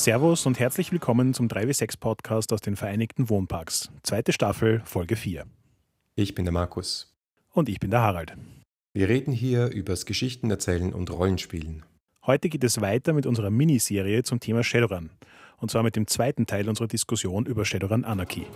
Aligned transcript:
Servus 0.00 0.46
und 0.46 0.58
herzlich 0.58 0.92
willkommen 0.92 1.34
zum 1.34 1.48
3W6 1.48 2.00
Podcast 2.00 2.54
aus 2.54 2.62
den 2.62 2.74
Vereinigten 2.74 3.28
Wohnparks. 3.28 3.90
Zweite 4.02 4.32
Staffel, 4.32 4.80
Folge 4.86 5.14
4. 5.14 5.44
Ich 6.14 6.34
bin 6.34 6.46
der 6.46 6.52
Markus. 6.52 7.14
Und 7.52 7.68
ich 7.68 7.80
bin 7.80 7.90
der 7.90 8.00
Harald. 8.00 8.34
Wir 8.94 9.10
reden 9.10 9.30
hier 9.30 9.66
übers 9.66 10.06
Geschichtenerzählen 10.06 10.94
und 10.94 11.12
Rollenspielen. 11.12 11.84
Heute 12.24 12.48
geht 12.48 12.64
es 12.64 12.80
weiter 12.80 13.12
mit 13.12 13.26
unserer 13.26 13.50
Miniserie 13.50 14.22
zum 14.22 14.40
Thema 14.40 14.64
Shadowrun. 14.64 15.10
Und 15.58 15.70
zwar 15.70 15.82
mit 15.82 15.96
dem 15.96 16.06
zweiten 16.06 16.46
Teil 16.46 16.70
unserer 16.70 16.88
Diskussion 16.88 17.44
über 17.44 17.66
Shadowrun 17.66 18.06
Anarchy. 18.06 18.46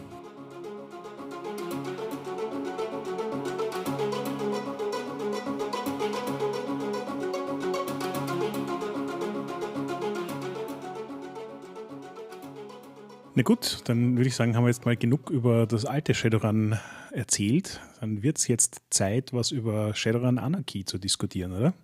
Na 13.37 13.43
gut, 13.43 13.81
dann 13.87 14.17
würde 14.17 14.29
ich 14.29 14.37
sagen, 14.37 14.55
haben 14.55 14.63
wir 14.63 14.69
jetzt 14.69 14.87
mal 14.87 14.97
genug 14.97 15.29
über 15.29 15.67
das 15.67 15.85
alte 15.85 16.15
Shadowrun 16.15 16.79
erzählt. 17.11 17.81
Dann 18.01 18.23
wird 18.23 18.39
es 18.39 18.47
jetzt 18.47 18.81
Zeit, 18.91 19.33
was 19.33 19.51
über 19.51 19.93
Shadowrun 19.93 20.39
Anarchy 20.39 20.85
zu 20.85 20.99
diskutieren, 20.99 21.53
oder? 21.53 21.75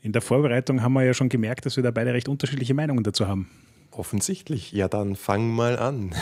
In 0.00 0.12
der 0.12 0.22
Vorbereitung 0.22 0.80
haben 0.80 0.94
wir 0.94 1.04
ja 1.04 1.12
schon 1.12 1.28
gemerkt, 1.28 1.66
dass 1.66 1.76
wir 1.76 1.82
da 1.82 1.90
beide 1.90 2.14
recht 2.14 2.26
unterschiedliche 2.26 2.72
Meinungen 2.72 3.04
dazu 3.04 3.28
haben. 3.28 3.50
Offensichtlich. 3.90 4.72
Ja, 4.72 4.88
dann 4.88 5.14
fang 5.14 5.50
mal 5.50 5.78
an. 5.78 6.14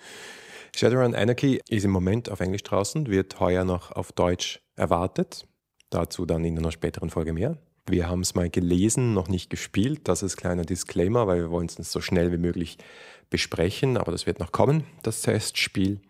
Shadowrun 0.76 1.14
Anarchy 1.14 1.62
ist 1.70 1.84
im 1.84 1.90
Moment 1.90 2.30
auf 2.30 2.40
Englisch 2.40 2.64
draußen, 2.64 3.06
wird 3.06 3.40
heuer 3.40 3.64
noch 3.64 3.92
auf 3.92 4.12
Deutsch 4.12 4.60
erwartet. 4.76 5.48
Dazu 5.88 6.26
dann 6.26 6.44
in 6.44 6.58
einer 6.58 6.72
späteren 6.72 7.08
Folge 7.08 7.32
mehr. 7.32 7.56
Wir 7.86 8.06
haben 8.06 8.20
es 8.20 8.34
mal 8.34 8.50
gelesen, 8.50 9.14
noch 9.14 9.28
nicht 9.28 9.48
gespielt. 9.48 10.02
Das 10.04 10.22
ist 10.22 10.36
kleiner 10.36 10.64
Disclaimer, 10.64 11.26
weil 11.26 11.40
wir 11.40 11.50
wollen 11.50 11.68
es 11.74 11.90
so 11.90 12.02
schnell 12.02 12.30
wie 12.32 12.36
möglich 12.36 12.76
besprechen, 13.30 13.96
aber 13.96 14.12
das 14.12 14.26
wird 14.26 14.38
noch 14.38 14.52
kommen, 14.52 14.84
das 15.02 15.22
Testspiel. 15.22 16.00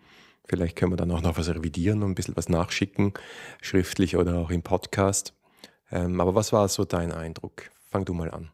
Vielleicht 0.44 0.76
können 0.76 0.92
wir 0.92 0.96
dann 0.96 1.10
auch 1.10 1.20
noch 1.20 1.36
was 1.36 1.48
revidieren 1.48 2.02
und 2.02 2.12
ein 2.12 2.14
bisschen 2.14 2.36
was 2.36 2.48
nachschicken, 2.48 3.12
schriftlich 3.60 4.16
oder 4.16 4.36
auch 4.38 4.50
im 4.50 4.62
Podcast. 4.62 5.34
Ähm, 5.90 6.20
aber 6.20 6.34
was 6.34 6.52
war 6.52 6.68
so 6.68 6.84
dein 6.84 7.12
Eindruck? 7.12 7.70
Fang 7.90 8.04
du 8.04 8.14
mal 8.14 8.30
an. 8.30 8.50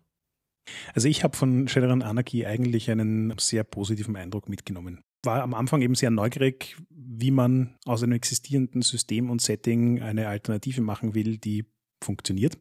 Also 0.95 1.09
ich 1.09 1.25
habe 1.25 1.37
von 1.37 1.69
Shadowrun 1.69 2.03
Anarchy 2.03 2.47
eigentlich 2.47 2.91
einen 2.91 3.35
sehr 3.39 3.65
positiven 3.65 4.17
Eindruck 4.17 4.49
mitgenommen. 4.49 5.03
War 5.25 5.43
am 5.43 5.55
Anfang 5.55 5.83
eben 5.83 5.95
sehr 5.95 6.11
neugierig, 6.11 6.77
wie 6.91 7.31
man 7.31 7.77
aus 7.85 8.03
einem 8.03 8.13
existierenden 8.13 8.83
System 8.83 9.31
und 9.31 9.41
Setting 9.41 10.03
eine 10.03 10.29
Alternative 10.29 10.81
machen 10.81 11.15
will, 11.15 11.39
die 11.39 11.65
funktioniert. 12.03 12.59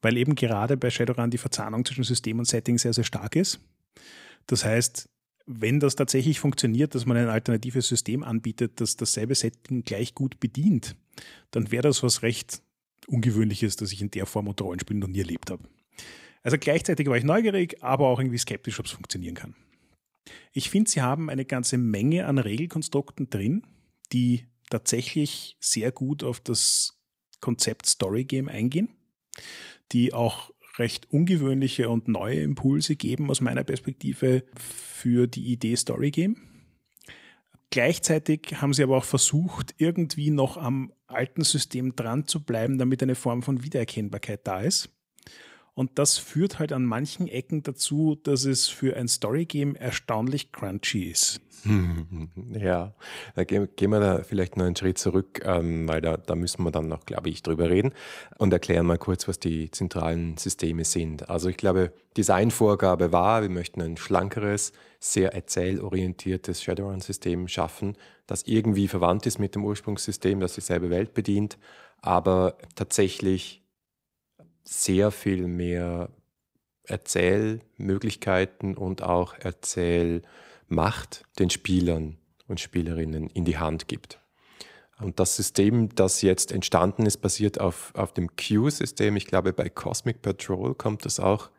Weil 0.00 0.16
eben 0.16 0.34
gerade 0.34 0.76
bei 0.76 0.90
Shadowrun 0.90 1.30
die 1.30 1.38
Verzahnung 1.38 1.84
zwischen 1.84 2.04
System 2.04 2.38
und 2.38 2.46
Setting 2.46 2.78
sehr, 2.78 2.92
sehr 2.92 3.04
stark 3.04 3.36
ist. 3.36 3.60
Das 4.46 4.64
heißt, 4.64 5.08
wenn 5.50 5.80
das 5.80 5.96
tatsächlich 5.96 6.38
funktioniert, 6.40 6.94
dass 6.94 7.06
man 7.06 7.16
ein 7.16 7.28
alternatives 7.28 7.88
System 7.88 8.22
anbietet, 8.22 8.80
das 8.82 8.96
dasselbe 8.96 9.34
Setting 9.34 9.82
gleich 9.82 10.14
gut 10.14 10.38
bedient, 10.40 10.94
dann 11.50 11.70
wäre 11.70 11.82
das 11.82 12.02
was 12.02 12.22
recht 12.22 12.60
Ungewöhnliches, 13.06 13.76
das 13.76 13.90
ich 13.90 14.02
in 14.02 14.10
der 14.10 14.26
Form 14.26 14.48
unter 14.48 14.64
Rollenspielen 14.64 15.00
noch 15.00 15.08
nie 15.08 15.20
erlebt 15.20 15.50
habe. 15.50 15.62
Also 16.42 16.58
gleichzeitig 16.58 17.08
war 17.08 17.16
ich 17.16 17.24
neugierig, 17.24 17.82
aber 17.82 18.08
auch 18.08 18.20
irgendwie 18.20 18.38
skeptisch, 18.38 18.78
ob 18.78 18.86
es 18.86 18.92
funktionieren 18.92 19.34
kann. 19.34 19.54
Ich 20.52 20.68
finde, 20.68 20.90
sie 20.90 21.00
haben 21.00 21.30
eine 21.30 21.46
ganze 21.46 21.78
Menge 21.78 22.26
an 22.26 22.36
Regelkonstrukten 22.36 23.30
drin, 23.30 23.62
die 24.12 24.46
tatsächlich 24.68 25.56
sehr 25.60 25.90
gut 25.92 26.22
auf 26.22 26.40
das 26.40 27.00
Konzept 27.40 27.86
Story 27.86 28.24
Game 28.24 28.48
eingehen, 28.48 28.90
die 29.92 30.12
auch 30.12 30.50
recht 30.78 31.10
ungewöhnliche 31.10 31.88
und 31.88 32.08
neue 32.08 32.40
Impulse 32.40 32.96
geben 32.96 33.30
aus 33.30 33.40
meiner 33.40 33.64
Perspektive 33.64 34.44
für 34.56 35.26
die 35.26 35.52
Idee 35.52 35.76
Story 35.76 36.10
Game. 36.10 36.36
Gleichzeitig 37.70 38.62
haben 38.62 38.72
sie 38.72 38.82
aber 38.82 38.96
auch 38.96 39.04
versucht, 39.04 39.74
irgendwie 39.76 40.30
noch 40.30 40.56
am 40.56 40.92
alten 41.06 41.44
System 41.44 41.94
dran 41.96 42.26
zu 42.26 42.42
bleiben, 42.44 42.78
damit 42.78 43.02
eine 43.02 43.14
Form 43.14 43.42
von 43.42 43.62
Wiedererkennbarkeit 43.62 44.46
da 44.46 44.60
ist. 44.60 44.90
Und 45.78 46.00
das 46.00 46.18
führt 46.18 46.58
halt 46.58 46.72
an 46.72 46.84
manchen 46.84 47.28
Ecken 47.28 47.62
dazu, 47.62 48.18
dass 48.24 48.44
es 48.46 48.66
für 48.66 48.96
ein 48.96 49.06
Story-Game 49.06 49.76
erstaunlich 49.76 50.50
crunchy 50.50 51.04
ist. 51.04 51.40
Ja, 52.52 52.94
da 53.36 53.44
gehen, 53.44 53.68
wir 53.78 54.00
da 54.00 54.22
vielleicht 54.24 54.56
noch 54.56 54.64
einen 54.64 54.74
Schritt 54.74 54.98
zurück, 54.98 55.40
ähm, 55.44 55.88
weil 55.88 56.00
da, 56.00 56.16
da 56.16 56.34
müssen 56.34 56.64
wir 56.64 56.72
dann 56.72 56.88
noch, 56.88 57.04
glaube 57.04 57.28
ich, 57.28 57.42
drüber 57.44 57.70
reden 57.70 57.92
und 58.38 58.52
erklären 58.52 58.86
mal 58.86 58.98
kurz, 58.98 59.28
was 59.28 59.38
die 59.38 59.70
zentralen 59.70 60.36
Systeme 60.36 60.84
sind. 60.84 61.28
Also 61.28 61.48
ich 61.48 61.56
glaube, 61.56 61.92
Designvorgabe 62.16 63.12
war, 63.12 63.42
wir 63.42 63.50
möchten 63.50 63.80
ein 63.80 63.96
schlankeres, 63.96 64.72
sehr 64.98 65.34
erzählorientiertes 65.34 66.62
Shadowrun-System 66.62 67.46
schaffen, 67.46 67.96
das 68.26 68.44
irgendwie 68.44 68.88
verwandt 68.88 69.26
ist 69.26 69.38
mit 69.38 69.54
dem 69.54 69.64
Ursprungssystem, 69.64 70.40
das 70.40 70.54
dieselbe 70.54 70.90
Welt 70.90 71.14
bedient, 71.14 71.58
aber 72.00 72.56
tatsächlich 72.74 73.62
sehr 74.68 75.10
viel 75.10 75.46
mehr 75.46 76.10
Erzählmöglichkeiten 76.84 78.76
und 78.76 79.02
auch 79.02 79.34
Erzählmacht 79.34 81.24
den 81.38 81.50
Spielern 81.50 82.18
und 82.46 82.60
Spielerinnen 82.60 83.28
in 83.28 83.44
die 83.44 83.58
Hand 83.58 83.88
gibt. 83.88 84.20
Und 85.00 85.20
das 85.20 85.36
System, 85.36 85.94
das 85.94 86.22
jetzt 86.22 86.50
entstanden 86.50 87.06
ist, 87.06 87.18
basiert 87.18 87.60
auf, 87.60 87.92
auf 87.94 88.12
dem 88.12 88.28
Q-System. 88.36 89.16
Ich 89.16 89.26
glaube, 89.26 89.52
bei 89.52 89.68
Cosmic 89.68 90.22
Patrol 90.22 90.74
kommt 90.74 91.04
das 91.04 91.20
auch 91.20 91.50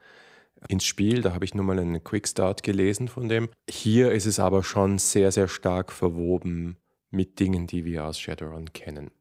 ins 0.67 0.85
Spiel. 0.85 1.21
Da 1.21 1.33
habe 1.33 1.45
ich 1.45 1.55
nur 1.55 1.63
mal 1.63 1.79
einen 1.79 2.03
Quickstart 2.03 2.63
gelesen 2.63 3.07
von 3.07 3.29
dem. 3.29 3.49
Hier 3.69 4.11
ist 4.11 4.25
es 4.25 4.39
aber 4.39 4.63
schon 4.63 4.97
sehr, 4.97 5.31
sehr 5.31 5.47
stark 5.47 5.93
verwoben 5.93 6.77
mit 7.11 7.39
Dingen, 7.39 7.65
die 7.65 7.85
wir 7.85 8.05
aus 8.05 8.19
Shadowrun 8.19 8.73
kennen. 8.73 9.11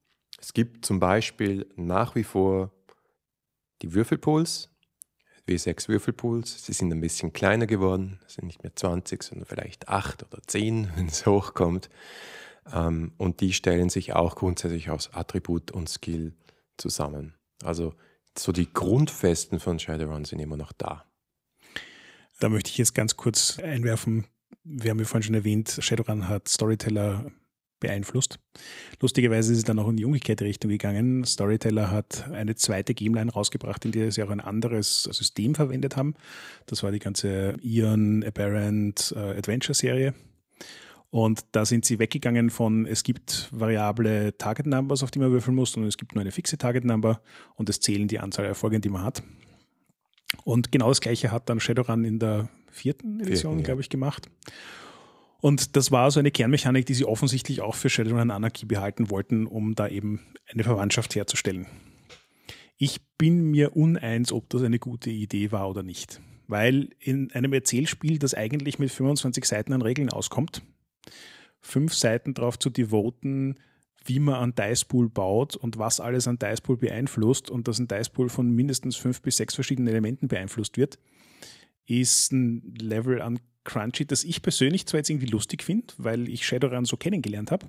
Es 0.41 0.53
gibt 0.53 0.85
zum 0.85 0.99
Beispiel 0.99 1.67
nach 1.77 2.17
wie 2.17 2.25
vor 2.25 2.73
die 3.83 3.95
Würfelpools, 3.95 4.71
W6 5.49 5.89
Würfelpools, 5.89 6.65
sie 6.65 6.73
sind 6.73 6.93
ein 6.93 7.01
bisschen 7.01 7.33
kleiner 7.33 7.67
geworden, 7.67 8.21
sind 8.27 8.47
nicht 8.47 8.63
mehr 8.63 8.75
20, 8.75 9.23
sondern 9.23 9.47
vielleicht 9.47 9.89
8 9.89 10.25
oder 10.25 10.43
10, 10.47 10.91
wenn 10.97 11.07
es 11.07 11.27
hochkommt. 11.27 11.89
Ähm, 12.73 13.13
und 13.17 13.41
die 13.41 13.53
stellen 13.53 13.89
sich 13.89 14.13
auch 14.13 14.37
grundsätzlich 14.37 14.91
aus 14.91 15.13
Attribut 15.13 15.71
und 15.71 15.89
Skill 15.89 16.35
zusammen. 16.77 17.35
Also 17.63 17.95
so 18.37 18.53
die 18.53 18.73
Grundfesten 18.73 19.59
von 19.59 19.79
Shadowrun 19.79 20.25
sind 20.25 20.39
immer 20.39 20.57
noch 20.57 20.73
da. 20.73 21.05
Da 22.39 22.49
möchte 22.49 22.71
ich 22.71 22.79
jetzt 22.79 22.95
ganz 22.95 23.17
kurz 23.17 23.59
einwerfen. 23.59 24.27
Wir 24.63 24.91
haben 24.91 24.99
ja 24.99 25.07
vorhin 25.07 25.25
schon 25.25 25.35
erwähnt, 25.35 25.77
Shadowrun 25.81 26.29
hat 26.29 26.49
Storyteller 26.49 27.33
beeinflusst. 27.81 28.39
Lustigerweise 29.01 29.53
ist 29.53 29.59
es 29.59 29.65
dann 29.65 29.79
auch 29.79 29.89
in 29.89 29.97
die 29.97 30.05
umgekehrte 30.05 30.45
Richtung 30.45 30.71
gegangen. 30.71 31.25
Storyteller 31.25 31.91
hat 31.91 32.29
eine 32.31 32.55
zweite 32.55 32.95
Gameline 32.95 33.33
rausgebracht, 33.33 33.85
in 33.85 33.93
der 33.93 34.11
sie 34.13 34.23
auch 34.23 34.31
ein 34.31 34.41
anderes 34.41 35.05
System 35.05 35.55
verwendet 35.55 35.97
haben. 35.97 36.15
Das 36.67 36.83
war 36.83 36.91
die 36.91 36.99
ganze 36.99 37.57
Ion 37.63 38.25
Apparent 38.25 39.15
äh, 39.17 39.39
Adventure 39.39 39.75
Serie. 39.75 40.15
Und 41.11 41.47
da 41.53 41.65
sind 41.65 41.87
sie 41.87 41.99
weggegangen 41.99 42.51
von, 42.51 42.85
es 42.85 43.03
gibt 43.03 43.49
variable 43.51 44.37
Target 44.37 44.67
Numbers, 44.67 45.03
auf 45.03 45.11
die 45.11 45.19
man 45.19 45.31
würfeln 45.31 45.55
muss, 45.55 45.75
und 45.77 45.85
es 45.85 45.97
gibt 45.97 46.15
nur 46.15 46.21
eine 46.21 46.33
fixe 46.33 46.59
Target 46.59 46.85
Number 46.85 47.23
und 47.55 47.71
es 47.71 47.81
zählen 47.81 48.09
die 48.09 48.19
Anzahl 48.19 48.45
Erfolge, 48.45 48.79
die 48.79 48.91
man 48.91 49.05
hat. 49.05 49.23
Und 50.45 50.71
genau 50.71 50.89
das 50.91 51.01
gleiche 51.01 51.33
hat 51.33 51.49
dann 51.49 51.61
Shadowrun 51.61 52.05
in 52.05 52.19
der 52.19 52.51
vierten 52.71 53.21
Edition, 53.21 53.59
ja. 53.59 53.65
glaube 53.65 53.81
ich, 53.81 53.89
gemacht. 53.89 54.29
Und 55.41 55.77
das 55.77 55.93
war 55.93 56.11
so 56.11 56.19
eine 56.19 56.31
Kernmechanik, 56.31 56.87
die 56.87 56.95
sie 56.95 57.05
offensichtlich 57.05 57.61
auch 57.61 57.77
für 57.77 57.89
Shadowrun 57.89 58.31
Anarchy 58.31 58.67
behalten 58.67 59.11
wollten, 59.11 59.47
um 59.47 59.75
da 59.75 59.87
eben 59.89 60.21
eine 60.47 60.65
Verwandtschaft 60.65 61.15
herzustellen. 61.15 61.67
Ich 62.77 63.01
bin 63.19 63.51
mir 63.51 63.77
uneins, 63.77 64.33
ob 64.33 64.49
das 64.51 64.63
eine 64.63 64.79
gute 64.79 65.11
Idee 65.11 65.53
war 65.53 65.69
oder 65.69 65.83
nicht. 65.83 66.21
Weil 66.49 66.91
in 66.99 67.31
einem 67.33 67.53
Erzählspiel, 67.53 68.19
das 68.19 68.35
eigentlich 68.35 68.79
mit 68.79 68.91
25 68.91 69.45
Seiten 69.45 69.73
an 69.73 69.83
Regeln 69.83 70.11
auskommt, 70.11 70.63
fünf 71.61 71.95
Seiten 71.95 72.35
darauf 72.35 72.59
zu 72.59 72.71
devoten, 72.71 73.59
wie 74.05 74.21
man 74.21 74.35
an 74.35 74.55
Dicepool 74.55 75.09
baut 75.09 75.55
und 75.57 75.79
was 75.79 76.01
alles 76.01 76.27
an 76.27 76.39
Dicepool 76.39 76.79
beeinflusst 76.79 77.51
und 77.51 77.69
dass 77.69 77.79
ein 77.79 77.89
Dicepool 77.89 78.29
von 78.29 78.51
mindestens 78.51 78.97
fünf 78.97 79.21
bis 79.21 79.37
sechs 79.37 79.55
verschiedenen 79.55 79.89
Elementen 79.89 80.29
beeinflusst 80.29 80.77
wird, 80.79 80.99
ist 81.87 82.33
ein 82.33 82.75
Level 82.81 83.21
an 83.21 83.41
Crunchy, 83.69 84.07
das 84.07 84.25
ich 84.25 84.43
persönlich 84.43 84.87
zwar 84.87 84.99
jetzt 84.99 85.11
irgendwie 85.11 85.27
lustig 85.27 85.63
finde, 85.63 85.93
weil 85.99 86.29
ich 86.29 86.47
Shadowrun 86.47 86.87
so 86.87 86.97
kennengelernt 86.97 87.51
habe, 87.51 87.67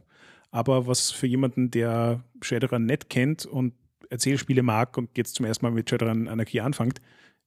aber 0.50 0.88
was 0.88 1.12
für 1.12 1.28
jemanden, 1.28 1.70
der 1.72 2.24
Shadowrun 2.42 2.86
nicht 2.86 3.10
kennt 3.10 3.46
und 3.46 3.74
Erzählspiele 4.10 4.64
mag 4.64 4.98
und 4.98 5.16
jetzt 5.18 5.36
zum 5.36 5.46
ersten 5.46 5.66
Mal 5.66 5.72
mit 5.72 5.90
Shadowrun 5.90 6.28
Anarchie 6.28 6.62
anfängt, 6.62 7.02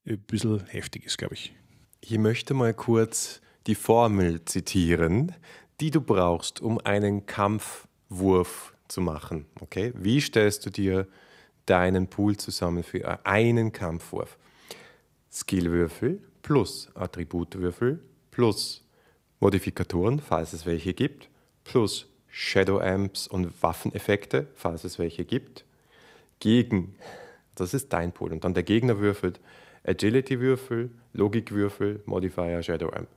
ein 0.07 0.19
bisschen 0.19 0.65
heftig 0.67 1.07
ist, 1.07 1.17
glaube 1.19 1.35
ich. 1.35 1.55
Ich 2.01 2.19
möchte 2.19 2.55
mal 2.55 2.75
kurz 2.75 3.41
die 3.67 3.75
Formel 3.75 4.45
zitieren, 4.45 5.33
die 5.81 5.91
du 5.91 6.01
brauchst, 6.01 6.61
um 6.61 6.79
einen 6.79 7.27
Kampfwurf 7.27 8.75
zu 8.89 9.01
machen. 9.01 9.47
Okay? 9.61 9.93
Wie 9.97 10.21
stellst 10.21 10.67
du 10.67 10.71
dir 10.71 11.09
deinen 11.67 12.09
Pool 12.09 12.37
zusammen 12.37 12.83
für 12.83 13.25
einen 13.25 13.73
Kampfwurf? 13.73 14.37
Skillwürfel 15.33 16.21
plus 16.43 16.91
Attributwürfel 16.95 18.01
plus 18.33 18.85
Modifikatoren, 19.39 20.19
falls 20.19 20.53
es 20.53 20.67
welche 20.67 20.95
gibt, 20.95 21.29
plus 21.63 22.09
Shadow 22.27 22.81
Amps 22.81 23.29
und 23.29 23.63
Waffeneffekte, 23.63 24.49
falls 24.55 24.83
es 24.83 24.99
welche 24.99 25.25
gibt, 25.25 25.65
gegen, 26.41 26.97
das 27.55 27.75
ist 27.75 27.93
dein 27.93 28.11
Pool. 28.11 28.33
Und 28.33 28.43
dann 28.43 28.55
der 28.55 28.65
Gegner 28.65 28.99
würfelt 28.99 29.39
Agility-Würfel, 29.85 30.91
Logikwürfel, 31.13 32.03
Modifier, 32.07 32.63
Shadow 32.63 32.91
Amp. 32.91 33.09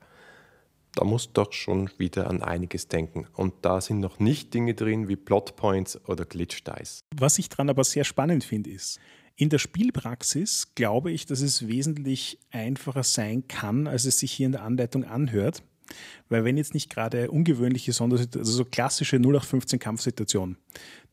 Da 0.96 1.04
musst 1.04 1.30
du 1.30 1.44
doch 1.44 1.54
schon 1.54 1.90
wieder 1.98 2.30
an 2.30 2.42
einiges 2.42 2.88
denken. 2.88 3.28
Und 3.34 3.54
da 3.62 3.82
sind 3.82 4.00
noch 4.00 4.20
nicht 4.20 4.54
Dinge 4.54 4.74
drin 4.74 5.08
wie 5.08 5.16
Plot 5.16 5.56
Points 5.56 6.00
oder 6.08 6.26
Glitch 6.26 6.64
Dice. 6.64 7.02
Was 7.16 7.38
ich 7.38 7.50
dran 7.50 7.70
aber 7.70 7.84
sehr 7.84 8.04
spannend 8.04 8.44
finde, 8.44 8.70
ist, 8.70 9.00
in 9.36 9.50
der 9.50 9.60
Spielpraxis 9.60 10.74
glaube 10.76 11.12
ich, 11.12 11.26
dass 11.26 11.42
es 11.42 11.68
wesentlich 11.68 12.40
einfacher 12.52 13.04
sein 13.04 13.48
kann, 13.48 13.88
als 13.88 14.06
es 14.06 14.20
sich 14.20 14.32
hier 14.32 14.46
in 14.46 14.54
der 14.54 14.64
Anleitung 14.64 15.04
anhört. 15.04 15.64
Weil 16.30 16.44
wenn 16.44 16.58
jetzt 16.58 16.74
nicht 16.74 16.90
gerade 16.90 17.30
ungewöhnliche 17.30 17.94
Sondersituationen, 17.94 18.48
also 18.48 18.58
so 18.58 18.66
klassische 18.66 19.18
0815 19.18 19.80
Kampfsituationen, 19.80 20.58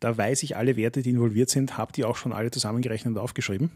da 0.00 0.16
weiß 0.16 0.42
ich 0.44 0.56
alle 0.56 0.76
Werte, 0.76 1.02
die 1.02 1.10
involviert 1.10 1.50
sind, 1.50 1.76
habe 1.76 1.92
die 1.92 2.04
auch 2.04 2.16
schon 2.16 2.32
alle 2.32 2.50
zusammengerechnet 2.50 3.14
und 3.14 3.20
aufgeschrieben. 3.20 3.70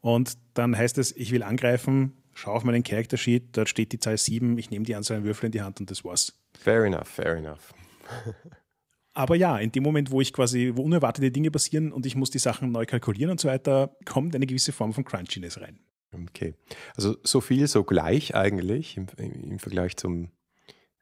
Und 0.00 0.36
dann 0.54 0.76
heißt 0.76 0.98
es, 0.98 1.12
ich 1.12 1.30
will 1.30 1.42
angreifen, 1.42 2.12
schau 2.34 2.52
auf 2.52 2.64
meinen 2.64 2.82
Character 2.82 3.16
Sheet, 3.16 3.56
dort 3.56 3.68
steht 3.68 3.92
die 3.92 4.00
Zahl 4.00 4.18
7, 4.18 4.58
ich 4.58 4.70
nehme 4.70 4.84
die 4.84 4.96
Anzahl 4.96 5.18
an 5.18 5.24
Würfel 5.24 5.46
in 5.46 5.52
die 5.52 5.62
Hand 5.62 5.80
und 5.80 5.90
das 5.90 6.04
war's. 6.04 6.34
Fair 6.58 6.84
enough, 6.84 7.08
fair 7.08 7.36
enough. 7.36 7.72
Aber 9.14 9.36
ja, 9.36 9.58
in 9.58 9.70
dem 9.70 9.84
Moment, 9.84 10.10
wo 10.10 10.20
ich 10.20 10.32
quasi, 10.32 10.72
wo 10.74 10.82
unerwartete 10.82 11.30
Dinge 11.30 11.52
passieren 11.52 11.92
und 11.92 12.04
ich 12.04 12.16
muss 12.16 12.30
die 12.30 12.40
Sachen 12.40 12.72
neu 12.72 12.84
kalkulieren 12.84 13.30
und 13.30 13.40
so 13.40 13.48
weiter, 13.48 13.96
kommt 14.04 14.34
eine 14.34 14.46
gewisse 14.46 14.72
Form 14.72 14.92
von 14.92 15.04
Crunchiness 15.04 15.60
rein. 15.60 15.78
Okay. 16.28 16.54
Also 16.96 17.16
so 17.22 17.40
viel, 17.40 17.66
so 17.68 17.84
gleich 17.84 18.34
eigentlich 18.34 18.96
im, 18.96 19.06
im 19.16 19.58
Vergleich 19.58 19.96
zum, 19.96 20.30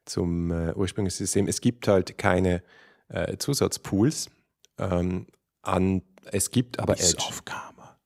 zum 0.05 0.51
äh, 0.51 0.73
ursprünglichen 0.73 1.17
System. 1.17 1.47
Es 1.47 1.59
gibt 1.59 1.87
halt 1.87 2.17
keine 2.17 2.63
äh, 3.09 3.37
Zusatzpools. 3.37 4.29
Ähm, 4.77 5.27
an, 5.63 6.03
es 6.31 6.51
gibt 6.51 6.79
aber 6.79 6.93
Bis 6.93 7.13
Edge. 7.13 7.23
auf 7.27 7.45
Karma. 7.45 7.97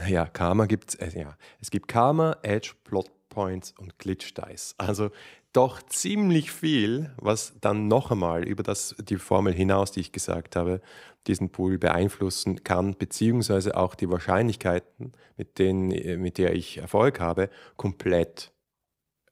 Ja, 0.08 0.24
Karma 0.26 0.64
gibt 0.64 0.90
es, 0.90 1.14
äh, 1.14 1.20
ja. 1.20 1.36
Es 1.60 1.70
gibt 1.70 1.86
Karma, 1.86 2.36
Edge, 2.42 2.72
Plot 2.84 3.10
Points 3.28 3.74
und 3.78 3.98
Glitch 3.98 4.34
Dice. 4.34 4.74
Also 4.78 5.10
doch 5.52 5.82
ziemlich 5.82 6.52
viel, 6.52 7.12
was 7.16 7.54
dann 7.60 7.88
noch 7.88 8.10
einmal 8.10 8.46
über 8.46 8.62
das, 8.62 8.94
die 8.98 9.16
Formel 9.16 9.52
hinaus, 9.52 9.90
die 9.92 10.00
ich 10.00 10.12
gesagt 10.12 10.56
habe, 10.56 10.80
diesen 11.26 11.50
Pool 11.50 11.78
beeinflussen 11.78 12.62
kann, 12.64 12.96
beziehungsweise 12.96 13.76
auch 13.76 13.94
die 13.94 14.08
Wahrscheinlichkeiten, 14.10 15.12
mit, 15.36 15.58
denen, 15.58 15.90
äh, 15.90 16.16
mit 16.16 16.38
der 16.38 16.54
ich 16.54 16.78
Erfolg 16.78 17.20
habe, 17.20 17.50
komplett 17.76 18.52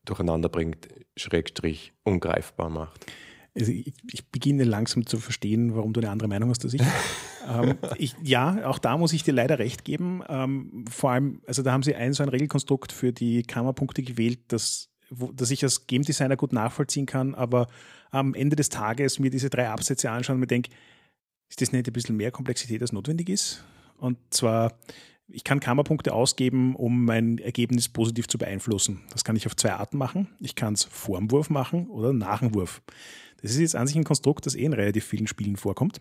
durcheinander 0.04 0.48
bringt, 0.48 0.88
Schrägstrich 1.16 1.92
ungreifbar 2.02 2.70
macht. 2.70 3.06
Also 3.54 3.72
ich, 3.72 3.92
ich, 4.12 4.28
beginne 4.30 4.64
langsam 4.64 5.06
zu 5.06 5.18
verstehen, 5.18 5.74
warum 5.74 5.92
du 5.92 6.00
eine 6.00 6.10
andere 6.10 6.28
Meinung 6.28 6.50
hast 6.50 6.64
als 6.64 6.74
ich. 6.74 6.82
ähm, 7.48 7.76
ich. 7.96 8.14
Ja, 8.22 8.68
auch 8.68 8.78
da 8.78 8.96
muss 8.96 9.12
ich 9.12 9.24
dir 9.24 9.32
leider 9.32 9.58
recht 9.58 9.84
geben. 9.84 10.22
Ähm, 10.28 10.84
vor 10.88 11.10
allem, 11.10 11.42
also 11.46 11.62
da 11.62 11.72
haben 11.72 11.82
sie 11.82 11.94
ein 11.94 12.12
so 12.12 12.22
ein 12.22 12.28
Regelkonstrukt 12.28 12.92
für 12.92 13.12
die 13.12 13.42
Kammerpunkte 13.42 14.02
gewählt, 14.02 14.40
das 14.48 14.90
wo, 15.10 15.32
dass 15.32 15.50
ich 15.50 15.62
als 15.62 15.86
Game 15.86 16.02
Designer 16.02 16.36
gut 16.36 16.52
nachvollziehen 16.52 17.06
kann, 17.06 17.34
aber 17.34 17.68
am 18.10 18.34
Ende 18.34 18.56
des 18.56 18.68
Tages 18.68 19.18
mir 19.18 19.30
diese 19.30 19.50
drei 19.50 19.68
Absätze 19.68 20.10
anschauen 20.10 20.34
und 20.34 20.40
mir 20.40 20.46
denke, 20.46 20.70
ist 21.48 21.60
das 21.60 21.72
nicht 21.72 21.86
ein 21.86 21.92
bisschen 21.92 22.16
mehr 22.16 22.30
Komplexität, 22.30 22.82
als 22.82 22.92
notwendig 22.92 23.28
ist? 23.28 23.64
Und 23.96 24.18
zwar, 24.30 24.78
ich 25.28 25.44
kann 25.44 25.60
Kammerpunkte 25.60 26.12
ausgeben, 26.12 26.76
um 26.76 27.04
mein 27.04 27.38
Ergebnis 27.38 27.88
positiv 27.88 28.28
zu 28.28 28.38
beeinflussen. 28.38 29.00
Das 29.10 29.24
kann 29.24 29.36
ich 29.36 29.46
auf 29.46 29.56
zwei 29.56 29.72
Arten 29.72 29.98
machen. 29.98 30.28
Ich 30.40 30.54
kann 30.54 30.74
es 30.74 30.84
vor 30.84 31.18
dem 31.18 31.30
Wurf 31.30 31.50
machen 31.50 31.88
oder 31.88 32.12
nach 32.12 32.40
dem 32.40 32.54
Wurf. 32.54 32.82
Das 33.40 33.52
ist 33.52 33.58
jetzt 33.58 33.76
an 33.76 33.86
sich 33.86 33.96
ein 33.96 34.04
Konstrukt, 34.04 34.46
das 34.46 34.54
eh 34.54 34.64
in 34.64 34.72
relativ 34.72 35.04
vielen 35.04 35.26
Spielen 35.26 35.56
vorkommt. 35.56 36.00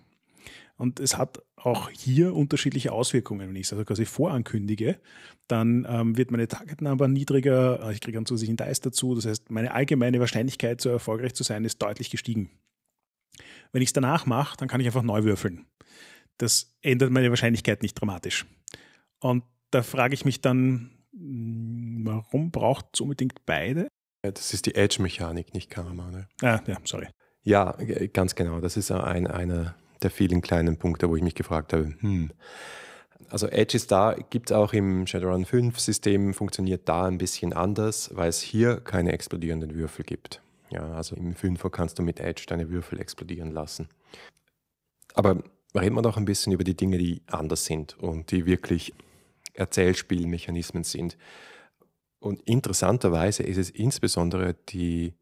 Und 0.78 1.00
es 1.00 1.18
hat 1.18 1.42
auch 1.56 1.90
hier 1.90 2.36
unterschiedliche 2.36 2.92
Auswirkungen. 2.92 3.50
Wenn 3.50 3.56
ich 3.56 3.66
es 3.66 3.74
also 3.74 3.84
quasi 3.84 4.06
vorankündige, 4.06 5.00
dann 5.48 5.88
ähm, 5.90 6.18
wird 6.18 6.30
meine 6.30 6.48
Target 6.48 6.82
Number 6.82 7.08
niedriger, 7.08 7.84
äh, 7.84 7.94
ich 7.94 8.02
kriege 8.02 8.18
einen 8.18 8.28
zusätzlichen 8.28 8.58
Dice 8.58 8.82
dazu. 8.82 9.16
Das 9.16 9.26
heißt, 9.26 9.50
meine 9.50 9.74
allgemeine 9.74 10.20
Wahrscheinlichkeit, 10.20 10.80
so 10.80 10.90
erfolgreich 10.90 11.34
zu 11.34 11.44
sein, 11.44 11.66
ist 11.66 11.82
deutlich 11.82 12.12
gestiegen. 12.12 12.52
Wenn 13.72 13.82
ich 13.82 13.90
es 13.90 13.94
danach 13.94 14.26
mache, 14.28 14.56
dann 14.58 14.68
kann 14.68 14.80
ich 14.80 14.88
einfach 14.88 15.04
neu 15.04 15.24
würfeln. 15.24 15.66
Das 16.38 16.76
ändert 16.84 17.12
meine 17.12 17.30
Wahrscheinlichkeit 17.30 17.82
nicht 17.82 17.96
dramatisch. 17.96 18.46
Und 19.20 19.44
da 19.72 19.82
frage 19.82 20.14
ich 20.14 20.26
mich 20.26 20.42
dann, 20.42 20.92
hm, 21.12 22.02
warum 22.06 22.52
braucht 22.52 22.86
es 22.94 23.02
unbedingt 23.02 23.46
beide? 23.48 23.88
Das 24.22 24.54
ist 24.54 24.68
die 24.68 24.76
Edge-Mechanik, 24.76 25.54
nicht 25.54 25.70
Karma. 25.70 26.12
Ne? 26.12 26.28
Ah, 26.42 26.62
ja, 26.68 26.78
sorry. 26.84 27.08
Ja, 27.44 27.78
ganz 28.14 28.36
genau. 28.36 28.60
Das 28.60 28.78
ist 28.78 28.92
ein, 28.92 29.26
einer 29.26 29.76
der 30.02 30.12
vielen 30.12 30.42
kleinen 30.42 30.78
Punkte, 30.78 31.10
wo 31.10 31.16
ich 31.16 31.24
mich 31.24 31.36
gefragt 31.36 31.74
habe, 31.74 31.94
hm. 32.00 32.32
Also 33.30 33.48
Edge 33.48 33.76
ist 33.76 33.92
da, 33.92 34.16
gibt 34.30 34.52
es 34.52 34.56
auch 34.56 34.74
im 34.74 35.08
Shadowrun 35.08 35.46
5 35.46 35.80
System, 35.80 36.34
funktioniert 36.34 36.88
da 36.88 37.06
ein 37.06 37.18
bisschen 37.18 37.52
anders, 37.52 38.12
weil 38.14 38.30
es 38.30 38.42
hier 38.42 38.80
keine 38.80 39.12
explodierenden 39.12 39.76
Würfel 39.76 40.06
gibt. 40.06 40.42
Ja, 40.70 40.94
also 40.94 41.16
im 41.16 41.34
5er 41.34 41.70
kannst 41.70 41.98
du 41.98 42.04
mit 42.04 42.20
Edge 42.20 42.44
deine 42.48 42.70
Würfel 42.70 43.00
explodieren 43.00 43.52
lassen. 43.52 43.90
Aber 45.14 45.44
reden 45.76 45.96
wir 45.96 46.02
doch 46.02 46.18
ein 46.18 46.26
bisschen 46.26 46.54
über 46.54 46.64
die 46.64 46.76
Dinge, 46.76 46.98
die 46.98 47.22
anders 47.28 47.66
sind 47.66 47.98
und 47.98 48.32
die 48.32 48.46
wirklich 48.46 48.94
Erzählspielmechanismen 49.54 50.84
sind. 50.84 51.18
Und 52.20 52.42
interessanterweise 52.44 53.44
ist 53.44 53.58
es 53.58 53.70
insbesondere 53.70 54.56
die, 54.70 55.14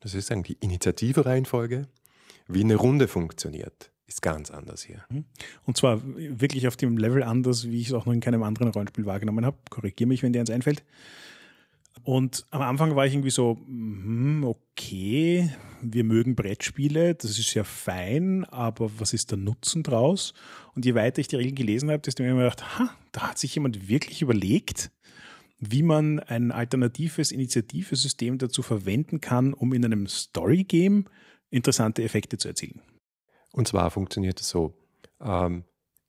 das 0.00 0.14
ist 0.14 0.30
eigentlich 0.30 0.58
die 0.58 0.64
Initiative-Reihenfolge, 0.64 1.88
wie 2.52 2.64
eine 2.64 2.76
Runde 2.76 3.08
funktioniert, 3.08 3.90
ist 4.06 4.22
ganz 4.22 4.50
anders 4.50 4.82
hier. 4.82 5.04
Mhm. 5.10 5.24
Und 5.64 5.76
zwar 5.76 6.00
wirklich 6.04 6.66
auf 6.66 6.76
dem 6.76 6.98
Level 6.98 7.22
anders, 7.22 7.68
wie 7.68 7.80
ich 7.80 7.88
es 7.88 7.92
auch 7.92 8.06
noch 8.06 8.12
in 8.12 8.20
keinem 8.20 8.42
anderen 8.42 8.68
Rollenspiel 8.68 9.06
wahrgenommen 9.06 9.44
habe. 9.44 9.56
Korrigiere 9.70 10.08
mich, 10.08 10.22
wenn 10.22 10.32
dir 10.32 10.40
eins 10.40 10.50
einfällt. 10.50 10.84
Und 12.02 12.46
am 12.50 12.62
Anfang 12.62 12.96
war 12.96 13.06
ich 13.06 13.12
irgendwie 13.12 13.30
so, 13.30 13.58
mm, 13.66 14.44
okay, 14.44 15.50
wir 15.82 16.04
mögen 16.04 16.34
Brettspiele, 16.34 17.14
das 17.14 17.38
ist 17.38 17.54
ja 17.54 17.64
fein, 17.64 18.44
aber 18.44 18.90
was 18.98 19.12
ist 19.12 19.30
der 19.30 19.38
Nutzen 19.38 19.82
draus? 19.82 20.32
Und 20.74 20.84
je 20.84 20.94
weiter 20.94 21.20
ich 21.20 21.28
die 21.28 21.36
Regeln 21.36 21.56
gelesen 21.56 21.90
habe, 21.90 22.00
desto 22.00 22.22
mehr 22.22 22.32
habe 22.32 22.40
ich 22.40 22.44
mir 22.44 22.50
gedacht, 22.50 22.78
ha, 22.78 22.96
da 23.12 23.28
hat 23.28 23.38
sich 23.38 23.54
jemand 23.54 23.88
wirklich 23.88 24.22
überlegt, 24.22 24.90
wie 25.58 25.82
man 25.82 26.20
ein 26.20 26.52
alternatives 26.52 27.32
Initiativesystem 27.32 28.38
dazu 28.38 28.62
verwenden 28.62 29.20
kann, 29.20 29.52
um 29.52 29.74
in 29.74 29.84
einem 29.84 30.06
Story-Game 30.06 31.04
interessante 31.50 32.02
Effekte 32.02 32.38
zu 32.38 32.48
erzielen. 32.48 32.80
Und 33.52 33.68
zwar 33.68 33.90
funktioniert 33.90 34.40
es 34.40 34.48
so. 34.48 34.74
Ähm, 35.20 35.64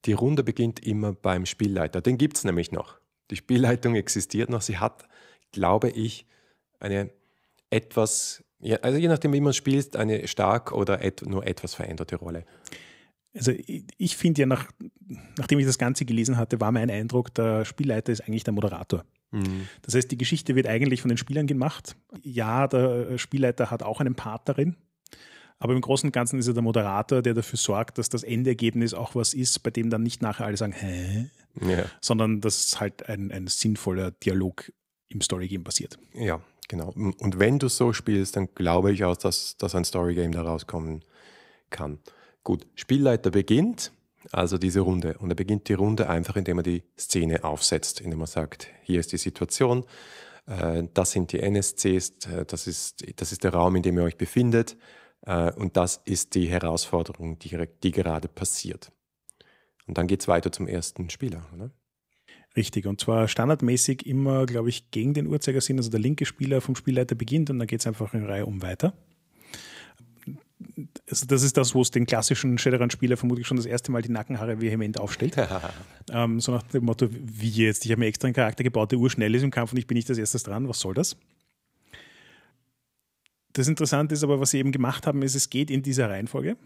die 0.06 0.14
Runde 0.14 0.44
beginnt 0.44 0.86
immer 0.86 1.14
beim 1.14 1.46
Spielleiter. 1.46 2.02
Den 2.02 2.18
gibt 2.18 2.38
es 2.38 2.44
nämlich 2.44 2.72
noch. 2.72 3.00
Die 3.30 3.36
Spielleitung 3.36 3.96
existiert 3.96 4.50
noch. 4.50 4.62
Sie 4.62 4.78
hat, 4.78 5.08
glaube 5.52 5.90
ich, 5.90 6.26
eine 6.80 7.12
etwas, 7.70 8.44
also 8.82 8.98
je 8.98 9.08
nachdem, 9.08 9.34
wie 9.34 9.42
man 9.42 9.54
spielt, 9.54 9.96
eine 9.96 10.28
stark 10.28 10.72
oder 10.72 11.04
et, 11.04 11.26
nur 11.26 11.46
etwas 11.46 11.74
veränderte 11.76 12.18
Rolle. 12.18 12.46
Also 13.34 13.52
ich, 13.52 13.86
ich 13.98 14.18
finde 14.18 14.42
ja, 14.42 14.46
nach, 14.46 14.70
nachdem 15.38 15.60
ich 15.60 15.66
das 15.66 15.78
Ganze 15.78 16.06
gelesen 16.06 16.38
hatte, 16.38 16.60
war 16.60 16.72
mein 16.72 16.90
Eindruck, 16.90 17.34
der 17.34 17.64
Spielleiter 17.64 18.12
ist 18.12 18.22
eigentlich 18.22 18.44
der 18.44 18.54
Moderator. 18.54 19.06
Mhm. 19.32 19.70
Das 19.84 19.96
heißt, 19.96 20.12
die 20.12 20.18
Geschichte 20.18 20.56
wird 20.56 20.68
eigentlich 20.68 21.02
von 21.02 21.10
den 21.10 21.18
Spielern 21.18 21.48
gemacht. 21.48 21.96
Ja, 22.22 22.68
der 22.68 23.18
Spielleiter 23.18 23.72
hat 23.72 23.84
auch 23.84 24.02
einen 24.02 24.16
Part 24.16 24.50
darin, 24.50 24.76
aber 25.62 25.74
im 25.74 25.82
Großen 25.82 26.08
und 26.08 26.12
Ganzen 26.12 26.40
ist 26.40 26.48
er 26.48 26.56
der 26.56 26.64
Moderator, 26.64 27.22
der 27.22 27.36
dafür 27.36 27.58
sorgt, 27.58 28.00
dass 28.00 28.10
das 28.10 28.24
Endergebnis 28.24 28.96
auch 28.96 29.14
was 29.14 29.36
ist, 29.36 29.62
bei 29.62 29.70
dem 29.70 29.92
dann 29.92 30.02
nicht 30.02 30.20
nachher 30.20 30.48
alle 30.48 30.58
sagen, 30.58 30.74
hä? 30.74 31.30
Ja. 31.62 31.86
Sondern 32.02 32.42
dass 32.42 32.80
halt 32.80 33.08
ein, 33.08 33.32
ein 33.32 33.46
sinnvoller 33.46 34.10
Dialog 34.10 34.72
im 35.10 35.22
Storygame 35.22 35.64
passiert. 35.64 36.00
Ja, 36.16 36.42
genau. 36.68 36.92
Und 36.96 37.38
wenn 37.38 37.60
du 37.60 37.70
so 37.70 37.94
spielst, 37.94 38.38
dann 38.38 38.50
glaube 38.56 38.92
ich 38.92 39.04
auch, 39.04 39.16
dass, 39.16 39.56
dass 39.58 39.76
ein 39.76 39.86
Storygame 39.86 40.32
da 40.32 40.42
rauskommen 40.42 41.04
kann. 41.70 42.00
Gut, 42.44 42.66
Spielleiter 42.74 43.30
beginnt, 43.30 43.92
also 44.32 44.58
diese 44.58 44.80
Runde. 44.80 45.20
Und 45.20 45.30
er 45.30 45.36
beginnt 45.36 45.70
die 45.70 45.74
Runde 45.74 46.10
einfach, 46.10 46.38
indem 46.38 46.58
er 46.58 46.64
die 46.64 46.82
Szene 46.98 47.44
aufsetzt, 47.44 48.02
indem 48.02 48.22
er 48.22 48.28
sagt, 48.28 48.68
hier 48.82 49.00
ist 49.00 49.12
die 49.12 49.18
Situation, 49.18 49.86
äh, 50.48 50.86
das 50.96 51.12
sind 51.12 51.32
die 51.34 51.40
NSCs, 51.40 52.26
äh, 52.26 52.46
das 52.48 52.66
ist, 52.66 53.06
das 53.18 53.32
ist 53.32 53.44
der 53.44 53.54
Raum, 53.54 53.76
in 53.76 53.84
dem 53.84 54.00
ihr 54.00 54.04
euch 54.04 54.18
befindet. 54.18 54.76
Äh, 55.24 55.52
und 55.54 55.78
das 55.78 56.02
ist 56.06 56.36
die 56.36 56.50
Herausforderung, 56.50 57.40
die, 57.40 57.58
die 57.84 57.92
gerade 57.92 58.28
passiert. 58.28 58.92
Und 59.88 59.98
dann 59.98 60.08
geht 60.08 60.22
es 60.22 60.28
weiter 60.28 60.52
zum 60.52 60.68
ersten 60.68 61.10
Spieler, 61.10 61.46
oder? 61.54 61.72
Richtig, 62.56 62.86
und 62.86 63.00
zwar 63.00 63.28
standardmäßig 63.28 64.06
immer, 64.06 64.46
glaube 64.46 64.70
ich, 64.70 64.92
gegen 64.92 65.14
den 65.14 65.28
Uhrzeigersinn. 65.28 65.78
Also 65.78 65.90
der 65.90 66.02
linke 66.02 66.26
Spieler 66.26 66.60
vom 66.60 66.76
Spielleiter 66.76 67.16
beginnt 67.16 67.50
und 67.50 67.60
dann 67.60 67.68
geht 67.68 67.80
es 67.80 67.88
einfach 67.88 68.14
in 68.14 68.26
Reihe 68.26 68.46
um 68.46 68.62
weiter. 68.62 68.94
also 71.10 71.26
das 71.28 71.44
ist 71.44 71.56
das, 71.56 71.74
wo 71.74 71.82
es 71.82 71.92
den 71.92 72.06
klassischen 72.06 72.58
Shadowrun-Spieler 72.58 73.16
vermutlich 73.16 73.48
schon 73.48 73.56
das 73.56 73.66
erste 73.66 73.92
Mal 73.92 74.02
die 74.02 74.12
Nackenhaare 74.12 74.60
vehement 74.60 75.00
aufstellt. 75.00 75.38
ähm, 76.12 76.42
so 76.42 76.52
nach 76.52 76.64
dem 76.64 76.84
Motto, 76.84 77.08
wie 77.10 77.50
jetzt, 77.50 77.86
ich 77.86 77.92
habe 77.92 78.02
mir 78.02 78.08
extra 78.08 78.28
einen 78.28 78.36
Charakter 78.36 78.66
gebaut, 78.66 78.92
der 78.92 79.00
urschnell 79.00 79.34
ist 79.34 79.44
im 79.44 79.52
Kampf 79.52 79.72
und 79.72 79.78
ich 79.78 79.88
bin 79.88 79.96
nicht 79.96 80.10
als 80.10 80.20
erstes 80.20 80.44
dran, 80.44 80.68
was 80.68 80.80
soll 80.80 80.94
das? 80.94 81.16
Das 83.54 83.68
Interessante 83.68 84.14
ist 84.14 84.24
aber, 84.24 84.40
was 84.40 84.52
sie 84.52 84.60
eben 84.60 84.72
gemacht 84.72 85.08
haben, 85.08 85.22
ist, 85.22 85.36
es 85.36 85.50
geht 85.50 85.70
in 85.70 85.84
dieser 85.84 86.10
Reihenfolge. 86.10 86.58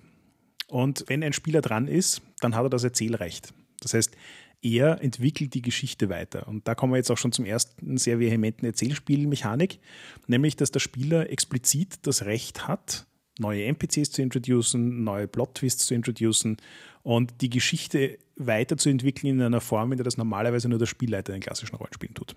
Und 0.67 1.05
wenn 1.07 1.23
ein 1.23 1.33
Spieler 1.33 1.61
dran 1.61 1.87
ist, 1.87 2.21
dann 2.39 2.55
hat 2.55 2.63
er 2.63 2.69
das 2.69 2.83
Erzählrecht. 2.83 3.53
Das 3.81 3.93
heißt, 3.93 4.15
er 4.61 5.01
entwickelt 5.01 5.53
die 5.53 5.61
Geschichte 5.61 6.09
weiter. 6.09 6.47
Und 6.47 6.67
da 6.67 6.73
kommen 6.73 6.93
wir 6.93 6.97
jetzt 6.97 7.11
auch 7.11 7.17
schon 7.17 7.31
zum 7.31 7.45
ersten 7.45 7.97
sehr 7.97 8.19
vehementen 8.19 8.65
Erzählspielmechanik, 8.65 9.79
nämlich 10.27 10.55
dass 10.55 10.71
der 10.71 10.79
Spieler 10.79 11.29
explizit 11.29 11.99
das 12.01 12.25
Recht 12.25 12.67
hat, 12.67 13.05
neue 13.37 13.65
NPCs 13.65 14.11
zu 14.11 14.21
introducen, 14.21 15.03
neue 15.03 15.27
Plot-Twists 15.27 15.85
zu 15.85 15.93
introducen 15.93 16.57
und 17.03 17.41
die 17.41 17.49
Geschichte 17.49 18.17
weiterzuentwickeln 18.37 19.35
in 19.35 19.41
einer 19.41 19.61
Form, 19.61 19.91
in 19.91 19.97
der 19.97 20.03
das 20.03 20.17
normalerweise 20.17 20.67
nur 20.67 20.79
der 20.79 20.87
Spielleiter 20.87 21.35
in 21.35 21.41
klassischen 21.41 21.75
Rollenspielen 21.75 22.15
tut. 22.15 22.35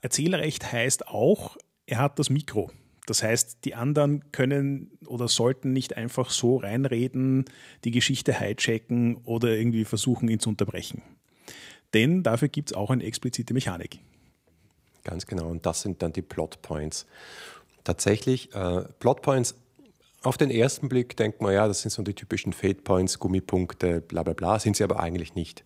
Erzählrecht 0.00 0.72
heißt 0.72 1.08
auch, 1.08 1.56
er 1.86 1.98
hat 1.98 2.18
das 2.18 2.30
Mikro. 2.30 2.70
Das 3.08 3.22
heißt, 3.22 3.64
die 3.64 3.74
anderen 3.74 4.30
können 4.32 4.90
oder 5.06 5.28
sollten 5.28 5.72
nicht 5.72 5.96
einfach 5.96 6.28
so 6.28 6.58
reinreden, 6.58 7.46
die 7.84 7.90
Geschichte 7.90 8.38
hijacken 8.38 9.16
oder 9.24 9.56
irgendwie 9.56 9.86
versuchen, 9.86 10.28
ihn 10.28 10.40
zu 10.40 10.50
unterbrechen. 10.50 11.00
Denn 11.94 12.22
dafür 12.22 12.48
gibt 12.48 12.70
es 12.70 12.76
auch 12.76 12.90
eine 12.90 13.04
explizite 13.04 13.54
Mechanik. 13.54 14.00
Ganz 15.04 15.26
genau, 15.26 15.48
und 15.48 15.64
das 15.64 15.80
sind 15.80 16.02
dann 16.02 16.12
die 16.12 16.20
Plot 16.20 16.60
Points. 16.60 17.06
Tatsächlich, 17.82 18.54
äh, 18.54 18.84
Plot 18.98 19.22
Points, 19.22 19.54
auf 20.22 20.36
den 20.36 20.50
ersten 20.50 20.90
Blick 20.90 21.16
denkt 21.16 21.40
man, 21.40 21.54
ja, 21.54 21.66
das 21.66 21.80
sind 21.80 21.90
so 21.90 22.02
die 22.02 22.12
typischen 22.12 22.52
Fate 22.52 22.84
Points, 22.84 23.18
Gummipunkte, 23.18 24.02
bla 24.02 24.22
bla 24.22 24.34
bla, 24.34 24.58
sind 24.58 24.76
sie 24.76 24.84
aber 24.84 25.00
eigentlich 25.00 25.34
nicht. 25.34 25.64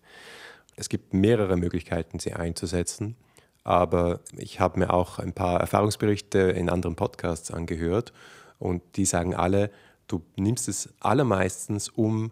Es 0.77 0.87
gibt 0.87 1.13
mehrere 1.13 1.57
Möglichkeiten, 1.57 2.19
sie 2.19 2.31
einzusetzen. 2.31 3.17
Aber 3.63 4.19
ich 4.37 4.59
habe 4.59 4.79
mir 4.79 4.93
auch 4.93 5.19
ein 5.19 5.33
paar 5.33 5.59
Erfahrungsberichte 5.59 6.39
in 6.39 6.69
anderen 6.69 6.95
Podcasts 6.95 7.51
angehört 7.51 8.13
und 8.59 8.81
die 8.95 9.05
sagen 9.05 9.33
alle, 9.35 9.71
du 10.07 10.21
nimmst 10.35 10.67
es 10.67 10.93
allermeistens, 10.99 11.89
um 11.89 12.31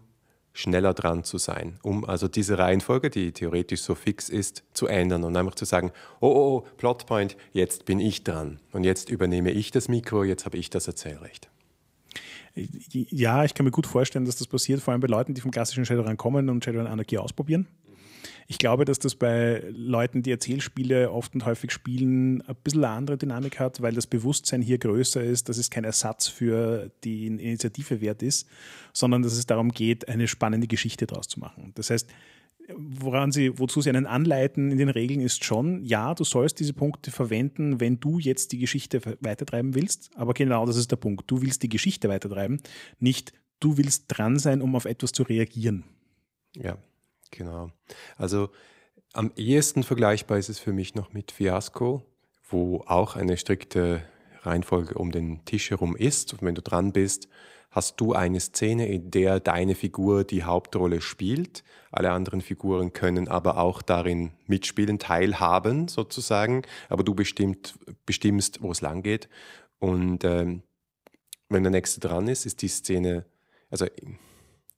schneller 0.52 0.92
dran 0.92 1.24
zu 1.24 1.38
sein, 1.38 1.78
um 1.82 2.04
also 2.04 2.28
diese 2.28 2.58
Reihenfolge, 2.58 3.10
die 3.10 3.32
theoretisch 3.32 3.80
so 3.80 3.94
fix 3.94 4.28
ist, 4.28 4.62
zu 4.74 4.86
ändern 4.86 5.24
und 5.24 5.36
einfach 5.36 5.54
zu 5.54 5.64
sagen, 5.64 5.92
oh, 6.20 6.26
oh, 6.26 6.56
oh 6.58 6.66
Plotpoint, 6.76 7.36
jetzt 7.52 7.86
bin 7.86 8.00
ich 8.00 8.22
dran 8.22 8.60
und 8.72 8.84
jetzt 8.84 9.08
übernehme 9.08 9.50
ich 9.50 9.70
das 9.70 9.88
Mikro, 9.88 10.24
jetzt 10.24 10.44
habe 10.44 10.58
ich 10.58 10.68
das 10.68 10.86
Erzählrecht. 10.86 11.48
Ja, 12.54 13.44
ich 13.44 13.54
kann 13.54 13.64
mir 13.64 13.70
gut 13.70 13.86
vorstellen, 13.86 14.26
dass 14.26 14.36
das 14.36 14.46
passiert, 14.46 14.82
vor 14.82 14.92
allem 14.92 15.00
bei 15.00 15.08
Leuten, 15.08 15.32
die 15.32 15.40
vom 15.40 15.50
klassischen 15.50 15.86
Shadowrun 15.86 16.18
kommen 16.18 16.50
und 16.50 16.62
Shadowrun 16.62 16.86
Anarchie 16.86 17.16
ausprobieren. 17.16 17.66
Ich 18.46 18.58
glaube, 18.58 18.84
dass 18.84 18.98
das 18.98 19.14
bei 19.14 19.62
Leuten, 19.70 20.22
die 20.22 20.30
Erzählspiele 20.30 21.10
oft 21.10 21.34
und 21.34 21.44
häufig 21.44 21.70
spielen, 21.72 22.42
ein 22.42 22.56
bisschen 22.62 22.84
eine 22.84 22.94
andere 22.94 23.18
Dynamik 23.18 23.58
hat, 23.58 23.82
weil 23.82 23.94
das 23.94 24.06
Bewusstsein 24.06 24.62
hier 24.62 24.78
größer 24.78 25.22
ist, 25.22 25.48
dass 25.48 25.58
es 25.58 25.70
kein 25.70 25.84
Ersatz 25.84 26.28
für 26.28 26.90
die 27.04 27.26
Initiative 27.26 28.00
wert 28.00 28.22
ist, 28.22 28.48
sondern 28.92 29.22
dass 29.22 29.32
es 29.32 29.46
darum 29.46 29.70
geht, 29.70 30.08
eine 30.08 30.28
spannende 30.28 30.66
Geschichte 30.66 31.06
daraus 31.06 31.28
zu 31.28 31.40
machen. 31.40 31.72
Das 31.74 31.90
heißt, 31.90 32.08
woran 32.76 33.32
sie, 33.32 33.58
wozu 33.58 33.80
sie 33.80 33.90
einen 33.90 34.06
anleiten 34.06 34.70
in 34.70 34.78
den 34.78 34.88
Regeln 34.88 35.20
ist 35.20 35.44
schon, 35.44 35.84
ja, 35.84 36.14
du 36.14 36.24
sollst 36.24 36.60
diese 36.60 36.72
Punkte 36.72 37.10
verwenden, 37.10 37.80
wenn 37.80 38.00
du 38.00 38.18
jetzt 38.18 38.52
die 38.52 38.58
Geschichte 38.58 39.00
weitertreiben 39.20 39.74
willst. 39.74 40.10
Aber 40.14 40.34
genau 40.34 40.66
das 40.66 40.76
ist 40.76 40.90
der 40.90 40.96
Punkt. 40.96 41.30
Du 41.30 41.42
willst 41.42 41.62
die 41.62 41.68
Geschichte 41.68 42.08
weitertreiben, 42.08 42.60
nicht 42.98 43.32
du 43.60 43.76
willst 43.76 44.04
dran 44.08 44.38
sein, 44.38 44.60
um 44.60 44.74
auf 44.74 44.84
etwas 44.84 45.12
zu 45.12 45.22
reagieren. 45.22 45.84
Ja, 46.56 46.76
Genau. 47.32 47.70
Also 48.16 48.50
am 49.12 49.32
ehesten 49.36 49.82
vergleichbar 49.82 50.38
ist 50.38 50.48
es 50.48 50.58
für 50.58 50.72
mich 50.72 50.94
noch 50.94 51.12
mit 51.12 51.32
Fiasco, 51.32 52.02
wo 52.48 52.82
auch 52.86 53.16
eine 53.16 53.36
strikte 53.36 54.02
Reihenfolge 54.42 54.94
um 54.94 55.10
den 55.10 55.44
Tisch 55.44 55.70
herum 55.70 55.96
ist. 55.96 56.32
Und 56.32 56.42
wenn 56.42 56.54
du 56.54 56.62
dran 56.62 56.92
bist, 56.92 57.28
hast 57.70 58.00
du 58.00 58.12
eine 58.12 58.38
Szene, 58.40 58.86
in 58.88 59.10
der 59.10 59.40
deine 59.40 59.74
Figur 59.74 60.24
die 60.24 60.44
Hauptrolle 60.44 61.00
spielt. 61.00 61.64
Alle 61.90 62.12
anderen 62.12 62.42
Figuren 62.42 62.92
können 62.92 63.28
aber 63.28 63.56
auch 63.58 63.82
darin 63.82 64.32
mitspielen, 64.46 64.98
teilhaben 64.98 65.88
sozusagen. 65.88 66.62
Aber 66.88 67.02
du 67.02 67.14
bestimmt, 67.14 67.74
bestimmst, 68.04 68.62
wo 68.62 68.70
es 68.70 68.82
lang 68.82 69.02
geht. 69.02 69.28
Und 69.78 70.24
ähm, 70.24 70.62
wenn 71.48 71.62
der 71.62 71.72
nächste 71.72 72.00
dran 72.00 72.28
ist, 72.28 72.46
ist 72.46 72.62
die 72.62 72.68
Szene, 72.68 73.24
also 73.70 73.86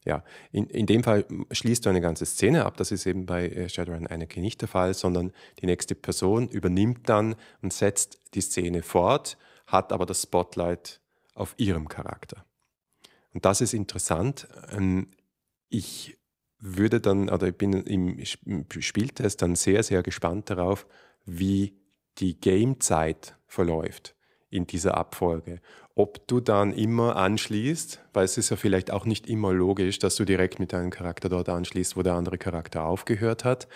ja, 0.04 0.22
in, 0.52 0.66
in 0.66 0.86
dem 0.86 1.02
Fall 1.02 1.24
schließt 1.50 1.86
du 1.86 1.90
eine 1.90 2.00
ganze 2.00 2.26
Szene 2.26 2.64
ab. 2.64 2.76
Das 2.76 2.92
ist 2.92 3.06
eben 3.06 3.24
bei 3.26 3.48
äh, 3.48 3.68
Shadowrun 3.68 4.06
Anarchy 4.06 4.40
nicht 4.40 4.60
der 4.60 4.68
Fall, 4.68 4.94
sondern 4.94 5.32
die 5.60 5.66
nächste 5.66 5.94
Person 5.94 6.48
übernimmt 6.48 7.08
dann 7.08 7.36
und 7.62 7.72
setzt 7.72 8.18
die 8.34 8.42
Szene 8.42 8.82
fort, 8.82 9.38
hat 9.66 9.92
aber 9.92 10.04
das 10.04 10.22
Spotlight 10.22 11.00
auf 11.34 11.54
ihrem 11.56 11.88
Charakter. 11.88 12.44
Und 13.32 13.44
das 13.44 13.60
ist 13.60 13.72
interessant. 13.72 14.46
Ähm, 14.70 15.08
ich 15.68 16.18
würde 16.58 17.00
dann, 17.00 17.28
oder 17.28 17.48
ich 17.48 17.56
bin 17.56 17.72
im 17.72 18.22
Spieltest 18.70 19.42
dann 19.42 19.54
sehr, 19.56 19.82
sehr 19.82 20.02
gespannt 20.02 20.50
darauf, 20.50 20.86
wie 21.24 21.76
die 22.18 22.40
Gamezeit 22.40 23.36
verläuft 23.46 24.14
in 24.50 24.66
dieser 24.66 24.96
Abfolge. 24.96 25.60
Ob 25.96 26.26
du 26.26 26.40
dann 26.40 26.72
immer 26.72 27.16
anschließt, 27.16 28.00
weil 28.12 28.24
es 28.24 28.36
ist 28.36 28.50
ja 28.50 28.56
vielleicht 28.56 28.90
auch 28.90 29.06
nicht 29.06 29.28
immer 29.28 29.52
logisch, 29.52 30.00
dass 30.00 30.16
du 30.16 30.24
direkt 30.24 30.58
mit 30.58 30.72
deinem 30.72 30.90
Charakter 30.90 31.28
dort 31.28 31.48
anschließt, 31.48 31.96
wo 31.96 32.02
der 32.02 32.14
andere 32.14 32.36
Charakter 32.36 32.84
aufgehört 32.84 33.44
hat, 33.44 33.68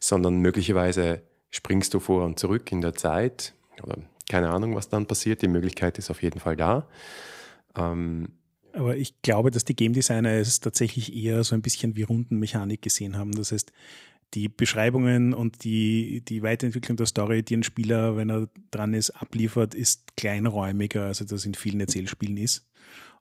sondern 0.00 0.38
möglicherweise 0.38 1.22
springst 1.50 1.92
du 1.92 2.00
vor 2.00 2.24
und 2.24 2.38
zurück 2.38 2.72
in 2.72 2.80
der 2.80 2.94
Zeit 2.94 3.54
oder 3.82 3.98
keine 4.28 4.50
Ahnung, 4.50 4.74
was 4.74 4.88
dann 4.88 5.06
passiert. 5.06 5.42
Die 5.42 5.48
Möglichkeit 5.48 5.98
ist 5.98 6.10
auf 6.10 6.22
jeden 6.22 6.40
Fall 6.40 6.56
da. 6.56 6.88
Ähm, 7.76 8.28
aber 8.72 8.96
ich 8.96 9.22
glaube, 9.22 9.50
dass 9.50 9.64
die 9.64 9.76
Game 9.76 9.94
Designer 9.94 10.32
es 10.32 10.60
tatsächlich 10.60 11.14
eher 11.14 11.44
so 11.44 11.54
ein 11.54 11.62
bisschen 11.62 11.96
wie 11.96 12.02
Rundenmechanik 12.02 12.82
gesehen 12.82 13.16
haben. 13.16 13.32
Das 13.32 13.52
heißt, 13.52 13.72
die 14.34 14.48
Beschreibungen 14.48 15.34
und 15.34 15.64
die, 15.64 16.22
die 16.22 16.42
Weiterentwicklung 16.42 16.96
der 16.96 17.06
Story, 17.06 17.42
die 17.42 17.56
ein 17.56 17.62
Spieler, 17.62 18.16
wenn 18.16 18.30
er 18.30 18.48
dran 18.70 18.94
ist, 18.94 19.10
abliefert, 19.10 19.74
ist 19.74 20.16
kleinräumiger, 20.16 21.04
als 21.04 21.24
das 21.24 21.44
in 21.46 21.54
vielen 21.54 21.80
Erzählspielen 21.80 22.36
ist. 22.36 22.66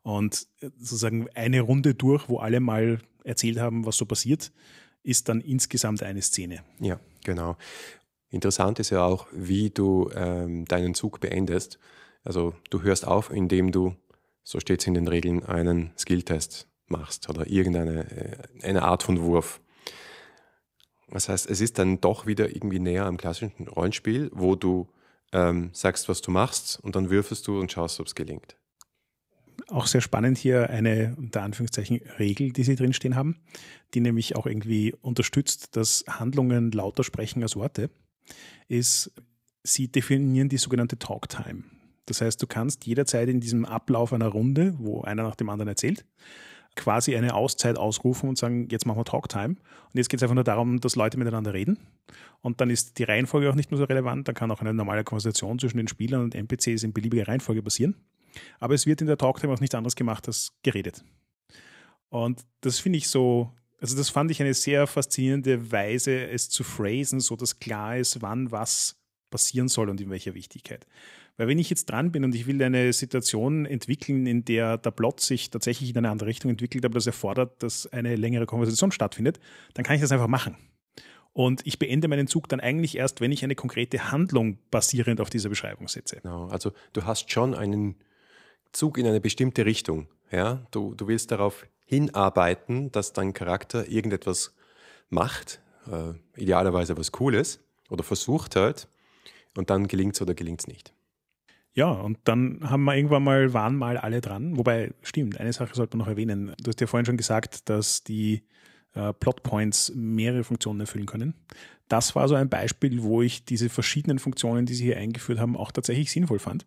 Und 0.01 0.47
sozusagen 0.77 1.27
eine 1.33 1.61
Runde 1.61 1.95
durch, 1.95 2.29
wo 2.29 2.37
alle 2.37 2.59
mal 2.59 2.99
erzählt 3.23 3.59
haben, 3.59 3.85
was 3.85 3.97
so 3.97 4.05
passiert, 4.05 4.51
ist 5.03 5.29
dann 5.29 5.41
insgesamt 5.41 6.03
eine 6.03 6.21
Szene. 6.21 6.63
Ja, 6.79 6.99
genau. 7.23 7.57
Interessant 8.29 8.79
ist 8.79 8.89
ja 8.89 9.03
auch, 9.03 9.27
wie 9.31 9.69
du 9.69 10.09
ähm, 10.13 10.65
deinen 10.65 10.93
Zug 10.93 11.19
beendest. 11.21 11.79
Also 12.23 12.53
du 12.69 12.81
hörst 12.81 13.07
auf, 13.07 13.31
indem 13.31 13.71
du, 13.71 13.95
so 14.43 14.59
steht 14.59 14.81
es 14.81 14.87
in 14.87 14.95
den 14.95 15.07
Regeln, 15.07 15.43
einen 15.43 15.91
Skilltest 15.97 16.67
machst 16.87 17.29
oder 17.29 17.47
irgendeine 17.47 18.11
äh, 18.11 18.63
eine 18.63 18.83
Art 18.83 19.03
von 19.03 19.21
Wurf. 19.21 19.61
Das 21.15 21.29
heißt, 21.29 21.49
es 21.49 21.61
ist 21.61 21.79
dann 21.79 22.01
doch 22.01 22.27
wieder 22.27 22.53
irgendwie 22.53 22.77
näher 22.77 23.05
am 23.05 23.15
klassischen 23.15 23.69
Rollenspiel, 23.69 24.29
wo 24.33 24.57
du 24.57 24.89
ähm, 25.31 25.69
sagst, 25.71 26.09
was 26.09 26.21
du 26.21 26.29
machst 26.29 26.77
und 26.83 26.97
dann 26.97 27.09
würfelst 27.09 27.47
du 27.47 27.57
und 27.57 27.71
schaust, 27.71 28.01
ob 28.01 28.07
es 28.07 28.15
gelingt. 28.15 28.57
Auch 29.69 29.87
sehr 29.87 30.01
spannend 30.01 30.37
hier 30.37 30.69
eine 30.69 31.15
unter 31.17 31.41
Anführungszeichen 31.43 32.01
Regel, 32.19 32.51
die 32.51 32.65
Sie 32.65 32.75
drinstehen 32.75 33.15
haben, 33.15 33.39
die 33.93 34.01
nämlich 34.01 34.35
auch 34.35 34.45
irgendwie 34.45 34.93
unterstützt, 34.99 35.77
dass 35.77 36.03
Handlungen 36.09 36.73
lauter 36.73 37.05
sprechen 37.05 37.41
als 37.43 37.55
Worte, 37.55 37.89
ist, 38.67 39.13
Sie 39.63 39.87
definieren 39.87 40.49
die 40.49 40.57
sogenannte 40.57 40.99
Talktime. 40.99 41.63
Das 42.07 42.19
heißt, 42.19 42.43
du 42.43 42.45
kannst 42.45 42.85
jederzeit 42.85 43.29
in 43.29 43.39
diesem 43.39 43.63
Ablauf 43.63 44.11
einer 44.11 44.27
Runde, 44.27 44.75
wo 44.79 45.03
einer 45.03 45.23
nach 45.23 45.35
dem 45.35 45.47
anderen 45.47 45.69
erzählt, 45.69 46.03
quasi 46.75 47.15
eine 47.15 47.33
Auszeit 47.33 47.77
ausrufen 47.77 48.29
und 48.29 48.37
sagen, 48.37 48.67
jetzt 48.69 48.85
machen 48.85 48.99
wir 48.99 49.05
Talktime. 49.05 49.55
Und 49.55 49.93
jetzt 49.93 50.09
geht 50.09 50.19
es 50.19 50.23
einfach 50.23 50.35
nur 50.35 50.43
darum, 50.43 50.81
dass 50.81 50.95
Leute 50.95 51.17
miteinander 51.17 51.53
reden. 51.53 51.79
Und 52.41 52.61
dann 52.61 52.69
ist 52.69 52.99
die 52.99 53.03
Reihenfolge 53.03 53.49
auch 53.49 53.55
nicht 53.55 53.71
mehr 53.71 53.77
so 53.77 53.85
relevant. 53.85 54.27
Dann 54.27 54.35
kann 54.35 54.51
auch 54.51 54.61
eine 54.61 54.73
normale 54.73 55.03
Konversation 55.03 55.57
zwischen 55.57 55.77
den 55.77 55.87
Spielern 55.87 56.21
und 56.21 56.35
NPCs 56.35 56.83
in 56.83 56.93
beliebiger 56.93 57.27
Reihenfolge 57.27 57.61
passieren. 57.61 57.95
Aber 58.59 58.73
es 58.73 58.85
wird 58.85 59.01
in 59.01 59.07
der 59.07 59.17
Talktime 59.17 59.53
auch 59.53 59.59
nichts 59.59 59.75
anderes 59.75 59.95
gemacht 59.95 60.27
als 60.27 60.53
geredet. 60.63 61.03
Und 62.09 62.45
das 62.61 62.79
finde 62.79 62.97
ich 62.97 63.07
so, 63.07 63.51
also 63.79 63.95
das 63.97 64.09
fand 64.09 64.31
ich 64.31 64.41
eine 64.41 64.53
sehr 64.53 64.87
faszinierende 64.87 65.71
Weise, 65.71 66.27
es 66.27 66.49
zu 66.49 66.63
phrasen, 66.63 67.19
so 67.19 67.35
dass 67.35 67.59
klar 67.59 67.97
ist, 67.97 68.21
wann 68.21 68.51
was 68.51 68.97
passieren 69.29 69.67
soll 69.67 69.89
und 69.89 69.99
in 70.01 70.09
welcher 70.09 70.33
Wichtigkeit. 70.33 70.85
Weil 71.37 71.47
wenn 71.47 71.59
ich 71.59 71.69
jetzt 71.69 71.85
dran 71.85 72.11
bin 72.11 72.23
und 72.23 72.33
ich 72.33 72.47
will 72.47 72.61
eine 72.63 72.93
Situation 72.93 73.65
entwickeln, 73.65 74.25
in 74.25 74.45
der 74.45 74.77
der 74.77 74.91
Plot 74.91 75.19
sich 75.19 75.49
tatsächlich 75.49 75.89
in 75.89 75.97
eine 75.97 76.09
andere 76.09 76.29
Richtung 76.29 76.51
entwickelt, 76.51 76.85
aber 76.85 76.93
das 76.95 77.07
erfordert, 77.07 77.61
dass 77.61 77.87
eine 77.87 78.15
längere 78.15 78.45
Konversation 78.45 78.91
stattfindet, 78.91 79.39
dann 79.73 79.83
kann 79.83 79.95
ich 79.95 80.01
das 80.01 80.11
einfach 80.11 80.27
machen. 80.27 80.55
Und 81.33 81.67
ich 81.67 81.79
beende 81.79 82.07
meinen 82.07 82.27
Zug 82.27 82.47
dann 82.47 82.61
eigentlich 82.61 82.97
erst, 82.97 83.19
wenn 83.19 83.33
ich 83.33 83.43
eine 83.43 83.55
konkrete 83.55 84.09
Handlung 84.09 84.57
basierend 84.71 85.19
auf 85.19 85.29
dieser 85.29 85.49
Beschreibung 85.49 85.89
setze. 85.89 86.21
Genau, 86.21 86.47
also 86.47 86.71
du 86.93 87.03
hast 87.03 87.29
schon 87.29 87.53
einen 87.53 87.95
Zug 88.71 88.97
in 88.97 89.05
eine 89.05 89.19
bestimmte 89.19 89.65
Richtung. 89.65 90.07
Ja, 90.31 90.65
du, 90.71 90.95
du 90.95 91.09
willst 91.09 91.31
darauf 91.31 91.65
hinarbeiten, 91.85 92.89
dass 92.93 93.11
dein 93.11 93.33
Charakter 93.33 93.89
irgendetwas 93.89 94.55
macht, 95.09 95.59
äh, 95.91 96.13
idealerweise 96.39 96.97
was 96.97 97.11
Cooles 97.11 97.59
oder 97.89 98.03
versucht 98.03 98.55
halt, 98.55 98.87
und 99.57 99.69
dann 99.69 99.87
gelingt 99.87 100.15
es 100.15 100.21
oder 100.21 100.33
gelingt 100.33 100.61
es 100.61 100.67
nicht. 100.67 100.94
Ja, 101.75 101.91
und 101.91 102.17
dann 102.23 102.61
haben 102.63 102.85
wir 102.85 102.95
irgendwann 102.95 103.23
mal, 103.23 103.53
waren 103.53 103.75
mal 103.75 103.97
alle 103.97 104.21
dran. 104.21 104.57
Wobei, 104.57 104.93
stimmt, 105.01 105.39
eine 105.39 105.51
Sache 105.51 105.75
sollte 105.75 105.97
man 105.97 106.05
noch 106.05 106.11
erwähnen. 106.11 106.53
Du 106.63 106.69
hast 106.69 106.79
ja 106.79 106.87
vorhin 106.87 107.05
schon 107.05 107.17
gesagt, 107.17 107.69
dass 107.69 108.03
die 108.03 108.43
äh, 108.93 109.11
Plotpoints 109.11 109.91
mehrere 109.93 110.45
Funktionen 110.45 110.79
erfüllen 110.79 111.05
können. 111.05 111.35
Das 111.89 112.15
war 112.15 112.29
so 112.29 112.35
ein 112.35 112.49
Beispiel, 112.49 113.03
wo 113.03 113.21
ich 113.21 113.43
diese 113.43 113.69
verschiedenen 113.69 114.19
Funktionen, 114.19 114.65
die 114.65 114.73
sie 114.73 114.85
hier 114.85 114.97
eingeführt 114.97 115.37
haben, 115.37 115.57
auch 115.57 115.71
tatsächlich 115.73 116.11
sinnvoll 116.11 116.39
fand. 116.39 116.65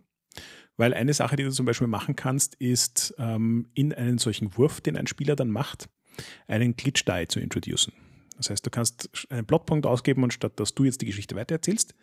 Weil 0.77 0.93
eine 0.93 1.15
Sache, 1.15 1.37
die 1.37 1.43
du 1.43 1.51
zum 1.51 1.65
Beispiel 1.65 1.89
machen 1.89 2.15
kannst, 2.15 2.55
ist 2.57 3.15
ähm, 3.19 3.67
in 3.73 3.95
einen 3.95 4.19
solchen 4.19 4.57
Wurf, 4.59 4.83
den 4.83 4.99
ein 4.99 5.07
Spieler 5.07 5.37
dann 5.37 5.51
macht, 5.51 5.89
einen 6.47 6.77
Glitch-Die 6.77 7.29
zu 7.29 7.41
introducen. 7.41 7.95
Das 8.37 8.51
heißt, 8.51 8.65
du 8.65 8.71
kannst 8.71 9.11
einen 9.31 9.47
Plotpunkt 9.47 9.87
ausgeben 9.87 10.23
und 10.23 10.35
statt 10.35 10.61
dass 10.61 10.75
du 10.75 10.85
jetzt 10.85 11.01
die 11.01 11.07
Geschichte 11.07 11.35
weitererzählst, 11.35 11.95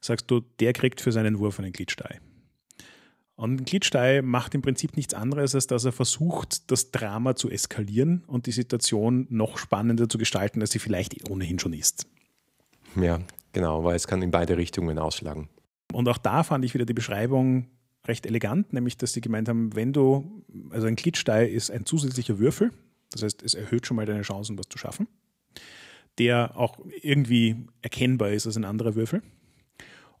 sagst 0.00 0.28
du, 0.28 0.40
der 0.58 0.72
kriegt 0.72 1.00
für 1.00 1.12
seinen 1.12 1.38
Wurf 1.38 1.60
einen 1.60 1.72
Glitch-Die. 1.72 2.18
Und 3.38 3.60
ein 3.60 3.64
Glitch-Die 3.64 4.20
macht 4.20 4.56
im 4.56 4.62
Prinzip 4.62 4.96
nichts 4.96 5.14
anderes, 5.14 5.54
als 5.54 5.68
dass 5.68 5.84
er 5.84 5.92
versucht, 5.92 6.72
das 6.72 6.90
Drama 6.90 7.36
zu 7.36 7.48
eskalieren 7.48 8.24
und 8.26 8.46
die 8.46 8.52
Situation 8.52 9.28
noch 9.30 9.58
spannender 9.58 10.08
zu 10.08 10.18
gestalten, 10.18 10.60
als 10.60 10.72
sie 10.72 10.80
vielleicht 10.80 11.30
ohnehin 11.30 11.60
schon 11.60 11.72
ist. 11.72 12.08
Ja, 13.00 13.20
genau, 13.52 13.84
weil 13.84 13.94
es 13.94 14.08
kann 14.08 14.22
in 14.22 14.32
beide 14.32 14.56
Richtungen 14.56 14.98
ausschlagen. 14.98 15.48
Und 15.92 16.08
auch 16.08 16.18
da 16.18 16.42
fand 16.42 16.64
ich 16.64 16.74
wieder 16.74 16.84
die 16.84 16.94
Beschreibung 16.94 17.68
recht 18.08 18.26
elegant, 18.26 18.72
nämlich 18.72 18.96
dass 18.96 19.12
sie 19.12 19.20
gemeint 19.20 19.48
haben, 19.48 19.76
wenn 19.76 19.92
du, 19.92 20.42
also 20.70 20.88
ein 20.88 20.96
Glitch-Die 20.96 21.46
ist 21.46 21.70
ein 21.70 21.86
zusätzlicher 21.86 22.40
Würfel, 22.40 22.72
das 23.12 23.22
heißt, 23.22 23.44
es 23.44 23.54
erhöht 23.54 23.86
schon 23.86 23.98
mal 23.98 24.06
deine 24.06 24.22
Chancen, 24.22 24.58
was 24.58 24.68
zu 24.68 24.78
schaffen, 24.78 25.06
der 26.18 26.56
auch 26.56 26.80
irgendwie 27.02 27.68
erkennbar 27.82 28.30
ist 28.30 28.46
als 28.46 28.56
ein 28.56 28.64
anderer 28.64 28.96
Würfel. 28.96 29.22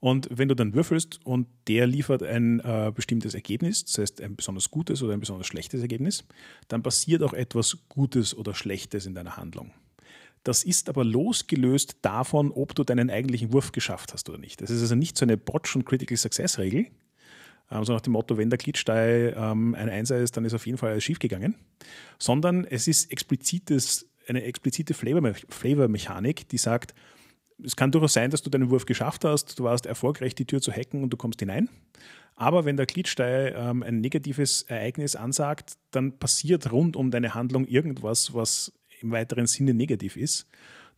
Und 0.00 0.28
wenn 0.30 0.48
du 0.48 0.54
dann 0.54 0.74
würfelst 0.74 1.24
und 1.24 1.48
der 1.66 1.86
liefert 1.86 2.22
ein 2.22 2.60
äh, 2.60 2.92
bestimmtes 2.94 3.34
Ergebnis, 3.34 3.84
das 3.84 3.98
heißt 3.98 4.20
ein 4.20 4.36
besonders 4.36 4.70
gutes 4.70 5.02
oder 5.02 5.12
ein 5.12 5.20
besonders 5.20 5.46
schlechtes 5.46 5.80
Ergebnis, 5.80 6.24
dann 6.68 6.82
passiert 6.82 7.22
auch 7.22 7.32
etwas 7.32 7.78
Gutes 7.88 8.36
oder 8.36 8.54
Schlechtes 8.54 9.06
in 9.06 9.14
deiner 9.14 9.36
Handlung. 9.36 9.72
Das 10.44 10.62
ist 10.62 10.88
aber 10.88 11.04
losgelöst 11.04 11.96
davon, 12.02 12.52
ob 12.52 12.74
du 12.74 12.84
deinen 12.84 13.10
eigentlichen 13.10 13.52
Wurf 13.52 13.72
geschafft 13.72 14.12
hast 14.12 14.28
oder 14.28 14.38
nicht. 14.38 14.60
Das 14.60 14.70
ist 14.70 14.80
also 14.80 14.94
nicht 14.94 15.18
so 15.18 15.24
eine 15.24 15.36
Botch- 15.36 15.74
und 15.74 15.84
Critical 15.84 16.16
Success-Regel, 16.16 16.86
ähm, 17.70 17.84
so 17.84 17.92
nach 17.92 18.00
dem 18.00 18.12
Motto, 18.12 18.36
wenn 18.36 18.50
der 18.50 18.58
Glitchstei 18.58 19.34
ähm, 19.36 19.74
ein 19.74 19.88
Einser 19.88 20.18
ist, 20.18 20.36
dann 20.36 20.44
ist 20.44 20.54
auf 20.54 20.66
jeden 20.66 20.78
Fall 20.78 20.92
alles 20.92 21.04
schiefgegangen, 21.04 21.54
sondern 22.18 22.64
es 22.64 22.88
ist 22.88 23.10
explizites, 23.12 24.08
eine 24.26 24.44
explizite 24.44 24.94
Flavor-Mechanik, 24.94 26.48
die 26.48 26.58
sagt, 26.58 26.94
es 27.62 27.76
kann 27.76 27.90
durchaus 27.90 28.12
sein, 28.12 28.30
dass 28.30 28.42
du 28.42 28.50
deinen 28.50 28.70
Wurf 28.70 28.86
geschafft 28.86 29.24
hast, 29.24 29.58
du 29.58 29.64
warst 29.64 29.86
erfolgreich, 29.86 30.34
die 30.34 30.44
Tür 30.44 30.60
zu 30.60 30.72
hacken 30.72 31.02
und 31.02 31.10
du 31.10 31.16
kommst 31.16 31.40
hinein. 31.40 31.68
Aber 32.36 32.64
wenn 32.64 32.76
der 32.76 32.86
Glitchstei 32.86 33.52
ähm, 33.56 33.82
ein 33.82 34.00
negatives 34.00 34.62
Ereignis 34.62 35.16
ansagt, 35.16 35.76
dann 35.90 36.18
passiert 36.18 36.70
rund 36.70 36.96
um 36.96 37.10
deine 37.10 37.34
Handlung 37.34 37.66
irgendwas, 37.66 38.32
was 38.32 38.72
im 39.00 39.10
weiteren 39.10 39.46
Sinne 39.46 39.74
negativ 39.74 40.16
ist 40.16 40.46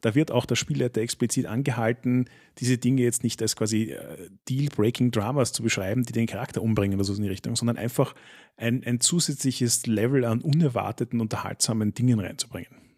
da 0.00 0.14
wird 0.14 0.30
auch 0.30 0.46
der 0.46 0.56
Spielleiter 0.56 1.00
explizit 1.00 1.46
angehalten, 1.46 2.28
diese 2.58 2.78
Dinge 2.78 3.02
jetzt 3.02 3.22
nicht 3.22 3.40
als 3.42 3.56
quasi 3.56 3.92
äh, 3.92 4.30
Deal-Breaking 4.48 5.10
Dramas 5.10 5.52
zu 5.52 5.62
beschreiben, 5.62 6.04
die 6.04 6.12
den 6.12 6.26
Charakter 6.26 6.62
umbringen 6.62 6.98
oder 6.98 7.04
so 7.04 7.14
in 7.14 7.22
die 7.22 7.28
Richtung, 7.28 7.56
sondern 7.56 7.76
einfach 7.76 8.14
ein, 8.56 8.82
ein 8.84 9.00
zusätzliches 9.00 9.86
Level 9.86 10.24
an 10.24 10.40
unerwarteten, 10.40 11.20
unterhaltsamen 11.20 11.94
Dingen 11.94 12.20
reinzubringen. 12.20 12.89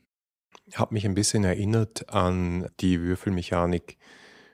Hat 0.74 0.92
mich 0.92 1.04
ein 1.04 1.14
bisschen 1.14 1.44
erinnert 1.44 2.08
an 2.08 2.68
die 2.80 3.00
Würfelmechanik 3.00 3.98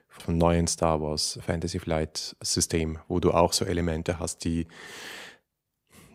vom 0.07 0.37
neuen 0.37 0.67
Star 0.67 1.01
Wars 1.01 1.39
Fantasy 1.41 1.79
Flight 1.79 2.35
System, 2.41 2.99
wo 3.07 3.19
du 3.19 3.31
auch 3.31 3.53
so 3.53 3.65
Elemente 3.65 4.19
hast, 4.19 4.43
die 4.43 4.67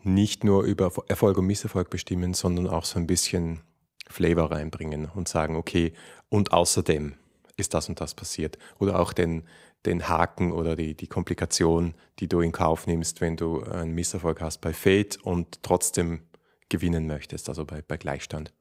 nicht 0.03 0.43
nur 0.43 0.63
über 0.63 0.91
Erfolg 1.07 1.37
und 1.37 1.47
Misserfolg 1.47 1.89
bestimmen, 1.89 2.35
sondern 2.35 2.67
auch 2.67 2.85
so 2.85 2.99
ein 2.99 3.07
bisschen 3.07 3.61
Flavor 4.07 4.51
reinbringen 4.51 5.05
und 5.05 5.27
sagen, 5.27 5.55
okay, 5.55 5.93
und 6.29 6.53
außerdem 6.53 7.15
ist 7.57 7.73
das 7.73 7.89
und 7.89 7.99
das 7.99 8.13
passiert. 8.13 8.59
Oder 8.77 8.99
auch 8.99 9.13
den, 9.13 9.43
den 9.85 10.07
Haken 10.07 10.51
oder 10.51 10.75
die, 10.75 10.95
die 10.95 11.07
Komplikation, 11.07 11.95
die 12.19 12.27
du 12.27 12.41
in 12.41 12.51
Kauf 12.51 12.85
nimmst, 12.85 13.21
wenn 13.21 13.37
du 13.37 13.63
einen 13.63 13.93
Misserfolg 13.93 14.41
hast 14.41 14.61
bei 14.61 14.73
Fate 14.73 15.17
und 15.23 15.63
trotzdem 15.63 16.21
gewinnen 16.69 17.07
möchtest, 17.07 17.49
also 17.49 17.65
bei, 17.65 17.81
bei 17.81 17.97
Gleichstand. 17.97 18.53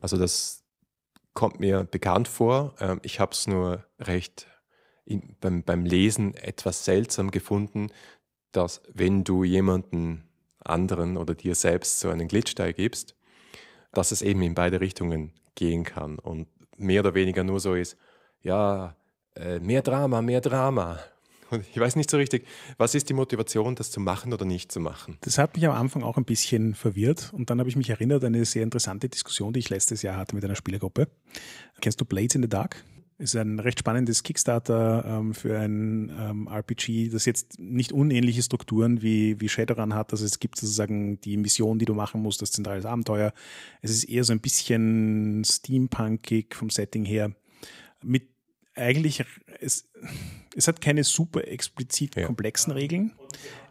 Also 0.00 0.16
das 0.16 0.63
kommt 1.34 1.60
mir 1.60 1.84
bekannt 1.84 2.28
vor. 2.28 2.74
Ähm, 2.80 3.00
ich 3.02 3.20
habe 3.20 3.32
es 3.32 3.46
nur 3.46 3.84
recht 3.98 4.46
in, 5.04 5.36
beim, 5.40 5.62
beim 5.62 5.84
Lesen 5.84 6.34
etwas 6.34 6.84
seltsam 6.84 7.30
gefunden, 7.30 7.90
dass 8.52 8.82
wenn 8.92 9.24
du 9.24 9.44
jemanden 9.44 10.24
anderen 10.60 11.16
oder 11.16 11.34
dir 11.34 11.54
selbst 11.54 12.00
so 12.00 12.08
einen 12.08 12.28
Glitch-Teil 12.28 12.72
gibst, 12.72 13.16
dass 13.92 14.12
es 14.12 14.22
eben 14.22 14.42
in 14.42 14.54
beide 14.54 14.80
Richtungen 14.80 15.32
gehen 15.54 15.84
kann 15.84 16.18
und 16.18 16.48
mehr 16.76 17.00
oder 17.00 17.14
weniger 17.14 17.44
nur 17.44 17.60
so 17.60 17.74
ist, 17.74 17.96
ja, 18.40 18.96
äh, 19.34 19.58
mehr 19.58 19.82
Drama, 19.82 20.22
mehr 20.22 20.40
Drama. 20.40 20.98
Und 21.50 21.64
ich 21.70 21.78
weiß 21.78 21.96
nicht 21.96 22.10
so 22.10 22.16
richtig, 22.16 22.46
was 22.78 22.94
ist 22.94 23.08
die 23.08 23.14
Motivation, 23.14 23.74
das 23.74 23.90
zu 23.90 24.00
machen 24.00 24.32
oder 24.32 24.44
nicht 24.44 24.72
zu 24.72 24.80
machen? 24.80 25.18
Das 25.20 25.38
hat 25.38 25.54
mich 25.54 25.66
am 25.66 25.74
Anfang 25.74 26.02
auch 26.02 26.16
ein 26.16 26.24
bisschen 26.24 26.74
verwirrt 26.74 27.30
und 27.32 27.50
dann 27.50 27.58
habe 27.60 27.68
ich 27.68 27.76
mich 27.76 27.90
erinnert 27.90 28.24
an 28.24 28.34
eine 28.34 28.44
sehr 28.44 28.62
interessante 28.62 29.08
Diskussion, 29.08 29.52
die 29.52 29.60
ich 29.60 29.70
letztes 29.70 30.02
Jahr 30.02 30.16
hatte 30.16 30.34
mit 30.34 30.44
einer 30.44 30.56
Spielergruppe. 30.56 31.08
Kennst 31.80 32.00
du 32.00 32.04
Blades 32.04 32.34
in 32.34 32.42
the 32.42 32.48
Dark? 32.48 32.82
ist 33.18 33.36
ein 33.36 33.60
recht 33.60 33.78
spannendes 33.78 34.22
Kickstarter 34.22 35.04
ähm, 35.06 35.34
für 35.34 35.58
ein 35.58 36.10
ähm, 36.18 36.48
RPG, 36.48 37.10
das 37.10 37.26
jetzt 37.26 37.58
nicht 37.58 37.92
unähnliche 37.92 38.42
Strukturen 38.42 39.02
wie, 39.02 39.40
wie 39.40 39.48
Shadowrun 39.48 39.94
hat. 39.94 40.12
Also 40.12 40.24
es 40.24 40.40
gibt 40.40 40.58
sozusagen 40.58 41.20
die 41.20 41.36
Mission, 41.36 41.78
die 41.78 41.84
du 41.84 41.94
machen 41.94 42.22
musst, 42.22 42.42
das 42.42 42.50
zentrales 42.50 42.84
Abenteuer. 42.84 43.32
Es 43.82 43.90
ist 43.90 44.04
eher 44.04 44.24
so 44.24 44.32
ein 44.32 44.40
bisschen 44.40 45.42
steampunkig 45.44 46.54
vom 46.54 46.70
Setting 46.70 47.04
her. 47.04 47.32
Mit 48.02 48.28
eigentlich, 48.74 49.24
es, 49.64 49.88
es 50.54 50.68
hat 50.68 50.80
keine 50.80 51.04
super 51.04 51.46
explizit 51.48 52.16
ja. 52.16 52.26
komplexen 52.26 52.72
Regeln. 52.72 53.12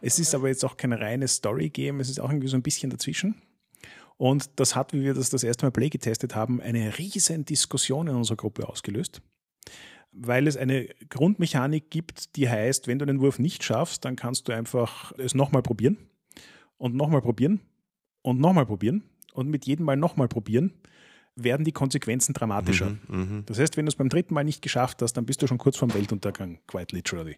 Es 0.00 0.18
ist 0.18 0.34
aber 0.34 0.48
jetzt 0.48 0.64
auch 0.64 0.76
kein 0.76 0.92
reines 0.92 1.36
Story-Game. 1.36 2.00
Es 2.00 2.10
ist 2.10 2.20
auch 2.20 2.30
irgendwie 2.30 2.48
so 2.48 2.56
ein 2.56 2.62
bisschen 2.62 2.90
dazwischen. 2.90 3.36
Und 4.16 4.50
das 4.56 4.76
hat, 4.76 4.92
wie 4.92 5.02
wir 5.02 5.14
das 5.14 5.30
das 5.30 5.42
erste 5.42 5.66
Mal 5.66 5.70
Play 5.70 5.88
getestet 5.88 6.34
haben, 6.34 6.60
eine 6.60 6.98
riesen 6.98 7.44
Diskussion 7.44 8.06
in 8.06 8.14
unserer 8.14 8.36
Gruppe 8.36 8.68
ausgelöst 8.68 9.22
weil 10.14 10.46
es 10.46 10.56
eine 10.56 10.86
Grundmechanik 11.10 11.90
gibt, 11.90 12.36
die 12.36 12.48
heißt, 12.48 12.86
wenn 12.86 12.98
du 12.98 13.04
den 13.04 13.20
Wurf 13.20 13.38
nicht 13.38 13.64
schaffst, 13.64 14.04
dann 14.04 14.16
kannst 14.16 14.48
du 14.48 14.52
einfach 14.52 15.12
es 15.18 15.34
nochmal 15.34 15.62
probieren 15.62 15.98
und 16.78 16.94
nochmal 16.94 17.20
probieren 17.20 17.60
und 18.22 18.40
nochmal 18.40 18.64
probieren 18.64 19.02
und 19.32 19.48
mit 19.48 19.66
jedem 19.66 19.84
Mal 19.84 19.96
nochmal 19.96 20.28
probieren 20.28 20.72
werden 21.36 21.64
die 21.64 21.72
Konsequenzen 21.72 22.32
dramatischer. 22.32 22.90
Mhm, 23.08 23.18
mhm, 23.18 23.42
das 23.46 23.58
heißt, 23.58 23.76
wenn 23.76 23.86
du 23.86 23.90
es 23.90 23.96
beim 23.96 24.08
dritten 24.08 24.34
Mal 24.34 24.44
nicht 24.44 24.62
geschafft 24.62 25.02
hast, 25.02 25.14
dann 25.14 25.26
bist 25.26 25.42
du 25.42 25.46
schon 25.46 25.58
kurz 25.58 25.76
vorm 25.76 25.92
Weltuntergang, 25.94 26.60
quite 26.66 26.94
literally. 26.94 27.36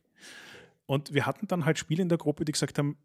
Und 0.86 1.14
wir 1.14 1.26
hatten 1.26 1.48
dann 1.48 1.64
halt 1.64 1.78
Spiele 1.78 2.02
in 2.02 2.08
der 2.08 2.18
Gruppe, 2.18 2.44
die 2.44 2.52
gesagt 2.52 2.78
haben, 2.78 2.96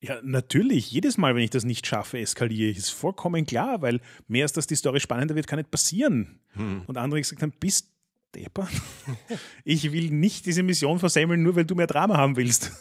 ja, 0.00 0.18
natürlich, 0.22 0.90
jedes 0.90 1.16
Mal, 1.16 1.36
wenn 1.36 1.44
ich 1.44 1.50
das 1.50 1.64
nicht 1.64 1.86
schaffe, 1.86 2.18
eskaliere 2.18 2.70
ich. 2.70 2.78
Ist 2.78 2.90
vollkommen 2.90 3.46
klar, 3.46 3.82
weil 3.82 4.00
mehr 4.26 4.44
als 4.44 4.52
dass 4.52 4.66
die 4.66 4.74
Story 4.74 4.98
spannender 4.98 5.36
wird, 5.36 5.46
kann 5.46 5.58
nicht 5.58 5.70
passieren. 5.70 6.40
Hm. 6.54 6.82
Und 6.86 6.98
andere 6.98 7.20
gesagt 7.20 7.40
haben, 7.40 7.52
bist 7.60 7.88
Depper. 8.34 8.68
Ich 9.64 9.92
will 9.92 10.10
nicht 10.10 10.46
diese 10.46 10.62
Mission 10.62 10.98
versemmeln, 10.98 11.42
nur 11.42 11.54
weil 11.54 11.64
du 11.64 11.74
mehr 11.74 11.86
Drama 11.86 12.16
haben 12.16 12.36
willst. 12.36 12.72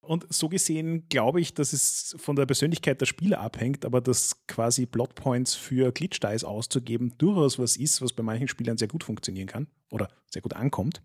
Und 0.00 0.26
so 0.32 0.48
gesehen 0.48 1.08
glaube 1.08 1.40
ich, 1.40 1.54
dass 1.54 1.72
es 1.72 2.16
von 2.18 2.34
der 2.34 2.46
Persönlichkeit 2.46 3.00
der 3.00 3.06
Spieler 3.06 3.40
abhängt, 3.40 3.84
aber 3.84 4.00
dass 4.00 4.46
quasi 4.46 4.86
Plotpoints 4.86 5.54
für 5.54 5.92
Glitch-Dice 5.92 6.44
auszugeben 6.44 7.14
durchaus 7.18 7.58
was 7.58 7.76
ist, 7.76 8.00
was 8.02 8.12
bei 8.12 8.22
manchen 8.22 8.48
Spielern 8.48 8.78
sehr 8.78 8.88
gut 8.88 9.04
funktionieren 9.04 9.46
kann 9.46 9.66
oder 9.90 10.08
sehr 10.30 10.42
gut 10.42 10.54
ankommt 10.54 11.02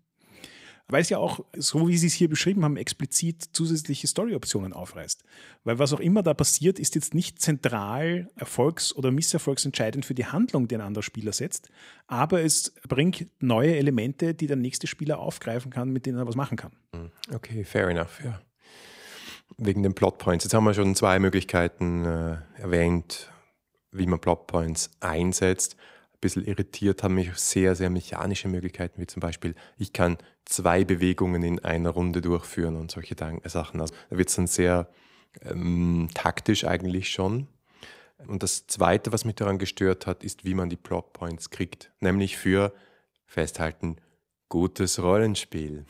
weil 0.88 1.02
es 1.02 1.08
ja 1.08 1.18
auch, 1.18 1.44
so 1.56 1.88
wie 1.88 1.98
Sie 1.98 2.06
es 2.06 2.12
hier 2.12 2.28
beschrieben 2.28 2.64
haben, 2.64 2.76
explizit 2.76 3.42
zusätzliche 3.52 4.06
Story-Optionen 4.06 4.72
aufreißt. 4.72 5.24
Weil 5.64 5.78
was 5.78 5.92
auch 5.92 6.00
immer 6.00 6.22
da 6.22 6.34
passiert, 6.34 6.78
ist 6.78 6.94
jetzt 6.94 7.14
nicht 7.14 7.40
zentral 7.40 8.28
erfolgs- 8.36 8.94
oder 8.94 9.10
misserfolgsentscheidend 9.10 10.04
für 10.04 10.14
die 10.14 10.26
Handlung, 10.26 10.68
die 10.68 10.76
ein 10.76 10.80
anderer 10.80 11.02
Spieler 11.02 11.32
setzt, 11.32 11.70
aber 12.06 12.42
es 12.42 12.72
bringt 12.88 13.26
neue 13.40 13.76
Elemente, 13.76 14.34
die 14.34 14.46
der 14.46 14.56
nächste 14.56 14.86
Spieler 14.86 15.18
aufgreifen 15.18 15.70
kann, 15.70 15.90
mit 15.90 16.06
denen 16.06 16.18
er 16.18 16.26
was 16.26 16.36
machen 16.36 16.56
kann. 16.56 16.72
Hm, 16.92 17.10
okay, 17.34 17.64
fair 17.64 17.88
enough, 17.88 18.20
ja. 18.24 18.40
Wegen 19.58 19.82
den 19.82 19.94
Plotpoints. 19.94 20.44
Jetzt 20.44 20.54
haben 20.54 20.64
wir 20.64 20.74
schon 20.74 20.94
zwei 20.94 21.18
Möglichkeiten 21.18 22.04
äh, 22.04 22.36
erwähnt, 22.60 23.30
wie 23.90 24.06
man 24.06 24.20
Plotpoints 24.20 24.90
einsetzt 25.00 25.76
ein 26.16 26.20
bisschen 26.20 26.46
irritiert 26.46 27.02
haben 27.02 27.14
mich 27.14 27.34
sehr, 27.36 27.74
sehr 27.74 27.90
mechanische 27.90 28.48
Möglichkeiten, 28.48 29.00
wie 29.00 29.06
zum 29.06 29.20
Beispiel, 29.20 29.54
ich 29.76 29.92
kann 29.92 30.16
zwei 30.46 30.84
Bewegungen 30.84 31.42
in 31.42 31.58
einer 31.58 31.90
Runde 31.90 32.22
durchführen 32.22 32.76
und 32.76 32.90
solche 32.90 33.14
Sachen. 33.44 33.80
Also 33.80 33.94
da 34.08 34.16
wird 34.16 34.30
es 34.30 34.36
dann 34.36 34.46
sehr 34.46 34.88
ähm, 35.42 36.08
taktisch 36.14 36.64
eigentlich 36.64 37.10
schon. 37.10 37.48
Und 38.26 38.42
das 38.42 38.66
Zweite, 38.66 39.12
was 39.12 39.26
mich 39.26 39.34
daran 39.34 39.58
gestört 39.58 40.06
hat, 40.06 40.24
ist, 40.24 40.44
wie 40.44 40.54
man 40.54 40.70
die 40.70 40.76
Plotpoints 40.76 41.50
kriegt. 41.50 41.92
Nämlich 42.00 42.38
für, 42.38 42.72
festhalten, 43.26 43.96
gutes 44.48 45.02
Rollenspiel. 45.02 45.84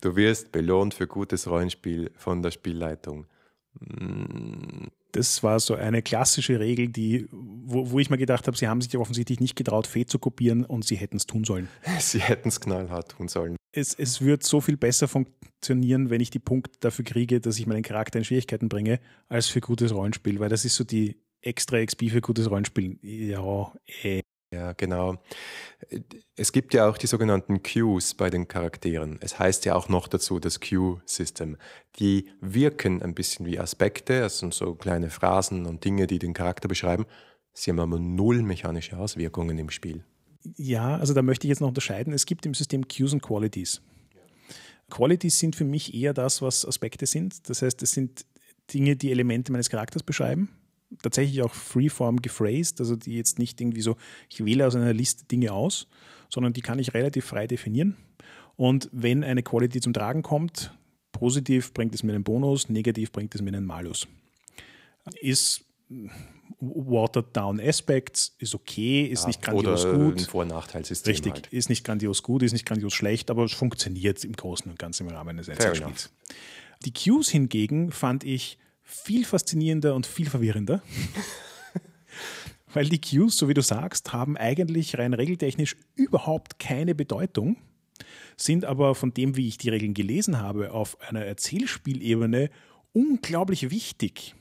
Du 0.00 0.16
wirst 0.16 0.52
belohnt 0.52 0.94
für 0.94 1.06
gutes 1.06 1.48
Rollenspiel 1.48 2.10
von 2.16 2.42
der 2.42 2.50
Spielleitung. 2.50 3.26
Das 5.12 5.42
war 5.42 5.60
so 5.60 5.74
eine 5.74 6.02
klassische 6.02 6.58
Regel, 6.58 6.88
die, 6.88 7.26
wo, 7.30 7.90
wo 7.90 7.98
ich 7.98 8.10
mir 8.10 8.18
gedacht 8.18 8.46
habe, 8.46 8.56
sie 8.56 8.68
haben 8.68 8.80
sich 8.80 8.96
offensichtlich 8.96 9.40
nicht 9.40 9.56
getraut, 9.56 9.86
Fee 9.86 10.06
zu 10.06 10.18
kopieren 10.18 10.64
und 10.64 10.84
sie 10.84 10.96
hätten 10.96 11.16
es 11.16 11.26
tun 11.26 11.44
sollen. 11.44 11.68
Sie 11.98 12.20
hätten 12.20 12.48
es 12.48 12.60
knallhart 12.60 13.12
tun 13.12 13.28
sollen. 13.28 13.56
Es, 13.72 13.94
es 13.94 14.22
wird 14.22 14.42
so 14.42 14.60
viel 14.60 14.76
besser 14.76 15.06
funktionieren, 15.06 16.10
wenn 16.10 16.20
ich 16.20 16.30
die 16.30 16.38
Punkte 16.38 16.78
dafür 16.80 17.04
kriege, 17.04 17.40
dass 17.40 17.58
ich 17.58 17.66
meinen 17.66 17.82
Charakter 17.82 18.18
in 18.18 18.24
Schwierigkeiten 18.24 18.68
bringe, 18.68 19.00
als 19.28 19.46
für 19.46 19.60
gutes 19.60 19.94
Rollenspiel, 19.94 20.40
weil 20.40 20.48
das 20.48 20.64
ist 20.64 20.74
so 20.74 20.84
die 20.84 21.20
extra 21.40 21.84
XP 21.84 22.10
für 22.10 22.20
gutes 22.20 22.50
Rollenspiel. 22.50 22.98
Ja, 23.02 23.72
eh. 24.02 24.22
Ja, 24.52 24.72
genau. 24.72 25.22
Es 26.34 26.50
gibt 26.50 26.74
ja 26.74 26.88
auch 26.88 26.98
die 26.98 27.06
sogenannten 27.06 27.62
Cues 27.62 28.14
bei 28.14 28.30
den 28.30 28.48
Charakteren. 28.48 29.18
Es 29.20 29.38
heißt 29.38 29.64
ja 29.64 29.76
auch 29.76 29.88
noch 29.88 30.08
dazu 30.08 30.40
das 30.40 30.58
Cue-System. 30.58 31.56
Die 32.00 32.28
wirken 32.40 33.00
ein 33.00 33.14
bisschen 33.14 33.46
wie 33.46 33.60
Aspekte, 33.60 34.20
das 34.20 34.40
sind 34.40 34.52
so 34.52 34.74
kleine 34.74 35.10
Phrasen 35.10 35.66
und 35.66 35.84
Dinge, 35.84 36.08
die 36.08 36.18
den 36.18 36.34
Charakter 36.34 36.66
beschreiben. 36.66 37.06
Sie 37.52 37.70
haben 37.70 37.78
aber 37.78 38.00
null 38.00 38.42
mechanische 38.42 38.98
Auswirkungen 38.98 39.56
im 39.56 39.70
Spiel. 39.70 40.04
Ja, 40.56 40.96
also 40.96 41.14
da 41.14 41.22
möchte 41.22 41.46
ich 41.46 41.50
jetzt 41.50 41.60
noch 41.60 41.68
unterscheiden. 41.68 42.12
Es 42.12 42.26
gibt 42.26 42.44
im 42.44 42.54
System 42.54 42.88
Cues 42.88 43.12
und 43.12 43.22
Qualities. 43.22 43.82
Qualities 44.90 45.38
sind 45.38 45.54
für 45.54 45.64
mich 45.64 45.94
eher 45.94 46.12
das, 46.12 46.42
was 46.42 46.66
Aspekte 46.66 47.06
sind. 47.06 47.48
Das 47.48 47.62
heißt, 47.62 47.80
es 47.82 47.92
sind 47.92 48.26
Dinge, 48.72 48.96
die 48.96 49.12
Elemente 49.12 49.52
meines 49.52 49.70
Charakters 49.70 50.02
beschreiben 50.02 50.48
tatsächlich 51.02 51.42
auch 51.42 51.54
freeform 51.54 52.20
gephrased, 52.20 52.80
also 52.80 52.96
die 52.96 53.16
jetzt 53.16 53.38
nicht 53.38 53.60
irgendwie 53.60 53.82
so, 53.82 53.96
ich 54.28 54.44
wähle 54.44 54.66
aus 54.66 54.74
einer 54.74 54.92
Liste 54.92 55.24
Dinge 55.24 55.52
aus, 55.52 55.86
sondern 56.28 56.52
die 56.52 56.60
kann 56.60 56.78
ich 56.78 56.94
relativ 56.94 57.26
frei 57.26 57.46
definieren. 57.46 57.96
Und 58.56 58.88
wenn 58.92 59.24
eine 59.24 59.42
Quality 59.42 59.80
zum 59.80 59.92
Tragen 59.92 60.22
kommt, 60.22 60.72
positiv 61.12 61.72
bringt 61.72 61.94
es 61.94 62.02
mir 62.02 62.14
einen 62.14 62.24
Bonus, 62.24 62.68
negativ 62.68 63.12
bringt 63.12 63.34
es 63.34 63.42
mir 63.42 63.48
einen 63.48 63.66
Malus. 63.66 64.06
Ist 65.20 65.64
watered 66.60 67.34
down 67.34 67.60
Aspects, 67.60 68.34
ist 68.38 68.54
okay, 68.54 69.04
ist 69.04 69.22
ja, 69.22 69.28
nicht 69.28 69.42
grandios 69.42 69.84
oder 69.84 69.98
gut. 69.98 70.18
Ein 70.18 70.24
Vor- 70.26 70.42
und 70.42 70.48
Nachteilsystem. 70.48 71.10
Richtig, 71.10 71.32
halt. 71.32 71.46
ist 71.48 71.68
nicht 71.68 71.84
grandios 71.84 72.22
gut, 72.22 72.42
ist 72.42 72.52
nicht 72.52 72.66
grandios 72.66 72.92
schlecht, 72.92 73.30
aber 73.30 73.44
es 73.44 73.52
funktioniert 73.52 74.22
im 74.24 74.32
Großen 74.32 74.70
und 74.70 74.78
Ganzen 74.78 75.08
im 75.08 75.14
Rahmen 75.14 75.30
eines 75.30 75.48
Einzelspiels. 75.48 76.10
Die 76.84 76.92
Cues 76.92 77.28
hingegen 77.28 77.92
fand 77.92 78.24
ich 78.24 78.58
viel 78.90 79.24
faszinierender 79.24 79.94
und 79.94 80.06
viel 80.06 80.28
verwirrender. 80.28 80.82
Weil 82.72 82.88
die 82.88 83.00
Cues, 83.00 83.36
so 83.36 83.48
wie 83.48 83.54
du 83.54 83.62
sagst, 83.62 84.12
haben 84.12 84.36
eigentlich 84.36 84.98
rein 84.98 85.14
regeltechnisch 85.14 85.76
überhaupt 85.94 86.58
keine 86.58 86.94
Bedeutung, 86.94 87.56
sind 88.36 88.64
aber 88.64 88.94
von 88.94 89.12
dem, 89.12 89.36
wie 89.36 89.48
ich 89.48 89.58
die 89.58 89.70
Regeln 89.70 89.94
gelesen 89.94 90.38
habe, 90.38 90.72
auf 90.72 91.00
einer 91.00 91.24
Erzählspielebene 91.24 92.50
unglaublich 92.92 93.70
wichtig. 93.70 94.34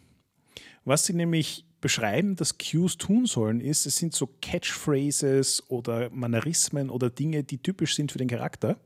Was 0.83 1.05
sie 1.05 1.13
nämlich 1.13 1.65
beschreiben, 1.81 2.35
dass 2.35 2.57
Cues 2.57 2.97
tun 2.97 3.25
sollen, 3.25 3.61
ist, 3.61 3.85
es 3.85 3.97
sind 3.97 4.13
so 4.13 4.27
Catchphrases 4.41 5.63
oder 5.69 6.09
Mannerismen 6.09 6.89
oder 6.89 7.09
Dinge, 7.09 7.43
die 7.43 7.59
typisch 7.59 7.95
sind 7.95 8.11
für 8.11 8.17
den 8.17 8.27
Charakter. 8.27 8.79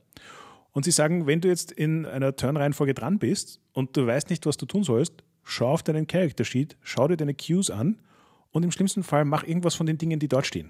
Und 0.72 0.86
sie 0.86 0.92
sagen, 0.92 1.28
wenn 1.28 1.42
du 1.42 1.48
jetzt 1.48 1.72
in 1.72 2.06
einer 2.06 2.36
Turnreihenfolge 2.36 2.94
dran 2.94 3.20
bist 3.20 3.60
und 3.74 3.96
du 3.96 4.06
weißt 4.06 4.30
nicht, 4.30 4.46
was 4.46 4.58
du 4.58 4.66
tun 4.66 4.84
sollst, 4.84 5.24
schau 5.44 5.74
auf 5.74 5.84
deinen 5.84 6.08
Character 6.08 6.46
Sheet, 6.46 6.78
schau 6.82 7.08
dir 7.08 7.18
deine 7.18 7.34
Cues 7.34 7.70
an 7.70 8.00
und 8.52 8.64
im 8.64 8.72
schlimmsten 8.72 9.04
Fall 9.04 9.26
mach 9.26 9.44
irgendwas 9.44 9.76
von 9.76 9.86
den 9.86 9.98
Dingen, 9.98 10.20
die 10.20 10.28
dort 10.28 10.48
stehen. 10.48 10.70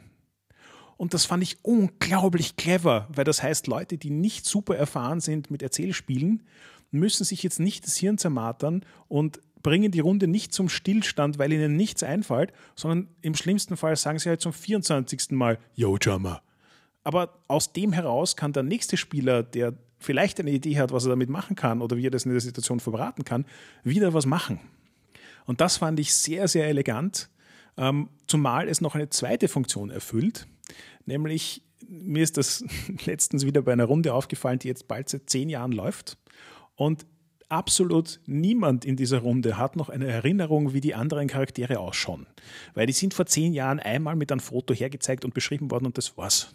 Und 0.98 1.14
das 1.14 1.26
fand 1.26 1.44
ich 1.44 1.58
unglaublich 1.64 2.56
clever, 2.56 3.08
weil 3.14 3.26
das 3.26 3.42
heißt, 3.42 3.68
Leute, 3.68 3.98
die 3.98 4.10
nicht 4.10 4.46
super 4.46 4.76
erfahren 4.76 5.20
sind 5.20 5.52
mit 5.52 5.62
Erzählspielen, 5.62 6.44
müssen 6.92 7.24
sich 7.24 7.44
jetzt 7.44 7.60
nicht 7.60 7.86
das 7.86 7.98
Hirn 7.98 8.18
zermatern 8.18 8.86
und 9.08 9.40
bringen 9.64 9.92
die 9.92 10.02
Runde 10.02 10.28
nicht 10.28 10.54
zum 10.54 10.70
Stillstand, 10.70 11.40
weil 11.40 11.52
ihnen 11.52 11.76
nichts 11.76 12.04
einfällt, 12.04 12.54
sondern 12.76 13.08
im 13.22 13.34
schlimmsten 13.34 13.78
Fall 13.78 13.96
sagen 13.96 14.20
sie 14.20 14.30
halt 14.30 14.42
zum 14.42 14.54
24. 14.54 15.32
Mal, 15.32 15.58
Yo, 15.74 15.98
Jammer. 16.00 16.42
Aber 17.04 17.40
aus 17.48 17.74
dem 17.74 17.92
heraus 17.92 18.36
kann 18.36 18.54
der 18.54 18.64
nächste 18.64 18.98
Spieler, 18.98 19.42
der 19.44 19.74
vielleicht 20.04 20.40
eine 20.40 20.52
Idee 20.52 20.78
hat, 20.78 20.92
was 20.92 21.06
er 21.06 21.10
damit 21.10 21.30
machen 21.30 21.56
kann 21.56 21.82
oder 21.82 21.98
wie 21.98 22.08
er 22.08 22.12
das 22.12 22.26
in 22.26 22.32
der 22.32 22.42
Situation 22.42 22.80
verbraten 22.80 23.24
kann, 23.24 23.46
wieder 23.84 24.14
was 24.14 24.26
machen. 24.26 24.60
Und 25.46 25.62
das 25.62 25.78
fand 25.78 26.00
ich 26.00 26.14
sehr, 26.14 26.48
sehr 26.48 26.68
elegant, 26.68 27.30
ähm, 27.78 28.10
zumal 28.28 28.68
es 28.70 28.82
noch 28.82 28.96
eine 28.96 29.10
zweite 29.10 29.48
Funktion 29.48 29.90
erfüllt, 29.90 30.48
nämlich 31.06 31.64
mir 31.88 32.24
ist 32.24 32.38
das 32.38 32.64
letztens 33.06 33.46
wieder 33.46 33.62
bei 33.62 33.74
einer 33.74 33.86
Runde 33.86 34.14
aufgefallen, 34.14 34.60
die 34.60 34.68
jetzt 34.68 34.88
bald 34.88 35.10
seit 35.10 35.30
zehn 35.30 35.50
Jahren 35.50 35.72
läuft. 35.72 36.18
Und 36.76 37.06
absolut 37.54 38.20
niemand 38.26 38.84
in 38.84 38.96
dieser 38.96 39.20
Runde 39.20 39.58
hat 39.58 39.76
noch 39.76 39.90
eine 39.90 40.08
Erinnerung, 40.08 40.74
wie 40.74 40.82
die 40.82 40.96
anderen 40.96 41.28
Charaktere 41.28 41.80
ausschauen. 41.80 42.26
Weil 42.74 42.88
die 42.88 42.94
sind 42.94 43.14
vor 43.14 43.26
zehn 43.26 43.54
Jahren 43.54 43.80
einmal 43.80 44.16
mit 44.16 44.32
einem 44.32 44.42
Foto 44.42 44.74
hergezeigt 44.74 45.24
und 45.24 45.34
beschrieben 45.34 45.72
worden 45.72 45.86
und 45.86 45.98
das 45.98 46.18
war's. 46.18 46.52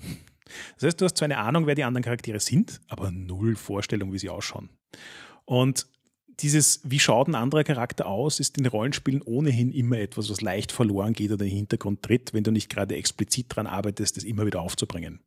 Das 0.76 0.86
heißt, 0.86 1.00
du 1.00 1.04
hast 1.04 1.16
zwar 1.16 1.26
eine 1.26 1.38
Ahnung, 1.38 1.66
wer 1.66 1.74
die 1.74 1.84
anderen 1.84 2.04
Charaktere 2.04 2.40
sind, 2.40 2.80
aber 2.88 3.10
null 3.10 3.54
Vorstellung, 3.54 4.12
wie 4.12 4.18
sie 4.18 4.30
ausschauen. 4.30 4.70
Und 5.44 5.86
dieses, 6.40 6.80
wie 6.84 6.98
schaut 6.98 7.28
ein 7.28 7.34
anderer 7.34 7.64
Charakter 7.64 8.06
aus, 8.06 8.38
ist 8.38 8.58
in 8.58 8.66
Rollenspielen 8.66 9.22
ohnehin 9.22 9.72
immer 9.72 9.98
etwas, 9.98 10.30
was 10.30 10.40
leicht 10.40 10.70
verloren 10.70 11.12
geht 11.12 11.32
oder 11.32 11.44
in 11.44 11.50
den 11.50 11.56
Hintergrund 11.56 12.02
tritt, 12.02 12.32
wenn 12.32 12.44
du 12.44 12.52
nicht 12.52 12.68
gerade 12.68 12.96
explizit 12.96 13.50
daran 13.50 13.66
arbeitest, 13.66 14.16
das 14.16 14.24
immer 14.24 14.46
wieder 14.46 14.60
aufzubringen. 14.60 15.20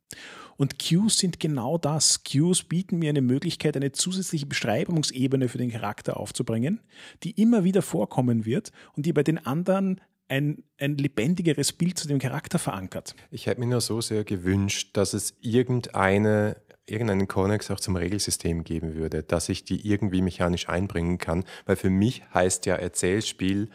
Und 0.56 0.78
Cues 0.78 1.18
sind 1.18 1.40
genau 1.40 1.78
das. 1.78 2.22
Cues 2.24 2.62
bieten 2.62 2.98
mir 2.98 3.10
eine 3.10 3.22
Möglichkeit, 3.22 3.76
eine 3.76 3.92
zusätzliche 3.92 4.46
Beschreibungsebene 4.46 5.48
für 5.48 5.58
den 5.58 5.70
Charakter 5.70 6.18
aufzubringen, 6.18 6.80
die 7.22 7.32
immer 7.32 7.64
wieder 7.64 7.82
vorkommen 7.82 8.44
wird 8.44 8.72
und 8.94 9.06
die 9.06 9.12
bei 9.12 9.22
den 9.22 9.38
anderen 9.44 10.00
ein, 10.28 10.64
ein 10.78 10.96
lebendigeres 10.96 11.72
Bild 11.72 11.98
zu 11.98 12.08
dem 12.08 12.18
Charakter 12.18 12.58
verankert. 12.58 13.14
Ich 13.30 13.46
hätte 13.46 13.60
mir 13.60 13.66
nur 13.66 13.80
so 13.82 14.00
sehr 14.00 14.24
gewünscht, 14.24 14.96
dass 14.96 15.12
es 15.12 15.34
irgendeine 15.40 16.56
irgendeinen 16.86 17.28
Connex 17.28 17.70
auch 17.70 17.80
zum 17.80 17.96
Regelsystem 17.96 18.64
geben 18.64 18.94
würde, 18.94 19.22
dass 19.22 19.48
ich 19.48 19.64
die 19.64 19.86
irgendwie 19.88 20.22
mechanisch 20.22 20.68
einbringen 20.68 21.18
kann, 21.18 21.44
weil 21.64 21.76
für 21.76 21.90
mich 21.90 22.22
heißt 22.34 22.66
ja 22.66 22.74
Erzählspiel 22.74 23.70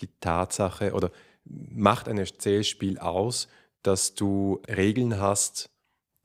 die 0.00 0.08
Tatsache 0.20 0.92
oder 0.92 1.10
macht 1.44 2.08
ein 2.08 2.18
Erzählspiel 2.18 2.98
aus, 2.98 3.48
dass 3.82 4.14
du 4.14 4.60
Regeln 4.68 5.20
hast, 5.20 5.70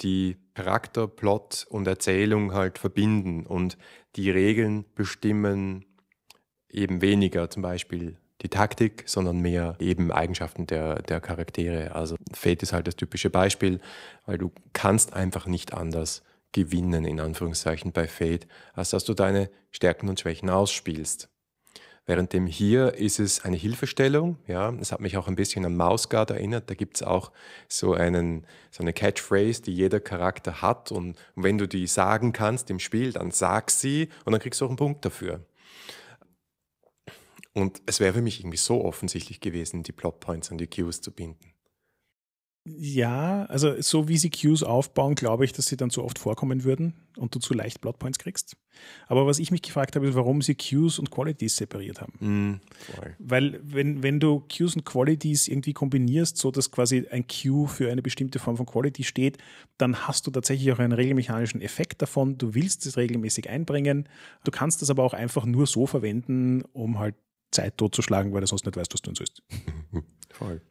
die 0.02 0.38
Charakter, 0.54 1.08
Plot 1.08 1.66
und 1.70 1.88
Erzählung 1.88 2.54
halt 2.54 2.78
verbinden. 2.78 3.46
Und 3.46 3.78
die 4.16 4.30
Regeln 4.30 4.86
bestimmen 4.96 5.86
eben 6.70 7.02
weniger 7.02 7.50
zum 7.50 7.63
Beispiel 7.63 8.18
die 8.41 8.50
Taktik, 8.50 9.04
sondern 9.08 9.39
mehr 9.39 9.76
eben 9.80 10.12
Eigenschaften 10.12 10.67
der, 10.67 11.02
der 11.02 11.19
Charaktere. 11.19 11.95
Also 11.95 12.15
Fate 12.34 12.63
ist 12.63 12.73
halt 12.73 12.88
das 12.88 12.95
typische 12.95 13.30
Beispiel, 13.30 13.80
weil 14.26 14.38
du 14.38 14.52
kannst 14.73 15.13
einfach 15.13 15.47
nicht 15.47 15.73
anders 15.73 16.23
gewinnen, 16.52 17.06
in 17.06 17.19
Anführungszeichen, 17.19 17.91
bei 17.91 18.08
Fate, 18.08 18.47
als 18.73 18.91
dass 18.91 19.04
du 19.04 19.13
deine 19.13 19.50
Stärken 19.71 20.10
und 20.10 20.19
Schwächen 20.19 20.50
ausspielst. 20.50 21.30
Währenddem 22.06 22.47
hier 22.47 22.93
ist 22.93 23.19
es 23.19 23.43
eine 23.43 23.58
Hilfestellung, 23.58 24.38
ja, 24.47 24.73
es 24.80 24.93
hat 24.93 25.02
mich 25.02 25.17
auch 25.17 25.28
ein 25.28 25.36
bisschen 25.36 25.65
an 25.65 25.76
Mausguard 25.76 26.32
erinnert, 26.32 26.69
da 26.69 26.73
gibt 26.73 26.95
es 26.95 27.04
auch 27.04 27.34
so, 27.67 27.93
einen, 27.93 28.47
so 28.71 28.82
eine 28.82 28.93
Catchphrase, 28.93 29.62
die 29.62 29.73
jeder 29.73 30.00
Charakter 30.00 30.62
hat 30.62 30.93
und 30.93 31.17
wenn 31.36 31.58
du 31.58 31.67
die 31.67 31.86
sagen 31.86 32.32
kannst 32.32 32.69
im 32.69 32.80
Spiel, 32.80 33.12
dann 33.12 33.32
sag 33.32 33.71
sie 33.71 34.08
und 34.23 34.32
dann 34.32 34.39
kriegst 34.39 34.62
du 34.62 34.65
auch 34.65 34.69
einen 34.69 34.78
Punkt 34.78 35.04
dafür. 35.04 35.41
Und 37.58 37.82
es 37.88 38.00
wäre 38.00 38.13
für 38.13 38.22
mich 38.22 38.39
irgendwie 38.39 38.58
so 38.58 38.86
offensichtlich 38.86 39.39
gewesen, 39.39 39.82
die 39.82 39.91
Plotpoints 39.91 40.52
an 40.52 40.60
die 40.60 40.67
Cues 40.67 41.02
zu 41.02 41.12
binden. 41.12 41.54
Ja, 42.65 43.46
also 43.46 43.82
so 43.82 44.08
wie 44.08 44.17
sie 44.17 44.30
Cues 44.30 44.62
aufbauen, 44.62 45.15
glaube 45.15 45.43
ich, 45.43 45.54
dass 45.54 45.65
sie 45.65 45.76
dann 45.76 45.89
zu 45.89 46.04
oft 46.04 46.20
vorkommen 46.20 46.65
würden 46.65 46.93
und 47.15 47.34
du 47.34 47.39
zu 47.39 47.56
leicht 47.56 47.82
Plotpoints 47.82 48.20
kriegst. 48.20 48.58
Aber 49.08 49.26
was 49.26 49.39
ich 49.39 49.50
mich 49.50 49.63
gefragt 49.63 49.96
habe, 49.96 50.08
ist, 50.08 50.13
warum 50.13 50.43
sie 50.43 50.54
Cues 50.54 51.00
und 51.00 51.10
Qualities 51.10 51.56
separiert 51.56 52.00
haben. 52.00 52.13
Mm, 52.20 52.62
Weil 53.17 53.60
wenn, 53.63 54.04
wenn 54.04 54.20
du 54.20 54.43
Cues 54.56 54.76
und 54.76 54.86
Qualities 54.86 55.48
irgendwie 55.48 55.74
kombinierst, 55.74 56.38
so 56.38 56.52
dass 56.52 56.70
quasi 56.70 57.08
ein 57.10 57.26
Cue 57.26 57.67
für 57.67 57.89
eine 57.91 58.04
bestimmte 58.04 58.38
Form 58.38 58.58
von 58.58 58.67
Quality 58.67 59.04
steht, 59.04 59.39
dann 59.80 60.08
hast 60.08 60.28
du 60.28 60.32
tatsächlich 60.32 60.72
auch 60.74 60.80
einen 60.80 60.93
regelmechanischen 60.93 61.62
Effekt 61.62 62.04
davon. 62.04 62.38
Du 62.38 62.54
willst 62.54 62.86
es 62.86 62.98
regelmäßig 62.98 63.50
einbringen. 63.50 64.08
Du 64.43 64.52
kannst 64.52 64.84
das 64.84 64.91
aber 64.91 65.04
auch 65.04 65.13
einfach 65.13 65.46
nur 65.46 65.65
so 65.65 65.88
verwenden, 65.88 66.62
um 66.74 67.00
halt 67.00 67.15
Zeit 67.52 67.78
totzuschlagen, 67.78 68.34
weil 68.34 68.42
du 68.42 68.48
sonst 68.48 68.66
nicht 68.66 68.78
weißt, 68.78 68.94
was 68.94 69.02
du 69.02 69.12
tun 69.12 69.16
sollst. 69.16 69.42
Voll. 70.32 70.62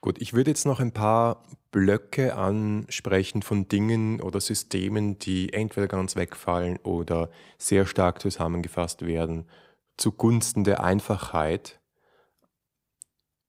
Gut, 0.00 0.20
ich 0.20 0.34
würde 0.34 0.50
jetzt 0.50 0.66
noch 0.66 0.78
ein 0.78 0.92
paar 0.92 1.42
Blöcke 1.72 2.36
ansprechen 2.36 3.42
von 3.42 3.66
Dingen 3.68 4.20
oder 4.20 4.40
Systemen, 4.40 5.18
die 5.18 5.52
entweder 5.52 5.88
ganz 5.88 6.14
wegfallen 6.16 6.78
oder 6.78 7.30
sehr 7.58 7.86
stark 7.86 8.20
zusammengefasst 8.20 9.04
werden, 9.04 9.48
zugunsten 9.96 10.64
der 10.64 10.82
Einfachheit. 10.84 11.80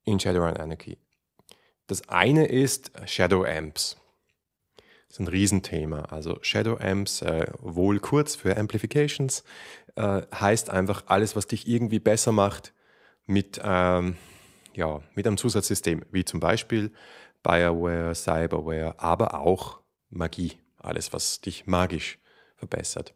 in 0.04 0.20
Shadowrun 0.20 0.58
Anarchy. 0.58 0.98
Das 1.88 2.08
eine 2.10 2.48
ist 2.48 2.92
Shadow 3.06 3.46
Amps. 3.46 3.98
Das 5.08 5.16
ist 5.16 5.20
ein 5.20 5.28
Riesenthema. 5.28 6.02
Also 6.06 6.40
Shadow 6.42 6.78
Amps, 6.80 7.22
äh, 7.22 7.48
wohl 7.60 8.00
kurz 8.00 8.36
für 8.36 8.58
Amplifications, 8.58 9.44
äh, 9.98 10.22
heißt 10.34 10.70
einfach 10.70 11.04
alles, 11.08 11.36
was 11.36 11.48
dich 11.48 11.68
irgendwie 11.68 12.00
besser 12.00 12.32
macht 12.32 12.74
mit, 13.26 13.60
ähm, 13.64 14.16
ja, 14.74 15.02
mit 15.16 15.28
einem 15.28 15.38
Zusatzsystem, 15.38 16.06
wie 16.12 16.24
zum 16.24 16.40
Beispiel 16.40 16.92
Bioware, 17.44 18.16
Cyberware, 18.16 18.96
aber 19.00 19.40
auch 19.40 19.80
Magie. 20.10 20.54
Alles, 20.78 21.12
was 21.12 21.42
dich 21.42 21.66
magisch 21.66 22.20
verbessert. 22.56 23.14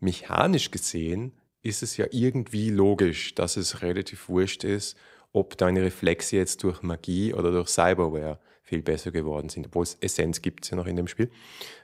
Mechanisch 0.00 0.70
gesehen 0.70 1.32
ist 1.62 1.82
es 1.82 1.96
ja 1.96 2.06
irgendwie 2.10 2.70
logisch, 2.70 3.34
dass 3.34 3.56
es 3.56 3.82
relativ 3.82 4.28
wurscht 4.28 4.64
ist, 4.64 4.96
ob 5.32 5.56
deine 5.56 5.82
Reflexe 5.82 6.36
jetzt 6.36 6.62
durch 6.62 6.82
Magie 6.82 7.34
oder 7.34 7.50
durch 7.50 7.68
Cyberware 7.68 8.38
viel 8.62 8.82
besser 8.82 9.10
geworden 9.10 9.48
sind, 9.50 9.66
obwohl 9.66 9.82
es 9.82 9.96
Essenz 10.00 10.40
gibt 10.40 10.64
es 10.64 10.70
ja 10.70 10.76
noch 10.76 10.86
in 10.86 10.96
dem 10.96 11.06
Spiel. 11.06 11.30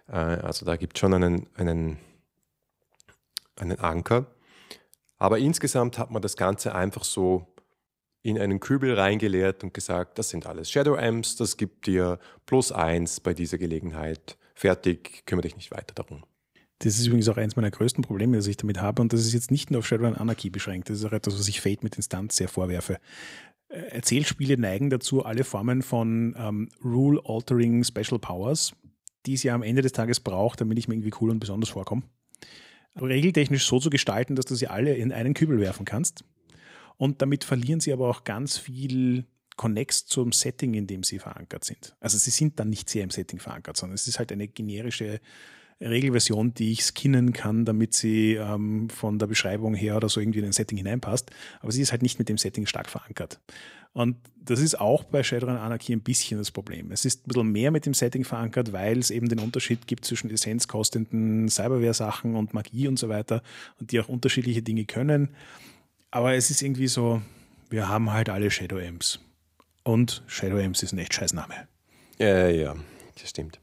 Äh, 0.08 0.16
also 0.16 0.64
da 0.64 0.76
gibt 0.76 0.96
es 0.96 1.00
schon 1.00 1.14
einen, 1.14 1.48
einen, 1.54 1.98
einen 3.61 3.79
Anker. 3.79 4.27
Aber 5.18 5.38
insgesamt 5.38 5.99
hat 5.99 6.11
man 6.11 6.23
das 6.23 6.37
Ganze 6.37 6.75
einfach 6.75 7.05
so 7.05 7.46
in 8.23 8.38
einen 8.38 8.61
Kübel 8.61 8.94
reingeleert 8.94 9.64
und 9.64 9.73
gesagt, 9.73 10.18
das 10.18 10.29
sind 10.29 10.46
alles 10.46 10.70
Shadow 10.70 10.96
Amps, 10.96 11.37
das 11.37 11.57
gibt 11.57 11.87
dir 11.87 12.18
plus 12.46 12.70
eins 12.73 13.20
bei 13.20 13.35
dieser 13.35 13.59
Gelegenheit. 13.59 14.37
Fertig, 14.55 15.25
kümmere 15.27 15.49
dich 15.49 15.57
nicht 15.57 15.70
weiter 15.70 15.94
darum. 15.94 16.23
Das 16.81 16.99
ist 16.99 17.07
übrigens 17.07 17.29
auch 17.29 17.37
eines 17.37 17.57
meiner 17.57 17.70
größten 17.70 18.03
Probleme, 18.03 18.37
das 18.37 18.46
ich 18.46 18.57
damit 18.57 18.81
habe. 18.81 19.03
Und 19.03 19.12
das 19.12 19.20
ist 19.20 19.35
jetzt 19.35 19.51
nicht 19.51 19.70
nur 19.70 19.81
auf 19.81 19.87
Shadowrun 19.87 20.16
Anarchy 20.16 20.49
beschränkt. 20.49 20.88
Das 20.88 20.99
ist 20.99 21.05
auch 21.05 21.12
etwas, 21.12 21.38
was 21.38 21.49
ich 21.49 21.61
Fate 21.61 21.83
mit 21.83 21.96
Instanz 21.96 22.37
sehr 22.37 22.49
vorwerfe. 22.49 22.99
Äh, 23.68 23.81
Erzählspiele 23.90 24.59
neigen 24.59 24.88
dazu, 24.90 25.25
alle 25.25 25.44
Formen 25.44 25.83
von 25.83 26.35
ähm, 26.38 26.68
Rule-Altering 26.83 27.85
Special 27.85 28.18
Powers, 28.18 28.73
die 29.27 29.35
es 29.35 29.42
ja 29.42 29.55
am 29.55 29.62
Ende 29.62 29.83
des 29.83 29.92
Tages 29.92 30.20
braucht, 30.20 30.61
damit 30.62 30.79
ich 30.79 30.88
mir 30.88 30.94
irgendwie 30.94 31.14
cool 31.20 31.31
und 31.31 31.40
besonders 31.40 31.68
vorkomme, 31.70 32.03
regeltechnisch 32.96 33.66
so 33.66 33.79
zu 33.79 33.90
gestalten, 33.90 34.37
dass 34.37 34.46
du 34.46 34.55
sie 34.55 34.68
alle 34.68 34.94
in 34.94 35.12
einen 35.12 35.35
Kübel 35.35 35.61
werfen 35.61 35.85
kannst. 35.85 36.24
Und 36.96 37.22
damit 37.22 37.44
verlieren 37.44 37.81
sie 37.81 37.92
aber 37.92 38.09
auch 38.09 38.24
ganz 38.24 38.59
viel 38.59 39.24
Connex 39.57 40.07
zum 40.07 40.33
Setting, 40.33 40.74
in 40.74 40.87
dem 40.87 41.03
sie 41.03 41.18
verankert 41.18 41.64
sind. 41.64 41.94
Also 42.00 42.18
sie 42.18 42.31
sind 42.31 42.59
dann 42.59 42.70
nicht 42.70 42.88
sehr 42.88 43.05
im 43.05 43.11
Setting 43.11 43.38
verankert, 43.38 43.76
sondern 43.76 43.94
es 43.94 44.07
ist 44.07 44.18
halt 44.18 44.33
eine 44.33 44.48
generische 44.48 45.20
Regelversion, 45.81 46.53
die 46.53 46.72
ich 46.72 46.85
skinnen 46.85 47.33
kann, 47.33 47.64
damit 47.64 47.94
sie 47.94 48.35
ähm, 48.35 48.90
von 48.90 49.18
der 49.18 49.26
Beschreibung 49.26 49.74
her 49.74 49.96
oder 49.96 50.09
so 50.09 50.20
irgendwie 50.20 50.40
in 50.40 50.44
ein 50.44 50.53
Setting 50.53 50.76
hineinpasst. 50.76 51.31
Aber 51.61 51.72
sie 51.72 51.81
ist 51.81 51.90
halt 51.90 52.03
nicht 52.03 52.18
mit 52.18 52.29
dem 52.29 52.37
Setting 52.37 52.66
stark 52.66 52.88
verankert. 52.88 53.40
Und 53.92 54.16
das 54.42 54.61
ist 54.61 54.81
auch 54.81 55.05
bei 55.05 55.22
Shadowrun 55.22 55.57
Anarchy 55.57 55.92
ein 55.92 56.00
bisschen 56.00 56.38
das 56.38 56.50
Problem. 56.50 56.92
Es 56.92 57.05
ist 57.05 57.26
ein 57.26 57.29
bisschen 57.29 57.53
mehr 57.53 57.70
mit 57.70 57.87
dem 57.87 57.94
Setting 57.94 58.24
verankert, 58.24 58.72
weil 58.72 58.98
es 58.98 59.11
eben 59.11 59.29
den 59.29 59.40
Unterschied 59.40 59.87
gibt 59.87 60.05
zwischen 60.05 60.31
essenzkostenden 60.31 61.48
Cyberware-Sachen 61.48 62.37
und 62.37 62.55
Magie 62.55 62.88
und 62.88 62.98
so 62.98 63.09
weiter 63.09 63.42
und 63.79 63.90
die 63.92 64.00
auch 64.00 64.09
unterschiedliche 64.09 64.62
Dinge 64.62 64.85
können. 64.85 65.31
Aber 66.11 66.35
es 66.35 66.50
ist 66.50 66.62
irgendwie 66.62 66.88
so, 66.88 67.20
wir 67.68 67.88
haben 67.88 68.12
halt 68.12 68.29
alle 68.29 68.50
Shadow 68.50 68.79
Amps. 68.79 69.20
Und 69.83 70.22
Shadow 70.26 70.59
Amps 70.59 70.83
ist 70.83 70.92
ein 70.92 70.98
echt 70.98 71.14
scheiß 71.14 71.33
Name. 71.33 71.55
Ja, 72.18 72.48
ja, 72.48 72.76
das 73.18 73.31
stimmt. 73.31 73.61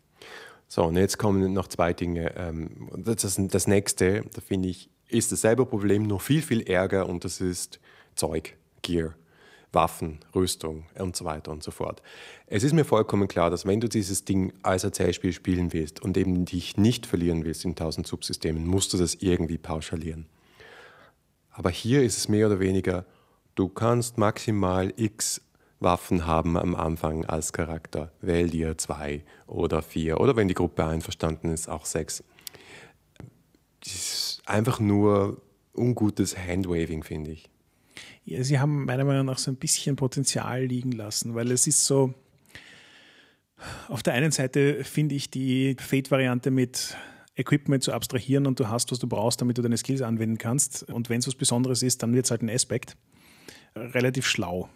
So, 0.67 0.83
und 0.83 0.97
jetzt 0.97 1.17
kommen 1.17 1.53
noch 1.53 1.67
zwei 1.67 1.93
Dinge. 1.93 2.33
Ähm, 2.35 2.89
das, 2.97 3.39
das 3.39 3.67
nächste, 3.67 4.23
da 4.33 4.41
finde 4.41 4.69
ich, 4.69 4.89
ist 5.07 5.31
dasselbe 5.31 5.65
Problem, 5.65 6.03
nur 6.03 6.19
viel, 6.19 6.41
viel 6.41 6.61
ärger 6.61 7.07
und 7.07 7.23
das 7.23 7.39
ist 7.39 7.79
Zeug, 8.15 8.57
Gear, 8.81 9.15
Waffen, 9.73 10.19
Rüstung 10.33 10.85
und 10.97 11.15
so 11.15 11.25
weiter 11.25 11.51
und 11.51 11.61
so 11.61 11.71
fort. 11.71 12.01
Es 12.47 12.63
ist 12.63 12.73
mir 12.73 12.85
vollkommen 12.85 13.27
klar, 13.27 13.49
dass 13.49 13.65
wenn 13.65 13.79
du 13.79 13.89
dieses 13.89 14.25
Ding 14.25 14.53
als 14.63 14.83
Erzählspiel 14.83 15.33
spielen 15.33 15.73
willst 15.73 16.01
und 16.01 16.17
eben 16.17 16.45
dich 16.45 16.77
nicht 16.77 17.05
verlieren 17.05 17.45
willst 17.45 17.65
in 17.65 17.75
tausend 17.75 18.07
Subsystemen, 18.07 18.65
musst 18.65 18.93
du 18.93 18.97
das 18.97 19.15
irgendwie 19.15 19.57
pauschalieren. 19.57 20.25
Aber 21.51 21.69
hier 21.69 22.03
ist 22.03 22.17
es 22.17 22.29
mehr 22.29 22.47
oder 22.47 22.59
weniger, 22.59 23.05
du 23.55 23.67
kannst 23.67 24.17
maximal 24.17 24.93
x 24.95 25.41
Waffen 25.79 26.25
haben 26.25 26.57
am 26.57 26.75
Anfang 26.75 27.25
als 27.25 27.53
Charakter. 27.53 28.11
Wähl 28.21 28.49
dir 28.49 28.77
zwei 28.77 29.23
oder 29.45 29.81
vier 29.81 30.19
oder 30.19 30.35
wenn 30.35 30.47
die 30.47 30.55
Gruppe 30.55 30.85
einverstanden 30.85 31.51
ist, 31.51 31.69
auch 31.69 31.85
sechs. 31.85 32.23
Das 33.81 33.93
ist 33.93 34.41
einfach 34.45 34.79
nur 34.79 35.41
ungutes 35.75 36.35
Handwaving, 36.37 37.03
finde 37.03 37.31
ich. 37.31 37.49
Ja, 38.25 38.43
sie 38.43 38.59
haben 38.59 38.85
meiner 38.85 39.05
Meinung 39.05 39.25
nach 39.25 39.37
so 39.37 39.51
ein 39.51 39.57
bisschen 39.57 39.95
Potenzial 39.95 40.65
liegen 40.65 40.91
lassen, 40.91 41.35
weil 41.35 41.51
es 41.51 41.67
ist 41.67 41.85
so, 41.85 42.13
auf 43.87 44.03
der 44.03 44.13
einen 44.13 44.31
Seite 44.31 44.83
finde 44.83 45.15
ich 45.15 45.29
die 45.29 45.75
Fate-Variante 45.79 46.51
mit 46.51 46.95
Equipment 47.35 47.83
zu 47.83 47.93
abstrahieren 47.93 48.47
und 48.47 48.59
du 48.59 48.67
hast, 48.67 48.91
was 48.91 48.99
du 48.99 49.07
brauchst, 49.07 49.41
damit 49.41 49.57
du 49.57 49.61
deine 49.61 49.77
Skills 49.77 50.01
anwenden 50.01 50.37
kannst. 50.37 50.83
Und 50.83 51.09
wenn 51.09 51.19
es 51.19 51.27
was 51.27 51.35
Besonderes 51.35 51.83
ist, 51.83 52.03
dann 52.03 52.13
wird 52.13 52.25
es 52.25 52.31
halt 52.31 52.41
ein 52.41 52.49
Aspekt. 52.49 52.97
Relativ 53.75 54.25
schlau. 54.25 54.69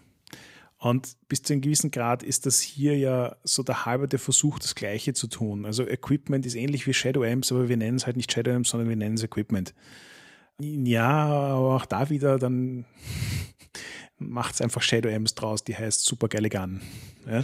Und 0.78 1.16
bis 1.28 1.44
zu 1.44 1.54
einem 1.54 1.62
gewissen 1.62 1.92
Grad 1.92 2.24
ist 2.24 2.48
das 2.48 2.60
hier 2.60 2.98
ja 2.98 3.36
so 3.44 3.62
der 3.62 3.86
halbe 3.86 4.18
Versuch, 4.18 4.58
das 4.58 4.74
Gleiche 4.74 5.14
zu 5.14 5.28
tun. 5.28 5.66
Also 5.66 5.88
Equipment 5.88 6.46
ist 6.46 6.56
ähnlich 6.56 6.88
wie 6.88 6.94
Shadow 6.94 7.24
Amps, 7.24 7.52
aber 7.52 7.70
wir 7.70 7.78
nennen 7.78 7.98
es 7.98 8.08
halt 8.08 8.18
nicht 8.18 8.32
Shadow 8.32 8.52
Amps, 8.52 8.70
sondern 8.72 8.90
wir 8.90 8.96
nennen 8.96 9.16
es 9.16 9.24
Equipment. 9.24 9.76
Ja, 10.60 11.26
aber 11.26 11.76
auch 11.76 11.86
da 11.86 12.10
wieder, 12.10 12.38
dann 12.38 12.86
macht 14.18 14.56
es 14.56 14.62
einfach 14.62 14.82
Shadow 14.82 15.10
Amps 15.10 15.36
draus, 15.36 15.64
die 15.64 15.76
heißt 15.76 16.04
super 16.04 16.28
Gun. 16.28 16.82
Ja? 17.28 17.44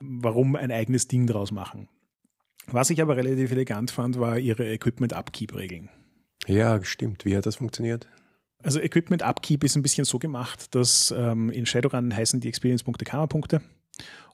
Warum 0.00 0.56
ein 0.56 0.70
eigenes 0.70 1.08
Ding 1.08 1.26
draus 1.26 1.50
machen? 1.50 1.88
Was 2.66 2.90
ich 2.90 3.00
aber 3.00 3.16
relativ 3.16 3.52
elegant 3.52 3.90
fand, 3.90 4.18
war 4.18 4.38
ihre 4.38 4.68
Equipment-Upkeep-Regeln. 4.68 5.88
Ja, 6.46 6.82
stimmt. 6.84 7.24
Wie 7.24 7.36
hat 7.36 7.46
das 7.46 7.56
funktioniert? 7.56 8.08
Also 8.62 8.80
Equipment 8.80 9.22
Upkeep 9.22 9.62
ist 9.62 9.76
ein 9.76 9.82
bisschen 9.82 10.04
so 10.04 10.18
gemacht, 10.18 10.74
dass 10.74 11.14
ähm, 11.16 11.50
in 11.50 11.66
Shadowrun 11.66 12.14
heißen 12.14 12.40
die 12.40 12.48
Experience-Punkte 12.48 13.04
Karma-Punkte. 13.04 13.62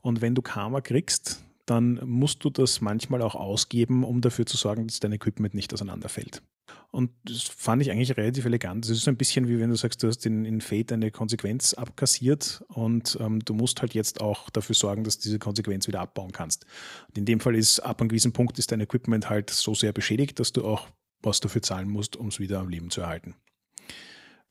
Und 0.01 0.21
wenn 0.21 0.35
du 0.35 0.43
Karma 0.43 0.81
kriegst, 0.81 1.43
dann 1.67 2.01
musst 2.05 2.45
du 2.45 2.51
das 2.51 2.81
manchmal 2.81 3.23
auch 3.23 3.35
ausgeben, 3.35 4.05
um 4.05 4.21
dafür 4.21 4.47
zu 4.47 4.57
sorgen, 4.57 4.87
dass 4.87 5.01
dein 5.01 5.13
Equipment 5.13 5.55
nicht 5.55 5.73
auseinanderfällt. 5.73 6.43
Und 6.91 7.11
das 7.25 7.43
fand 7.43 7.83
ich 7.83 7.91
eigentlich 7.91 8.17
relativ 8.17 8.45
elegant. 8.45 8.85
Das 8.85 8.91
ist 8.91 9.05
so 9.05 9.11
ein 9.11 9.17
bisschen 9.17 9.49
wie 9.49 9.59
wenn 9.59 9.71
du 9.71 9.77
sagst, 9.77 10.03
du 10.03 10.09
hast 10.09 10.27
in, 10.27 10.45
in 10.45 10.61
Fate 10.61 10.93
eine 10.93 11.11
Konsequenz 11.11 11.75
abkassiert 11.75 12.65
und 12.69 13.17
ähm, 13.21 13.41
du 13.41 13.55
musst 13.55 13.81
halt 13.81 13.95
jetzt 13.95 14.21
auch 14.21 14.51
dafür 14.51 14.75
sorgen, 14.75 15.05
dass 15.05 15.19
du 15.19 15.25
diese 15.25 15.39
Konsequenz 15.39 15.89
wieder 15.89 16.01
abbauen 16.01 16.33
kannst. 16.33 16.67
Und 17.09 17.19
in 17.19 17.25
dem 17.25 17.41
Fall 17.41 17.57
ist 17.57 17.81
ab 17.81 18.01
einem 18.01 18.09
gewissen 18.09 18.33
Punkt 18.33 18.59
ist 18.59 18.73
dein 18.73 18.81
Equipment 18.81 19.31
halt 19.31 19.51
so 19.51 19.75
sehr 19.75 19.93
beschädigt, 19.93 20.39
dass 20.39 20.53
du 20.53 20.65
auch 20.65 20.89
was 21.23 21.41
dafür 21.41 21.63
zahlen 21.63 21.89
musst, 21.89 22.17
um 22.17 22.29
es 22.29 22.41
wieder 22.41 22.61
am 22.61 22.69
Leben 22.69 22.91
zu 22.91 23.01
erhalten. 23.01 23.37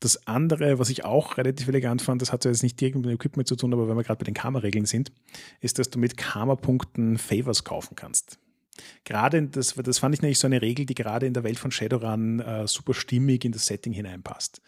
Das 0.02 0.26
andere, 0.26 0.80
was 0.80 0.90
ich 0.90 1.04
auch 1.04 1.36
relativ 1.36 1.68
elegant 1.68 2.02
fand, 2.02 2.20
das 2.20 2.32
hat 2.32 2.44
jetzt 2.44 2.64
nicht 2.64 2.80
direkt 2.80 2.96
mit 2.96 3.04
dem 3.04 3.12
Equipment 3.12 3.46
zu 3.46 3.54
tun, 3.54 3.72
aber 3.72 3.88
wenn 3.88 3.96
wir 3.96 4.02
gerade 4.02 4.18
bei 4.18 4.24
den 4.24 4.34
Karma-Regeln 4.34 4.84
sind, 4.84 5.12
ist, 5.60 5.78
dass 5.78 5.90
du 5.90 6.00
mit 6.00 6.16
Karma-Punkten 6.16 7.18
Favors 7.18 7.62
kaufen 7.62 7.94
kannst. 7.94 8.40
Gerade 9.04 9.44
das, 9.44 9.74
das 9.74 9.98
fand 10.00 10.16
ich 10.16 10.20
nämlich 10.20 10.40
so 10.40 10.48
eine 10.48 10.60
Regel, 10.60 10.86
die 10.86 10.96
gerade 10.96 11.26
in 11.26 11.34
der 11.34 11.44
Welt 11.44 11.60
von 11.60 11.70
Shadowrun 11.70 12.40
äh, 12.40 12.66
super 12.66 12.94
stimmig 12.94 13.44
in 13.44 13.52
das 13.52 13.66
Setting 13.66 13.92
hineinpasst. 13.92 14.60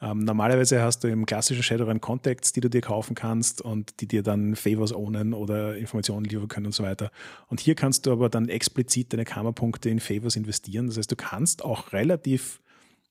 Ähm, 0.00 0.20
normalerweise 0.20 0.80
hast 0.80 1.02
du 1.02 1.08
im 1.08 1.26
klassischen 1.26 1.64
Shadowrun 1.64 2.00
Contacts, 2.00 2.52
die 2.52 2.60
du 2.60 2.70
dir 2.70 2.80
kaufen 2.82 3.16
kannst 3.16 3.60
und 3.60 4.00
die 4.00 4.06
dir 4.06 4.22
dann 4.22 4.54
Favors 4.54 4.92
ownen 4.92 5.34
oder 5.34 5.76
Informationen 5.76 6.26
liefern 6.26 6.46
können 6.46 6.66
und 6.66 6.76
so 6.76 6.84
weiter. 6.84 7.10
Und 7.48 7.58
hier 7.58 7.74
kannst 7.74 8.06
du 8.06 8.12
aber 8.12 8.28
dann 8.28 8.48
explizit 8.48 9.12
deine 9.12 9.24
Karma-Punkte 9.24 9.90
in 9.90 9.98
Favors 9.98 10.36
investieren. 10.36 10.86
Das 10.86 10.96
heißt, 10.96 11.10
du 11.10 11.16
kannst 11.16 11.64
auch 11.64 11.92
relativ 11.92 12.60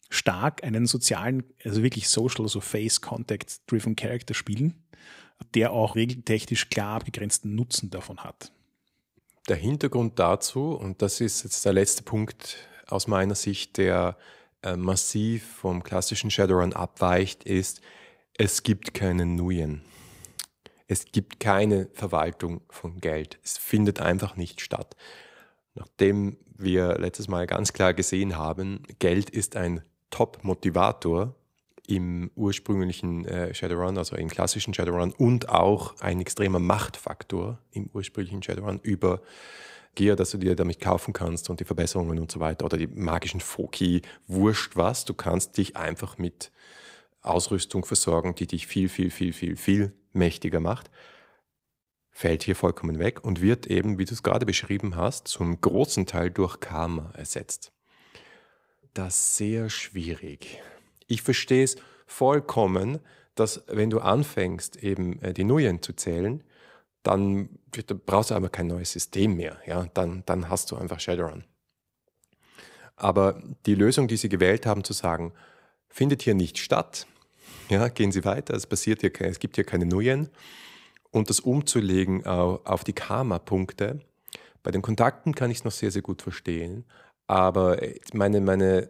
stark 0.10 0.64
einen 0.64 0.86
sozialen, 0.86 1.44
also 1.64 1.84
wirklich 1.84 2.10
social, 2.10 2.46
also 2.46 2.62
Face-Contact-driven 2.62 3.96
Character 3.96 4.34
spielen, 4.34 4.84
der 5.54 5.72
auch 5.72 5.96
regeltechnisch 5.96 6.70
klar 6.70 6.98
abgegrenzten 6.98 7.56
Nutzen 7.56 7.90
davon 7.90 8.20
hat. 8.24 8.52
Der 9.48 9.58
Hintergrund 9.58 10.18
dazu, 10.18 10.72
und 10.72 11.02
das 11.02 11.22
ist 11.22 11.44
jetzt 11.44 11.66
der 11.66 11.74
letzte 11.74 12.04
Punkt 12.04 12.58
aus 12.88 13.08
meiner 13.08 13.36
Sicht, 13.36 13.78
der 13.78 14.18
äh, 14.64 14.76
massiv 14.76 15.46
vom 15.46 15.84
klassischen 15.84 16.32
Shadowrun 16.32 16.74
abweicht, 16.74 17.44
ist, 17.44 17.82
es 18.38 18.64
gibt 18.64 18.94
keinen 18.94 19.36
Nuyen. 19.36 19.84
Es 20.88 21.06
gibt 21.12 21.40
keine 21.40 21.90
Verwaltung 21.94 22.62
von 22.70 23.00
Geld. 23.00 23.40
Es 23.44 23.58
findet 23.58 24.02
einfach 24.02 24.36
nicht 24.36 24.62
statt. 24.62 24.96
Nachdem 25.74 26.38
wir 26.58 26.98
letztes 26.98 27.28
Mal 27.28 27.48
ganz 27.48 27.74
klar 27.74 27.94
gesehen 27.94 28.38
haben, 28.38 28.84
Geld 29.00 29.30
ist 29.30 29.56
ein 29.56 29.82
Top-Motivator 30.10 31.36
im 31.88 32.32
ursprünglichen 32.36 33.26
äh, 33.26 33.54
Shadowrun, 33.54 33.98
also 33.98 34.16
im 34.16 34.30
klassischen 34.30 34.74
Shadowrun 34.74 35.14
und 35.14 35.50
auch 35.50 36.00
ein 36.00 36.20
extremer 36.20 36.60
Machtfaktor 36.60 37.60
im 37.72 37.90
ursprünglichen 37.94 38.42
Shadowrun 38.42 38.80
über 38.82 39.22
Gear, 39.96 40.16
dass 40.16 40.32
du 40.32 40.38
dir 40.38 40.56
damit 40.56 40.82
kaufen 40.82 41.14
kannst 41.14 41.50
und 41.50 41.60
die 41.60 41.66
Verbesserungen 41.66 42.20
und 42.20 42.32
so 42.32 42.40
weiter 42.40 42.66
oder 42.66 42.78
die 42.78 42.88
magischen 42.88 43.40
Foki, 43.40 44.02
wurscht 44.28 44.76
was, 44.76 45.06
du 45.06 45.14
kannst 45.14 45.58
dich 45.58 45.78
einfach 45.78 46.18
mit 46.18 46.52
Ausrüstung 47.22 47.86
versorgen, 47.86 48.36
die 48.36 48.48
dich 48.48 48.68
viel, 48.68 48.90
viel, 48.90 49.10
viel, 49.10 49.34
viel, 49.34 49.56
viel 49.56 49.94
mächtiger 50.14 50.60
macht, 50.60 50.92
fällt 52.12 52.44
hier 52.44 52.56
vollkommen 52.56 53.00
weg 53.00 53.24
und 53.24 53.42
wird 53.42 53.68
eben, 53.68 53.98
wie 53.98 54.06
du 54.06 54.14
es 54.14 54.24
gerade 54.24 54.46
beschrieben 54.46 54.96
hast, 54.96 55.28
zum 55.28 55.60
großen 55.60 56.06
Teil 56.06 56.30
durch 56.30 56.60
Karma 56.60 57.12
ersetzt. 57.16 57.75
Das 58.96 59.36
sehr 59.36 59.70
schwierig. 59.70 60.62
Ich 61.08 61.22
verstehe 61.22 61.66
es 61.66 61.76
vollkommen, 62.08 63.00
dass 63.36 63.66
wenn 63.68 63.90
du 63.90 64.00
anfängst, 64.00 64.78
eben 64.78 65.22
äh, 65.22 65.34
die 65.34 65.44
Nuyen 65.44 65.82
zu 65.82 65.92
zählen, 65.94 66.42
dann 67.04 67.50
brauchst 68.06 68.32
du 68.32 68.36
aber 68.36 68.48
kein 68.48 68.68
neues 68.68 68.94
System 68.94 69.36
mehr. 69.36 69.58
Ja? 69.68 69.88
Dann, 69.94 70.24
dann 70.26 70.48
hast 70.50 70.72
du 70.72 70.78
einfach 70.78 71.02
Shadowrun. 71.02 71.44
Aber 72.96 73.44
die 73.66 73.76
Lösung, 73.76 74.08
die 74.08 74.16
sie 74.16 74.30
gewählt 74.30 74.66
haben, 74.66 74.86
zu 74.86 74.94
sagen, 74.94 75.34
findet 75.90 76.22
hier 76.22 76.34
nicht 76.34 76.58
statt, 76.58 77.06
ja, 77.68 77.90
gehen 77.90 78.14
Sie 78.14 78.24
weiter, 78.24 78.54
es, 78.54 78.66
passiert 78.66 79.02
hier, 79.02 79.12
es 79.22 79.40
gibt 79.40 79.56
hier 79.56 79.66
keine 79.66 79.86
Nuyen, 79.86 80.30
und 81.12 81.30
das 81.30 81.42
umzulegen 81.42 82.26
auf 82.26 82.84
die 82.86 82.94
Karma-Punkte. 82.94 84.00
Bei 84.64 84.72
den 84.72 84.82
Kontakten 84.82 85.36
kann 85.36 85.52
ich 85.52 85.60
es 85.60 85.64
noch 85.66 85.72
sehr, 85.72 85.92
sehr 85.92 86.02
gut 86.02 86.22
verstehen, 86.22 86.86
aber 87.28 87.80
meine, 88.14 88.42
meine 88.42 88.90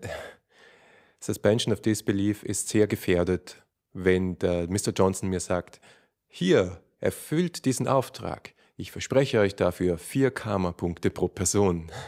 Suspension 1.19 1.73
of 1.73 1.81
Disbelief 1.81 2.43
ist 2.43 2.69
sehr 2.69 2.87
gefährdet, 2.87 3.63
wenn 3.93 4.37
der 4.39 4.67
Mr. 4.69 4.91
Johnson 4.95 5.29
mir 5.29 5.39
sagt, 5.39 5.79
hier, 6.27 6.81
erfüllt 6.99 7.65
diesen 7.65 7.87
Auftrag. 7.87 8.53
Ich 8.77 8.91
verspreche 8.91 9.39
euch 9.39 9.55
dafür 9.55 9.97
vier 9.97 10.31
Karma-Punkte 10.31 11.09
pro 11.09 11.27
Person. 11.27 11.91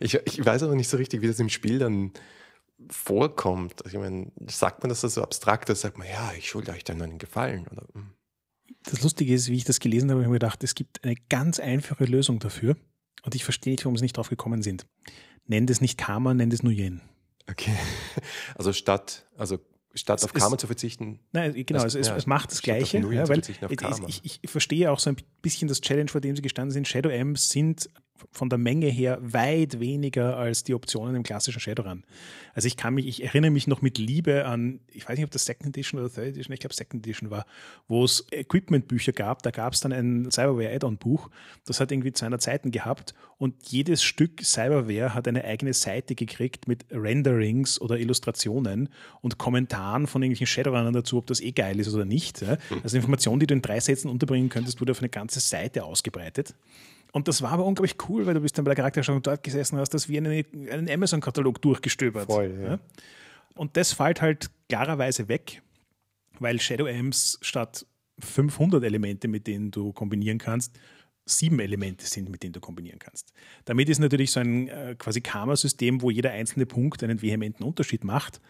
Ich, 0.00 0.14
ich, 0.14 0.44
weiß 0.44 0.62
aber 0.64 0.74
nicht 0.74 0.88
so 0.88 0.96
richtig, 0.96 1.20
wie 1.20 1.28
das 1.28 1.38
im 1.38 1.50
Spiel 1.50 1.78
dann 1.78 2.10
vorkommt. 2.88 3.84
Ich 3.86 3.92
meine, 3.92 4.32
sagt 4.46 4.82
man 4.82 4.88
das 4.88 5.02
so 5.02 5.22
abstrakt, 5.22 5.68
dass 5.68 5.82
sagt 5.82 5.98
man, 5.98 6.08
ja, 6.08 6.32
ich 6.36 6.48
schulde 6.48 6.72
euch 6.72 6.82
dann 6.82 7.00
einen 7.02 7.18
Gefallen. 7.18 7.66
Oder? 7.70 7.86
Hm. 7.92 8.10
Das 8.84 9.02
Lustige 9.02 9.34
ist, 9.34 9.48
wie 9.48 9.56
ich 9.56 9.64
das 9.64 9.78
gelesen 9.78 10.10
habe, 10.10 10.20
habe 10.20 10.22
ich 10.22 10.28
mir 10.28 10.38
gedacht, 10.38 10.64
es 10.64 10.74
gibt 10.74 11.04
eine 11.04 11.14
ganz 11.28 11.60
einfache 11.60 12.06
Lösung 12.06 12.38
dafür. 12.38 12.74
Und 13.22 13.34
ich 13.34 13.44
verstehe 13.44 13.72
nicht, 13.72 13.84
warum 13.84 13.96
sie 13.96 14.04
nicht 14.04 14.16
drauf 14.16 14.28
gekommen 14.28 14.62
sind. 14.62 14.86
Nennt 15.46 15.70
es 15.70 15.80
nicht 15.80 15.98
Karma, 15.98 16.34
nennt 16.34 16.52
es 16.52 16.62
Nuyen. 16.62 17.00
Okay. 17.48 17.76
Also 18.56 18.72
statt, 18.72 19.26
also 19.36 19.58
statt 19.94 20.22
auf 20.24 20.32
Karma 20.32 20.56
zu 20.58 20.66
verzichten. 20.66 21.20
Nein, 21.32 21.52
genau, 21.66 21.82
also 21.82 21.98
es, 21.98 22.08
ja, 22.08 22.16
es, 22.16 22.26
macht 22.26 22.50
das 22.50 22.62
Gleiche. 22.62 22.98
Ja, 22.98 23.28
weil 23.28 23.40
ich, 24.08 24.24
ich, 24.24 24.38
ich, 24.42 24.50
verstehe 24.50 24.90
auch 24.90 24.98
so 24.98 25.10
ein 25.10 25.16
bisschen 25.42 25.68
das 25.68 25.80
Challenge, 25.80 26.08
vor 26.08 26.20
dem 26.20 26.34
sie 26.34 26.42
gestanden 26.42 26.72
sind. 26.72 26.88
Shadow 26.88 27.10
Amps 27.10 27.50
sind 27.50 27.90
von 28.32 28.48
der 28.48 28.58
Menge 28.58 28.86
her 28.86 29.18
weit 29.20 29.80
weniger 29.80 30.36
als 30.36 30.64
die 30.64 30.74
Optionen 30.74 31.14
im 31.14 31.22
klassischen 31.22 31.60
Shadowrun. 31.60 32.04
Also 32.54 32.68
ich 32.68 32.76
kann 32.76 32.94
mich, 32.94 33.06
ich 33.06 33.22
erinnere 33.22 33.50
mich 33.50 33.66
noch 33.66 33.82
mit 33.82 33.98
Liebe 33.98 34.46
an, 34.46 34.80
ich 34.92 35.08
weiß 35.08 35.16
nicht, 35.16 35.24
ob 35.24 35.30
das 35.30 35.44
Second 35.44 35.68
Edition 35.68 36.00
oder 36.00 36.12
Third 36.12 36.28
Edition, 36.28 36.54
ich 36.54 36.60
glaube 36.60 36.74
Second 36.74 37.04
Edition 37.04 37.30
war, 37.30 37.46
wo 37.88 38.04
es 38.04 38.26
Equipment-Bücher 38.30 39.12
gab. 39.12 39.42
Da 39.42 39.50
gab 39.50 39.74
es 39.74 39.80
dann 39.80 39.92
ein 39.92 40.30
Cyberware-Add-on-Buch. 40.30 41.30
Das 41.64 41.80
hat 41.80 41.92
irgendwie 41.92 42.12
200 42.12 42.40
Seiten 42.40 42.70
gehabt 42.70 43.14
und 43.38 43.54
jedes 43.68 44.02
Stück 44.02 44.42
Cyberware 44.42 45.14
hat 45.14 45.28
eine 45.28 45.44
eigene 45.44 45.74
Seite 45.74 46.14
gekriegt 46.14 46.66
mit 46.68 46.86
Renderings 46.90 47.80
oder 47.80 47.98
Illustrationen 47.98 48.88
und 49.20 49.38
Kommentaren 49.38 50.06
von 50.06 50.22
irgendwelchen 50.22 50.46
Shadowrunnern 50.46 50.94
dazu, 50.94 51.18
ob 51.18 51.26
das 51.26 51.40
eh 51.40 51.52
geil 51.52 51.78
ist 51.78 51.92
oder 51.92 52.04
nicht. 52.04 52.44
Also 52.82 52.96
Informationen, 52.96 53.40
die 53.40 53.46
du 53.46 53.54
in 53.54 53.62
drei 53.62 53.80
Sätzen 53.80 54.08
unterbringen 54.08 54.48
könntest, 54.48 54.80
wurde 54.80 54.92
auf 54.92 55.00
eine 55.00 55.08
ganze 55.10 55.40
Seite 55.40 55.84
ausgebreitet. 55.84 56.54
Und 57.12 57.28
das 57.28 57.42
war 57.42 57.52
aber 57.52 57.64
unglaublich 57.64 57.96
cool, 58.08 58.26
weil 58.26 58.34
du 58.34 58.40
bist 58.40 58.58
dann 58.58 58.64
bei 58.64 58.70
der 58.70 58.76
Charakterstellung 58.76 59.22
dort 59.22 59.42
gesessen 59.42 59.78
hast, 59.78 59.90
das 59.94 60.08
wie 60.08 60.18
einen, 60.18 60.44
einen 60.70 60.90
Amazon-Katalog 60.90 61.62
durchgestöbert. 61.62 62.26
Voll, 62.26 62.58
ja. 62.62 62.78
Und 63.54 63.76
das 63.76 63.92
fällt 63.92 64.20
halt 64.20 64.50
klarerweise 64.68 65.28
weg, 65.28 65.62
weil 66.38 66.60
Shadow 66.60 66.86
Amps 66.86 67.38
statt 67.40 67.86
500 68.18 68.82
Elemente, 68.84 69.28
mit 69.28 69.46
denen 69.46 69.70
du 69.70 69.92
kombinieren 69.92 70.38
kannst, 70.38 70.78
sieben 71.24 71.58
Elemente 71.58 72.06
sind, 72.06 72.28
mit 72.28 72.42
denen 72.42 72.52
du 72.52 72.60
kombinieren 72.60 72.98
kannst. 72.98 73.32
Damit 73.64 73.88
ist 73.88 73.98
natürlich 73.98 74.30
so 74.30 74.40
ein 74.40 74.68
äh, 74.68 74.94
quasi 74.96 75.20
Karma-System, 75.20 76.00
wo 76.02 76.10
jeder 76.10 76.30
einzelne 76.30 76.66
Punkt 76.66 77.02
einen 77.02 77.20
vehementen 77.20 77.64
Unterschied 77.64 78.04
macht, 78.04 78.40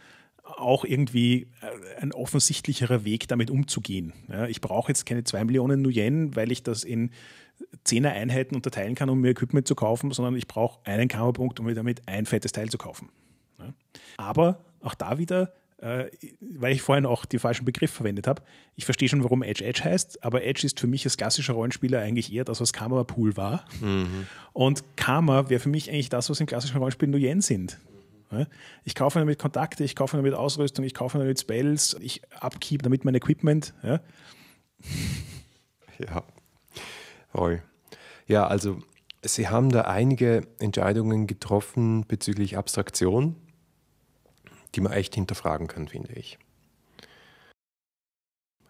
auch 0.43 0.85
irgendwie 0.85 1.49
äh, 1.63 2.01
ein 2.01 2.13
offensichtlicherer 2.13 3.05
Weg, 3.05 3.29
damit 3.29 3.51
umzugehen. 3.51 4.13
Ja, 4.29 4.47
ich 4.47 4.61
brauche 4.61 4.91
jetzt 4.91 5.07
keine 5.07 5.25
zwei 5.25 5.45
Millionen 5.45 5.83
Nuyen, 5.83 6.37
weil 6.37 6.53
ich 6.53 6.63
das 6.63 6.85
in 6.85 7.11
zehner 7.87 8.13
Einheiten 8.13 8.55
unterteilen 8.55 8.95
kann, 8.95 9.09
um 9.09 9.21
mir 9.21 9.31
Equipment 9.31 9.67
zu 9.67 9.75
kaufen, 9.75 10.11
sondern 10.11 10.37
ich 10.37 10.47
brauche 10.47 10.81
einen 10.85 11.09
Kammerpunkt, 11.09 11.61
um 11.61 11.67
mir 11.67 11.75
damit 11.75 12.07
ein 12.07 12.27
fettes 12.27 12.53
Teil 12.53 12.69
zu 12.69 12.79
kaufen. 12.79 13.09
Ja. 13.59 13.73
Aber 14.17 14.65
auch 14.81 14.95
da 14.95 15.19
wieder, 15.19 15.53
äh, 15.79 16.07
weil 16.41 16.73
ich 16.73 16.83
vorhin 16.83 17.07
auch 17.07 17.25
den 17.25 17.41
falschen 17.41 17.65
Begriff 17.65 17.91
verwendet 17.91 18.27
habe, 18.27 18.43
ich 18.77 18.85
verstehe 18.85 19.09
schon, 19.09 19.23
warum 19.23 19.43
Edge 19.43 19.65
Edge 19.65 19.85
heißt, 19.85 20.25
aber 20.25 20.45
Edge 20.45 20.67
ist 20.67 20.81
für 20.81 20.87
mich 20.87 21.05
als 21.05 21.17
klassischer 21.17 21.55
Rollenspieler 21.55 22.01
eigentlich 22.01 22.33
eher 22.33 22.45
das, 22.45 22.61
was 22.61 22.73
Karma 22.73 23.05
Pool 23.05 23.37
war. 23.37 23.65
Mhm. 23.81 24.27
Und 24.53 24.85
Karma 24.97 25.49
wäre 25.49 25.61
für 25.61 25.69
mich 25.69 25.91
eigentlich 25.91 26.09
das, 26.09 26.31
was 26.31 26.41
im 26.41 26.47
klassischen 26.47 26.79
Rollenspiel 26.79 27.09
nur 27.09 27.21
Yen 27.21 27.41
sind. 27.41 27.79
Ich 28.85 28.95
kaufe 28.95 29.19
damit 29.19 29.39
Kontakte, 29.39 29.85
ich 29.85 29.95
kaufe 29.95 30.17
damit 30.17 30.35
Ausrüstung, 30.35 30.85
ich 30.85 30.95
kaufe 30.95 31.19
damit 31.19 31.41
Spells, 31.41 31.97
ich 32.01 32.23
upkeep 32.41 32.83
damit 32.83 33.05
mein 33.05 33.15
Equipment. 33.15 33.73
Ja. 33.83 34.01
ja. 35.99 36.25
Voll. 37.33 37.63
Ja, 38.27 38.47
also 38.47 38.79
Sie 39.25 39.49
haben 39.49 39.71
da 39.71 39.83
einige 39.83 40.47
Entscheidungen 40.59 41.27
getroffen 41.27 42.07
bezüglich 42.07 42.57
Abstraktion, 42.57 43.37
die 44.75 44.81
man 44.81 44.93
echt 44.93 45.15
hinterfragen 45.15 45.67
kann, 45.67 45.89
finde 45.89 46.13
ich. 46.13 46.39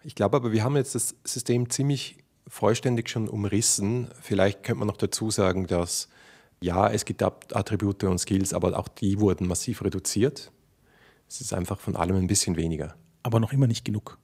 Ich 0.03 0.15
glaube 0.15 0.37
aber, 0.37 0.51
wir 0.51 0.63
haben 0.63 0.75
jetzt 0.75 0.95
das 0.95 1.15
System 1.23 1.69
ziemlich 1.69 2.17
vollständig 2.47 3.09
schon 3.09 3.27
umrissen. 3.27 4.09
Vielleicht 4.21 4.63
könnte 4.63 4.79
man 4.79 4.87
noch 4.87 4.97
dazu 4.97 5.31
sagen, 5.31 5.67
dass 5.67 6.07
ja, 6.61 6.89
es 6.89 7.05
gibt 7.05 7.21
Attribute 7.21 8.03
und 8.05 8.17
Skills, 8.17 8.53
aber 8.53 8.79
auch 8.79 8.87
die 8.87 9.19
wurden 9.19 9.47
massiv 9.47 9.83
reduziert. 9.83 10.51
Es 11.27 11.41
ist 11.41 11.53
einfach 11.53 11.79
von 11.79 11.95
allem 11.95 12.15
ein 12.15 12.27
bisschen 12.27 12.55
weniger. 12.55 12.95
Aber 13.21 13.39
noch 13.39 13.51
immer 13.51 13.67
nicht 13.67 13.83
genug. 13.83 14.17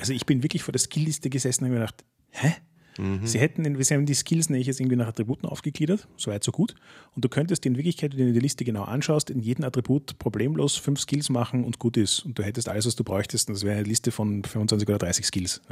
Also 0.00 0.12
ich 0.12 0.26
bin 0.26 0.42
wirklich 0.42 0.64
vor 0.64 0.72
der 0.72 0.80
Skillliste 0.80 1.30
gesessen 1.30 1.64
und 1.64 1.70
habe 1.70 1.78
mir 1.78 1.86
gedacht, 1.86 2.04
hä? 2.30 2.54
Mhm. 2.98 3.26
Sie 3.26 3.38
hätten, 3.38 3.82
sie 3.82 3.94
haben 3.94 4.06
die 4.06 4.14
Skills 4.14 4.50
nämlich 4.50 4.66
jetzt 4.66 4.80
irgendwie 4.80 4.96
nach 4.96 5.08
Attributen 5.08 5.46
aufgegliedert, 5.46 6.08
soweit 6.16 6.44
so 6.44 6.52
gut. 6.52 6.74
Und 7.14 7.24
du 7.24 7.28
könntest 7.28 7.64
in 7.66 7.76
Wirklichkeit, 7.76 8.12
wenn 8.12 8.18
du 8.18 8.26
dir 8.26 8.34
die 8.34 8.40
Liste 8.40 8.64
genau 8.64 8.84
anschaust, 8.84 9.30
in 9.30 9.40
jedem 9.40 9.64
Attribut 9.64 10.18
problemlos 10.18 10.76
fünf 10.76 11.00
Skills 11.00 11.30
machen 11.30 11.64
und 11.64 11.78
gut 11.78 11.96
ist. 11.96 12.20
Und 12.20 12.38
du 12.38 12.42
hättest 12.42 12.68
alles, 12.68 12.86
was 12.86 12.96
du 12.96 13.04
bräuchtest. 13.04 13.48
Und 13.48 13.54
das 13.54 13.64
wäre 13.64 13.78
eine 13.78 13.88
Liste 13.88 14.10
von 14.10 14.44
25 14.44 14.88
oder 14.88 14.98
30 14.98 15.26
Skills. 15.26 15.62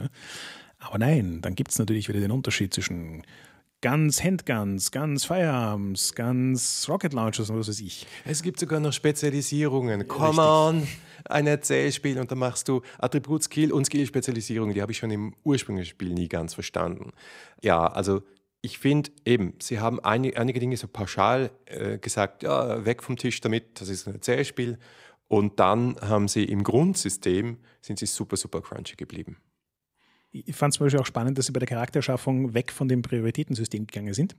Aber 0.78 0.98
nein, 0.98 1.40
dann 1.42 1.54
gibt 1.54 1.70
es 1.70 1.78
natürlich 1.78 2.09
wieder 2.09 2.20
den 2.20 2.30
Unterschied 2.30 2.72
zwischen 2.72 3.22
ganz 3.81 4.23
Handguns, 4.23 4.90
ganz 4.90 5.25
Firearms, 5.25 6.14
ganz 6.14 6.87
Rocket 6.88 7.12
Launchers 7.12 7.51
und 7.51 7.59
was 7.59 7.69
weiß 7.69 7.81
ich. 7.81 8.07
Es 8.25 8.43
gibt 8.43 8.61
sogar 8.61 8.81
noch 8.81 8.93
Spezialisierungen. 8.93 10.07
Come 10.07 10.43
on, 10.43 10.88
ein 11.25 11.47
Erzählspiel 11.47 12.19
und 12.19 12.31
dann 12.31 12.38
machst 12.38 12.69
du 12.69 12.83
Attribut, 12.99 13.43
Skill 13.43 13.73
und 13.73 13.87
Skill-Spezialisierung. 13.87 14.75
Die 14.75 14.83
habe 14.83 14.93
ich 14.93 14.99
schon 14.99 15.11
im 15.11 15.35
ursprünglichen 15.45 15.90
Spiel 15.90 16.12
nie 16.12 16.29
ganz 16.29 16.55
verstanden. 16.55 17.12
Ja, 17.62 17.87
also 17.87 18.23
ich 18.62 18.79
finde 18.79 19.11
eben, 19.25 19.55
sie 19.61 19.81
haben 19.81 20.01
einige, 20.01 20.38
einige 20.38 20.61
Dinge 20.61 20.77
so 20.77 20.87
pauschal 20.87 21.51
äh, 21.64 21.99
gesagt, 21.99 22.43
ja, 22.43 22.85
weg 22.85 23.03
vom 23.03 23.16
Tisch 23.16 23.40
damit, 23.40 23.81
das 23.81 23.88
ist 23.88 24.07
ein 24.07 24.14
Erzählspiel. 24.14 24.79
Und 25.29 25.61
dann 25.61 25.97
haben 26.01 26.29
sie 26.29 26.45
im 26.45 26.64
Grundsystem, 26.64 27.59
sind 27.81 27.99
sie 27.99 28.07
super, 28.07 28.37
super 28.37 28.61
crunchy 28.61 28.97
geblieben. 28.97 29.37
Ich 30.33 30.55
fand 30.55 30.73
es 30.73 30.79
zum 30.79 30.87
Beispiel 30.87 31.01
auch 31.01 31.07
spannend, 31.07 31.38
dass 31.38 31.47
sie 31.47 31.53
bei 31.53 31.59
der 31.59 31.69
Charakterschaffung 31.69 32.55
weg 32.55 32.72
von 32.72 32.89
dem 32.89 33.03
Prioritätensystem 33.03 33.87
gegangen 33.87 34.14
sind, 34.14 34.37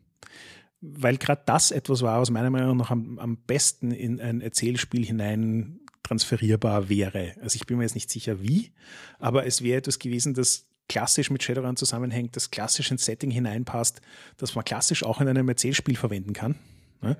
weil 0.79 1.17
gerade 1.17 1.43
das 1.45 1.71
etwas 1.71 2.01
war, 2.01 2.21
was 2.21 2.29
meiner 2.29 2.49
Meinung 2.49 2.77
nach 2.77 2.91
am, 2.91 3.19
am 3.19 3.37
besten 3.37 3.91
in 3.91 4.21
ein 4.21 4.41
Erzählspiel 4.41 5.05
hinein 5.05 5.79
transferierbar 6.03 6.89
wäre. 6.89 7.35
Also 7.41 7.55
ich 7.55 7.65
bin 7.67 7.77
mir 7.77 7.83
jetzt 7.83 7.95
nicht 7.95 8.09
sicher 8.09 8.41
wie, 8.41 8.71
aber 9.19 9.45
es 9.45 9.61
wäre 9.61 9.77
etwas 9.77 9.99
gewesen, 9.99 10.33
das 10.33 10.65
klassisch 10.89 11.29
mit 11.29 11.43
Shadowrun 11.43 11.77
zusammenhängt, 11.77 12.35
das 12.35 12.51
klassisch 12.51 12.91
ins 12.91 13.05
Setting 13.05 13.31
hineinpasst, 13.31 14.01
das 14.37 14.55
man 14.55 14.65
klassisch 14.65 15.03
auch 15.03 15.21
in 15.21 15.27
einem 15.27 15.47
Erzählspiel 15.47 15.95
verwenden 15.95 16.33
kann. 16.33 16.55
Ne? 17.01 17.17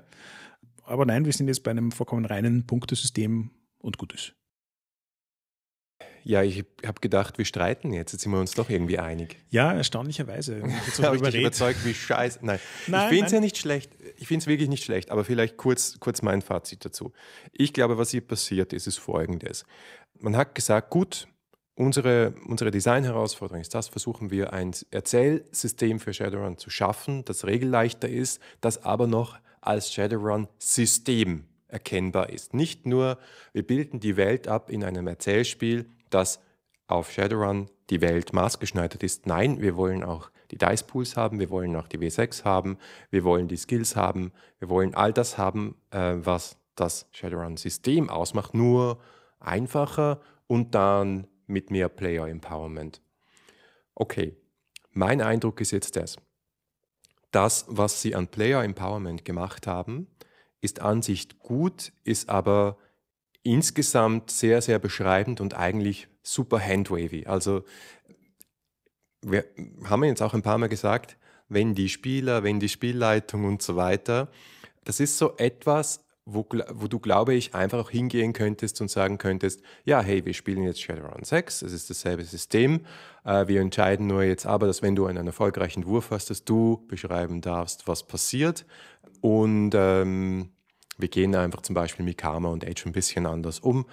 Aber 0.84 1.06
nein, 1.06 1.24
wir 1.24 1.32
sind 1.32 1.48
jetzt 1.48 1.62
bei 1.62 1.70
einem 1.70 1.90
vollkommen 1.90 2.26
reinen 2.26 2.66
Punktesystem 2.66 3.50
und 3.78 3.96
gut 3.96 4.12
ist. 4.12 4.34
Ja, 6.24 6.42
ich 6.42 6.64
habe 6.86 7.00
gedacht, 7.00 7.38
wir 7.38 7.44
streiten 7.44 7.92
jetzt. 7.92 8.12
Jetzt 8.12 8.22
sind 8.22 8.32
wir 8.32 8.40
uns 8.40 8.52
doch 8.52 8.70
irgendwie 8.70 8.98
einig. 8.98 9.36
Ja, 9.50 9.72
erstaunlicherweise. 9.72 10.62
Ich 10.88 11.02
habe 11.02 11.18
dich 11.18 11.40
überzeugt, 11.40 11.84
wie 11.84 11.94
scheiße. 11.94 12.40
Nein, 12.42 12.60
nein 12.86 13.04
ich 13.04 13.08
finde 13.08 13.26
es 13.26 13.32
ja 13.32 13.40
nicht 13.40 13.56
schlecht. 13.56 13.92
Ich 14.16 14.28
finde 14.28 14.42
es 14.42 14.46
wirklich 14.46 14.68
nicht 14.68 14.84
schlecht. 14.84 15.10
Aber 15.10 15.24
vielleicht 15.24 15.56
kurz, 15.56 15.98
kurz 16.00 16.22
mein 16.22 16.42
Fazit 16.42 16.84
dazu. 16.84 17.12
Ich 17.52 17.72
glaube, 17.72 17.98
was 17.98 18.10
hier 18.10 18.20
passiert 18.20 18.72
ist, 18.72 18.86
ist 18.86 18.98
folgendes. 18.98 19.64
Man 20.18 20.36
hat 20.36 20.54
gesagt, 20.54 20.90
gut, 20.90 21.26
unsere, 21.74 22.34
unsere 22.46 22.70
Design-Herausforderung 22.70 23.60
ist 23.60 23.74
das, 23.74 23.88
versuchen 23.88 24.30
wir 24.30 24.52
ein 24.52 24.72
Erzählsystem 24.90 26.00
für 26.00 26.12
Shadowrun 26.12 26.58
zu 26.58 26.70
schaffen, 26.70 27.24
das 27.24 27.46
regelleichter 27.46 28.08
ist, 28.08 28.40
das 28.60 28.84
aber 28.84 29.06
noch 29.06 29.38
als 29.60 29.92
Shadowrun-System 29.92 31.44
erkennbar 31.72 32.30
ist. 32.30 32.54
Nicht 32.54 32.86
nur, 32.86 33.18
wir 33.52 33.66
bilden 33.66 34.00
die 34.00 34.16
Welt 34.16 34.48
ab 34.48 34.70
in 34.70 34.84
einem 34.84 35.06
Erzählspiel, 35.06 35.86
das 36.10 36.40
auf 36.86 37.10
Shadowrun 37.10 37.68
die 37.90 38.00
Welt 38.00 38.32
maßgeschneidert 38.32 39.02
ist. 39.02 39.26
Nein, 39.26 39.60
wir 39.60 39.76
wollen 39.76 40.04
auch 40.04 40.30
die 40.50 40.58
Dice 40.58 40.82
Pools 40.82 41.16
haben, 41.16 41.40
wir 41.40 41.50
wollen 41.50 41.74
auch 41.76 41.88
die 41.88 41.98
W6 41.98 42.44
haben, 42.44 42.78
wir 43.10 43.24
wollen 43.24 43.48
die 43.48 43.56
Skills 43.56 43.96
haben, 43.96 44.32
wir 44.58 44.68
wollen 44.68 44.94
all 44.94 45.12
das 45.12 45.38
haben, 45.38 45.76
äh, 45.90 46.14
was 46.16 46.56
das 46.76 47.06
Shadowrun-System 47.12 48.10
ausmacht, 48.10 48.54
nur 48.54 49.00
einfacher 49.40 50.20
und 50.46 50.74
dann 50.74 51.26
mit 51.46 51.70
mehr 51.70 51.88
Player 51.88 52.28
Empowerment. 52.28 53.00
Okay, 53.94 54.36
mein 54.92 55.20
Eindruck 55.20 55.60
ist 55.60 55.70
jetzt 55.70 55.96
das. 55.96 56.16
Das, 57.30 57.64
was 57.68 58.02
sie 58.02 58.14
an 58.14 58.28
Player 58.28 58.62
Empowerment 58.62 59.24
gemacht 59.24 59.66
haben, 59.66 60.06
ist 60.62 60.80
an 60.80 61.02
sich 61.02 61.38
gut, 61.40 61.92
ist 62.04 62.30
aber 62.30 62.78
insgesamt 63.42 64.30
sehr, 64.30 64.62
sehr 64.62 64.78
beschreibend 64.78 65.40
und 65.40 65.54
eigentlich 65.54 66.08
super 66.22 66.60
handwavy. 66.60 67.26
Also 67.26 67.64
wir 69.22 69.44
haben 69.84 70.04
jetzt 70.04 70.22
auch 70.22 70.34
ein 70.34 70.42
paar 70.42 70.58
Mal 70.58 70.68
gesagt, 70.68 71.16
wenn 71.48 71.74
die 71.74 71.88
Spieler, 71.88 72.44
wenn 72.44 72.60
die 72.60 72.68
Spielleitung 72.68 73.44
und 73.44 73.60
so 73.60 73.76
weiter, 73.76 74.28
das 74.84 75.00
ist 75.00 75.18
so 75.18 75.36
etwas, 75.36 76.04
wo, 76.24 76.46
wo 76.70 76.86
du, 76.86 77.00
glaube 77.00 77.34
ich, 77.34 77.54
einfach 77.54 77.78
auch 77.78 77.90
hingehen 77.90 78.32
könntest 78.32 78.80
und 78.80 78.90
sagen 78.90 79.18
könntest, 79.18 79.60
ja, 79.84 80.00
hey, 80.00 80.24
wir 80.24 80.34
spielen 80.34 80.62
jetzt 80.62 80.80
Shadowrun 80.80 81.24
6, 81.24 81.62
es 81.62 81.72
ist 81.72 81.90
dasselbe 81.90 82.24
System, 82.24 82.86
äh, 83.24 83.48
wir 83.48 83.60
entscheiden 83.60 84.06
nur 84.06 84.22
jetzt 84.22 84.46
aber, 84.46 84.68
dass 84.68 84.82
wenn 84.82 84.94
du 84.94 85.06
einen 85.06 85.26
erfolgreichen 85.26 85.84
Wurf 85.84 86.10
hast, 86.10 86.30
dass 86.30 86.44
du 86.44 86.84
beschreiben 86.86 87.40
darfst, 87.40 87.88
was 87.88 88.04
passiert 88.04 88.64
und 89.22 89.70
ähm, 89.74 90.50
wir 90.98 91.08
gehen 91.08 91.34
einfach 91.34 91.62
zum 91.62 91.74
Beispiel 91.74 92.04
mit 92.04 92.18
Karma 92.18 92.50
und 92.50 92.64
Edge 92.64 92.82
ein 92.84 92.92
bisschen 92.92 93.24
anders 93.24 93.60
um 93.60 93.86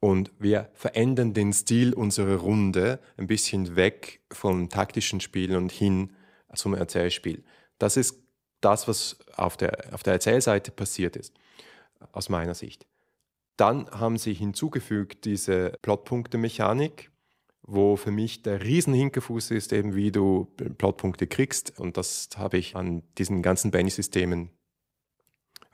und 0.00 0.30
wir 0.38 0.70
verändern 0.74 1.34
den 1.34 1.52
Stil 1.52 1.92
unserer 1.92 2.36
Runde 2.36 3.00
ein 3.16 3.26
bisschen 3.26 3.76
weg 3.76 4.20
vom 4.32 4.68
taktischen 4.68 5.20
Spiel 5.20 5.56
und 5.56 5.72
hin 5.72 6.12
zum 6.54 6.72
Erzählspiel. 6.72 7.44
Das 7.78 7.96
ist 7.96 8.22
das, 8.60 8.86
was 8.88 9.18
auf 9.36 9.56
der, 9.56 9.92
auf 9.92 10.02
der 10.02 10.14
Erzählseite 10.14 10.70
passiert 10.70 11.16
ist 11.16 11.34
aus 12.12 12.28
meiner 12.28 12.54
Sicht. 12.54 12.86
Dann 13.56 13.90
haben 13.90 14.18
sie 14.18 14.34
hinzugefügt 14.34 15.24
diese 15.24 15.72
Plotpunkte-Mechanik, 15.82 17.10
wo 17.62 17.96
für 17.96 18.12
mich 18.12 18.42
der 18.42 18.62
Riesenhinkerfuß 18.62 19.50
ist, 19.50 19.72
eben 19.72 19.96
wie 19.96 20.12
du 20.12 20.44
Plotpunkte 20.78 21.26
kriegst. 21.26 21.78
Und 21.80 21.96
das 21.96 22.28
habe 22.36 22.58
ich 22.58 22.76
an 22.76 23.02
diesen 23.18 23.42
ganzen 23.42 23.72
Benny-Systemen, 23.72 24.50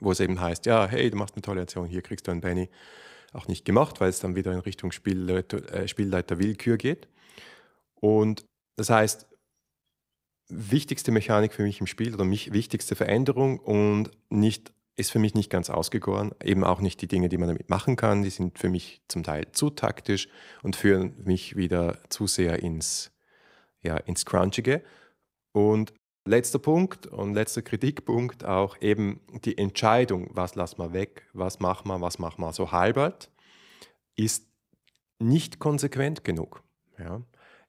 wo 0.03 0.11
es 0.11 0.19
eben 0.19 0.39
heißt, 0.39 0.65
ja, 0.65 0.87
hey, 0.87 1.09
du 1.09 1.17
machst 1.17 1.35
eine 1.35 1.41
tolle 1.41 1.61
Aktion, 1.61 1.87
hier 1.87 2.01
kriegst 2.01 2.27
du 2.27 2.31
einen 2.31 2.41
Benny, 2.41 2.69
auch 3.33 3.47
nicht 3.47 3.65
gemacht, 3.65 3.99
weil 3.99 4.09
es 4.09 4.19
dann 4.19 4.35
wieder 4.35 4.51
in 4.51 4.59
Richtung 4.59 4.91
Spielleiter, 4.91 5.73
äh, 5.73 5.87
Spielleiter 5.87 6.39
Willkür 6.39 6.77
geht. 6.77 7.07
Und 7.95 8.45
das 8.75 8.89
heißt, 8.89 9.27
wichtigste 10.49 11.11
Mechanik 11.11 11.53
für 11.53 11.63
mich 11.63 11.79
im 11.79 11.87
Spiel 11.87 12.13
oder 12.13 12.25
mich 12.25 12.53
wichtigste 12.53 12.95
Veränderung 12.95 13.59
und 13.59 14.11
nicht 14.29 14.73
ist 14.95 15.11
für 15.11 15.19
mich 15.19 15.33
nicht 15.33 15.49
ganz 15.49 15.69
ausgegoren. 15.69 16.31
Eben 16.43 16.63
auch 16.63 16.79
nicht 16.79 17.01
die 17.01 17.07
Dinge, 17.07 17.29
die 17.29 17.37
man 17.37 17.47
damit 17.47 17.69
machen 17.69 17.95
kann. 17.95 18.21
Die 18.21 18.29
sind 18.29 18.59
für 18.59 18.69
mich 18.69 19.01
zum 19.07 19.23
Teil 19.23 19.51
zu 19.51 19.71
taktisch 19.71 20.27
und 20.61 20.75
führen 20.75 21.15
mich 21.23 21.55
wieder 21.55 21.97
zu 22.09 22.27
sehr 22.27 22.61
ins, 22.61 23.11
ja, 23.81 23.97
ins 23.97 24.25
Crunchige. 24.25 24.83
Und 25.51 25.93
letzter 26.25 26.59
Punkt 26.59 27.07
und 27.07 27.33
letzter 27.33 27.61
Kritikpunkt 27.61 28.45
auch 28.45 28.81
eben 28.81 29.19
die 29.43 29.57
Entscheidung, 29.57 30.29
was 30.31 30.55
lassen 30.55 30.79
wir 30.79 30.93
weg, 30.93 31.27
was 31.33 31.59
machen 31.59 31.87
wir, 31.89 32.01
was 32.01 32.19
machen 32.19 32.41
wir 32.41 32.53
so 32.53 32.71
halbert, 32.71 33.29
ist 34.15 34.47
nicht 35.19 35.59
konsequent 35.59 36.23
genug. 36.23 36.63
Ja. 36.97 37.21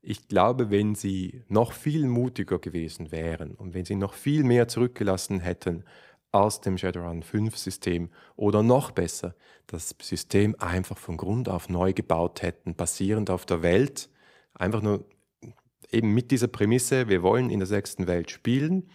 Ich 0.02 0.28
glaube, 0.28 0.70
wenn 0.70 0.94
sie 0.94 1.42
noch 1.48 1.72
viel 1.72 2.06
mutiger 2.06 2.58
gewesen 2.58 3.10
wären 3.10 3.54
und 3.54 3.74
wenn 3.74 3.84
sie 3.86 3.96
noch 3.96 4.12
viel 4.12 4.44
mehr 4.44 4.68
zurückgelassen 4.68 5.40
hätten, 5.40 5.84
aus 6.30 6.60
dem 6.60 6.76
Shadowrun 6.76 7.22
5 7.22 7.56
System 7.56 8.10
oder 8.34 8.64
noch 8.64 8.90
besser, 8.90 9.36
das 9.68 9.94
System 10.02 10.56
einfach 10.58 10.98
von 10.98 11.16
Grund 11.16 11.48
auf 11.48 11.68
neu 11.68 11.92
gebaut 11.92 12.42
hätten, 12.42 12.74
basierend 12.74 13.30
auf 13.30 13.46
der 13.46 13.62
Welt, 13.62 14.10
einfach 14.52 14.82
nur 14.82 15.04
eben 15.94 16.12
mit 16.12 16.30
dieser 16.30 16.48
Prämisse, 16.48 17.08
wir 17.08 17.22
wollen 17.22 17.50
in 17.50 17.60
der 17.60 17.66
sechsten 17.66 18.06
Welt 18.06 18.30
spielen 18.30 18.90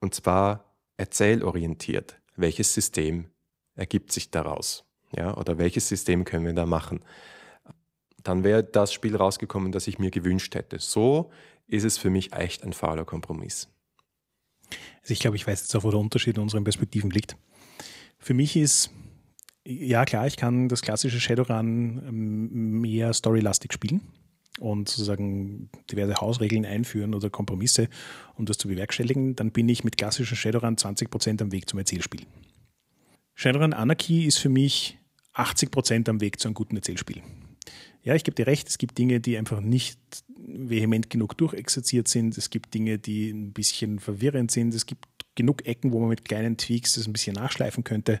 und 0.00 0.14
zwar 0.14 0.76
erzählorientiert. 0.96 2.20
Welches 2.36 2.74
System 2.74 3.26
ergibt 3.74 4.12
sich 4.12 4.30
daraus? 4.30 4.84
Ja, 5.16 5.36
oder 5.36 5.58
welches 5.58 5.88
System 5.88 6.24
können 6.24 6.46
wir 6.46 6.52
da 6.52 6.66
machen? 6.66 7.00
Dann 8.22 8.44
wäre 8.44 8.64
das 8.64 8.92
Spiel 8.92 9.16
rausgekommen, 9.16 9.72
das 9.72 9.86
ich 9.86 9.98
mir 9.98 10.10
gewünscht 10.10 10.54
hätte. 10.54 10.78
So 10.78 11.30
ist 11.66 11.84
es 11.84 11.98
für 11.98 12.10
mich 12.10 12.32
echt 12.32 12.64
ein 12.64 12.72
fauler 12.72 13.04
Kompromiss. 13.04 13.68
Also 15.02 15.12
ich 15.12 15.20
glaube, 15.20 15.36
ich 15.36 15.46
weiß 15.46 15.60
jetzt 15.60 15.74
auch, 15.76 15.84
wo 15.84 15.90
der 15.90 16.00
Unterschied 16.00 16.36
in 16.36 16.42
unseren 16.42 16.64
Perspektiven 16.64 17.10
liegt. 17.10 17.36
Für 18.18 18.34
mich 18.34 18.56
ist, 18.56 18.90
ja 19.64 20.04
klar, 20.04 20.26
ich 20.26 20.36
kann 20.36 20.68
das 20.68 20.82
klassische 20.82 21.20
Shadowrun 21.20 22.02
ähm, 22.06 22.80
mehr 22.80 23.12
storylastig 23.12 23.72
spielen 23.72 24.00
und 24.60 24.88
sozusagen 24.88 25.68
diverse 25.90 26.14
Hausregeln 26.14 26.64
einführen 26.64 27.14
oder 27.14 27.30
Kompromisse, 27.30 27.88
um 28.36 28.46
das 28.46 28.58
zu 28.58 28.68
bewerkstelligen, 28.68 29.34
dann 29.36 29.50
bin 29.50 29.68
ich 29.68 29.84
mit 29.84 29.98
klassischem 29.98 30.36
Shadowrun 30.36 30.76
20% 30.76 31.42
am 31.42 31.52
Weg 31.52 31.68
zum 31.68 31.78
Erzählspiel. 31.78 32.22
Shadowrun 33.34 33.72
Anarchy 33.72 34.24
ist 34.24 34.38
für 34.38 34.48
mich 34.48 34.98
80% 35.34 36.08
am 36.08 36.20
Weg 36.20 36.38
zu 36.38 36.48
einem 36.48 36.54
guten 36.54 36.76
Erzählspiel. 36.76 37.22
Ja, 38.02 38.14
ich 38.14 38.22
gebe 38.22 38.34
dir 38.34 38.46
recht, 38.46 38.68
es 38.68 38.78
gibt 38.78 38.98
Dinge, 38.98 39.20
die 39.20 39.36
einfach 39.36 39.60
nicht 39.60 39.98
vehement 40.36 41.10
genug 41.10 41.36
durchexerziert 41.38 42.06
sind. 42.06 42.36
Es 42.36 42.50
gibt 42.50 42.74
Dinge, 42.74 42.98
die 42.98 43.30
ein 43.30 43.52
bisschen 43.52 43.98
verwirrend 43.98 44.50
sind. 44.50 44.74
Es 44.74 44.86
gibt 44.86 45.06
genug 45.34 45.66
Ecken, 45.66 45.92
wo 45.92 46.00
man 46.00 46.10
mit 46.10 46.24
kleinen 46.24 46.56
Tweaks 46.56 46.94
das 46.94 47.06
ein 47.06 47.12
bisschen 47.12 47.34
nachschleifen 47.34 47.82
könnte. 47.82 48.20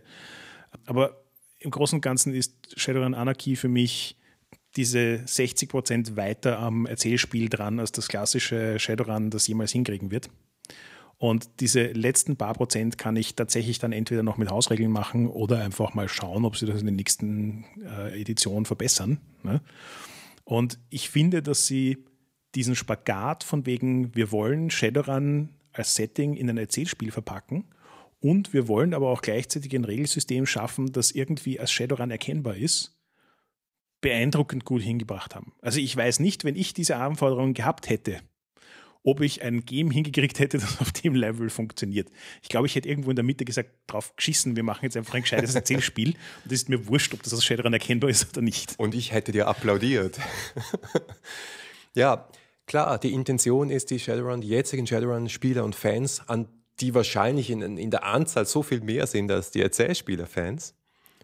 Aber 0.86 1.22
im 1.58 1.70
Großen 1.70 1.98
und 1.98 2.00
Ganzen 2.00 2.34
ist 2.34 2.54
Shadowrun 2.76 3.14
Anarchy 3.14 3.56
für 3.56 3.68
mich 3.68 4.16
diese 4.76 5.22
60 5.26 5.68
Prozent 5.68 6.16
weiter 6.16 6.58
am 6.58 6.86
Erzählspiel 6.86 7.48
dran 7.48 7.78
als 7.80 7.92
das 7.92 8.08
klassische 8.08 8.78
Shadowrun, 8.78 9.30
das 9.30 9.46
jemals 9.46 9.72
hinkriegen 9.72 10.10
wird. 10.10 10.30
Und 11.18 11.60
diese 11.60 11.86
letzten 11.92 12.36
paar 12.36 12.54
Prozent 12.54 12.98
kann 12.98 13.16
ich 13.16 13.36
tatsächlich 13.36 13.78
dann 13.78 13.92
entweder 13.92 14.22
noch 14.22 14.36
mit 14.36 14.50
Hausregeln 14.50 14.90
machen 14.90 15.28
oder 15.28 15.60
einfach 15.62 15.94
mal 15.94 16.08
schauen, 16.08 16.44
ob 16.44 16.56
sie 16.56 16.66
das 16.66 16.80
in 16.80 16.86
der 16.86 16.94
nächsten 16.94 17.64
äh, 17.82 18.20
Edition 18.20 18.64
verbessern. 18.64 19.20
Ne? 19.42 19.62
Und 20.44 20.78
ich 20.90 21.08
finde, 21.08 21.42
dass 21.42 21.66
sie 21.66 22.04
diesen 22.54 22.74
Spagat 22.74 23.44
von 23.44 23.64
wegen, 23.64 24.14
wir 24.14 24.32
wollen 24.32 24.70
Shadowrun 24.70 25.50
als 25.72 25.94
Setting 25.94 26.34
in 26.34 26.50
ein 26.50 26.58
Erzählspiel 26.58 27.10
verpacken 27.10 27.64
und 28.20 28.52
wir 28.52 28.68
wollen 28.68 28.94
aber 28.94 29.10
auch 29.10 29.22
gleichzeitig 29.22 29.74
ein 29.74 29.84
Regelsystem 29.84 30.46
schaffen, 30.46 30.92
das 30.92 31.10
irgendwie 31.10 31.58
als 31.58 31.72
Shadowrun 31.72 32.10
erkennbar 32.10 32.56
ist, 32.56 32.93
beeindruckend 34.04 34.66
gut 34.66 34.82
hingebracht 34.82 35.34
haben. 35.34 35.54
Also 35.62 35.80
ich 35.80 35.96
weiß 35.96 36.20
nicht, 36.20 36.44
wenn 36.44 36.56
ich 36.56 36.74
diese 36.74 36.96
Anforderungen 36.96 37.54
gehabt 37.54 37.88
hätte, 37.88 38.20
ob 39.02 39.22
ich 39.22 39.40
ein 39.42 39.64
Game 39.64 39.90
hingekriegt 39.90 40.38
hätte, 40.38 40.58
das 40.58 40.78
auf 40.78 40.92
dem 40.92 41.14
Level 41.14 41.48
funktioniert. 41.48 42.10
Ich 42.42 42.50
glaube, 42.50 42.66
ich 42.66 42.74
hätte 42.74 42.86
irgendwo 42.86 43.08
in 43.08 43.16
der 43.16 43.24
Mitte 43.24 43.46
gesagt, 43.46 43.70
drauf 43.86 44.14
geschissen, 44.14 44.56
wir 44.56 44.62
machen 44.62 44.80
jetzt 44.82 44.98
einfach 44.98 45.14
ein 45.14 45.22
gescheites 45.22 45.54
Erzählspiel 45.54 46.10
und 46.44 46.52
es 46.52 46.60
ist 46.60 46.68
mir 46.68 46.86
wurscht, 46.86 47.14
ob 47.14 47.22
das 47.22 47.32
als 47.32 47.46
Shadowrun 47.46 47.72
erkennbar 47.72 48.10
ist 48.10 48.28
oder 48.28 48.42
nicht. 48.42 48.74
Und 48.76 48.94
ich 48.94 49.12
hätte 49.12 49.32
dir 49.32 49.48
applaudiert. 49.48 50.20
ja, 51.94 52.28
klar, 52.66 52.98
die 52.98 53.14
Intention 53.14 53.70
ist, 53.70 53.88
die 53.88 53.98
Shadowrun, 53.98 54.42
die 54.42 54.48
jetzigen 54.48 54.86
Shadowrun-Spieler 54.86 55.64
und 55.64 55.74
Fans, 55.74 56.20
an 56.28 56.46
die 56.80 56.94
wahrscheinlich 56.94 57.48
in, 57.48 57.78
in 57.78 57.90
der 57.90 58.04
Anzahl 58.04 58.44
so 58.44 58.62
viel 58.62 58.82
mehr 58.82 59.06
sind 59.06 59.32
als 59.32 59.50
die 59.50 59.62
Erzählspieler-Fans, 59.62 60.74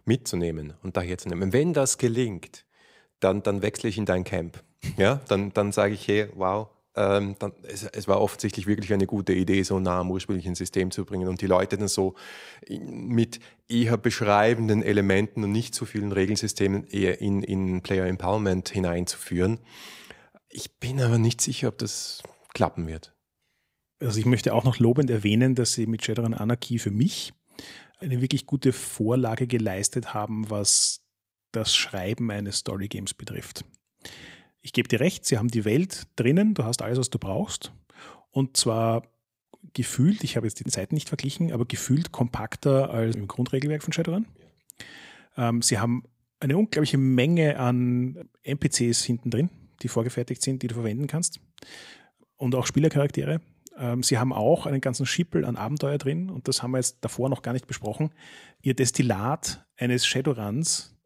mitzunehmen 0.07 0.73
und 0.83 0.97
daher 0.97 1.19
zu 1.19 1.29
nehmen. 1.29 1.53
Wenn 1.53 1.75
das 1.75 1.99
gelingt, 1.99 2.65
dann, 3.21 3.43
dann 3.43 3.63
wechsle 3.63 3.89
ich 3.89 3.99
in 3.99 4.07
dein 4.07 4.25
Camp. 4.25 4.63
Ja, 4.97 5.21
dann, 5.29 5.53
dann 5.53 5.73
sage 5.73 5.95
ich, 5.95 6.07
hey, 6.09 6.29
wow, 6.35 6.69
ähm, 6.97 7.37
dann, 7.39 7.53
es, 7.63 7.85
es, 7.85 8.09
war 8.09 8.21
offensichtlich 8.21 8.67
wirklich 8.67 8.93
eine 8.93 9.07
gute 9.07 9.33
Idee, 9.33 9.63
so 9.63 9.79
nah 9.79 10.01
am 10.01 10.11
ursprünglichen 10.11 10.55
System 10.55 10.91
zu 10.91 11.05
bringen 11.05 11.29
und 11.29 11.41
die 11.41 11.47
Leute 11.47 11.79
dann 11.79 11.89
so 11.89 12.15
mit 12.69 13.39
eher 13.69 13.97
beschreibenden 13.97 14.83
Elementen 14.83 15.45
und 15.45 15.53
nicht 15.53 15.75
so 15.75 15.85
vielen 15.85 16.13
Regelsystemen 16.13 16.87
eher 16.89 17.21
in, 17.21 17.43
in 17.43 17.83
Player 17.83 18.07
Empowerment 18.07 18.71
hineinzuführen. 18.71 19.61
Ich 20.49 20.79
bin 20.79 21.01
aber 21.01 21.19
nicht 21.19 21.41
sicher, 21.41 21.69
ob 21.69 21.79
das 21.79 22.23
klappen 22.55 22.89
wird. 22.89 23.15
Also 24.01 24.19
ich 24.19 24.27
möchte 24.27 24.55
auch 24.55 24.65
noch 24.65 24.79
lobend 24.79 25.11
erwähnen, 25.11 25.55
dass 25.55 25.75
Sie 25.75 25.87
mit 25.87 26.05
Shadowrun 26.05 26.35
Anarchy 26.35 26.79
für 26.79 26.91
mich 26.91 27.33
eine 28.01 28.21
wirklich 28.21 28.47
gute 28.47 28.73
Vorlage 28.73 29.47
geleistet 29.47 30.15
haben, 30.15 30.49
was 30.51 31.00
das 31.53 31.75
Schreiben 31.75 32.31
eines 32.31 32.59
Story 32.59 32.89
Games 32.89 33.15
betrifft 33.15 33.65
ich 34.63 34.73
gebe 34.73 34.89
dir 34.89 35.01
recht, 35.01 35.25
sie 35.25 35.39
haben 35.39 35.49
die 35.49 35.65
Welt 35.65 36.07
drinnen, 36.17 36.55
du 36.55 36.65
hast 36.65 36.83
alles, 36.83 36.99
was 36.99 37.11
du 37.11 37.19
brauchst. 37.19 37.73
Und 38.31 38.57
zwar 38.57 39.03
gefühlt, 39.73 40.23
ich 40.25 40.37
habe 40.37 40.47
jetzt 40.47 40.65
die 40.65 40.71
Seiten 40.71 40.95
nicht 40.95 41.09
verglichen, 41.09 41.53
aber 41.53 41.65
gefühlt 41.65 42.13
kompakter 42.13 42.91
als 42.91 43.17
im 43.17 43.27
Grundregelwerk 43.27 43.83
von 43.83 43.93
Shadowrun. 43.93 44.27
Ähm, 45.37 45.63
sie 45.63 45.79
haben 45.79 46.05
eine 46.41 46.57
unglaubliche 46.57 46.99
Menge 46.99 47.59
an 47.59 48.29
NPCs 48.43 49.05
hinten 49.05 49.31
drin, 49.31 49.51
die 49.83 49.89
vorgefertigt 49.89 50.43
sind, 50.43 50.63
die 50.63 50.69
du 50.69 50.75
verwenden 50.75 51.07
kannst. 51.07 51.41
Und 52.37 52.55
auch 52.55 52.67
Spielercharaktere. 52.67 53.41
Ähm, 53.77 54.03
sie 54.03 54.19
haben 54.19 54.33
auch 54.33 54.67
einen 54.67 54.81
ganzen 54.81 55.07
Schippel 55.07 55.45
an 55.45 55.57
Abenteuer 55.57 55.99
drin 55.99 56.31
und 56.31 56.49
das 56.49 56.63
haben 56.63 56.71
wir 56.73 56.79
jetzt 56.79 56.99
davor 57.03 57.29
noch 57.29 57.43
gar 57.43 57.53
nicht 57.53 57.67
besprochen. 57.67 58.11
Ihr 58.63 58.75
Destillat 58.75 59.67
eines 59.77 60.07
Shadowruns, 60.07 61.00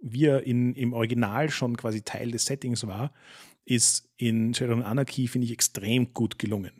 wie 0.00 0.26
er 0.26 0.44
in, 0.44 0.74
im 0.74 0.92
Original 0.92 1.50
schon 1.50 1.76
quasi 1.76 2.02
Teil 2.02 2.30
des 2.30 2.46
Settings 2.46 2.86
war, 2.86 3.12
ist 3.64 4.08
in 4.16 4.54
Shadowrun 4.54 4.82
Anarchy, 4.82 5.28
finde 5.28 5.46
ich, 5.46 5.52
extrem 5.52 6.12
gut 6.12 6.38
gelungen. 6.38 6.72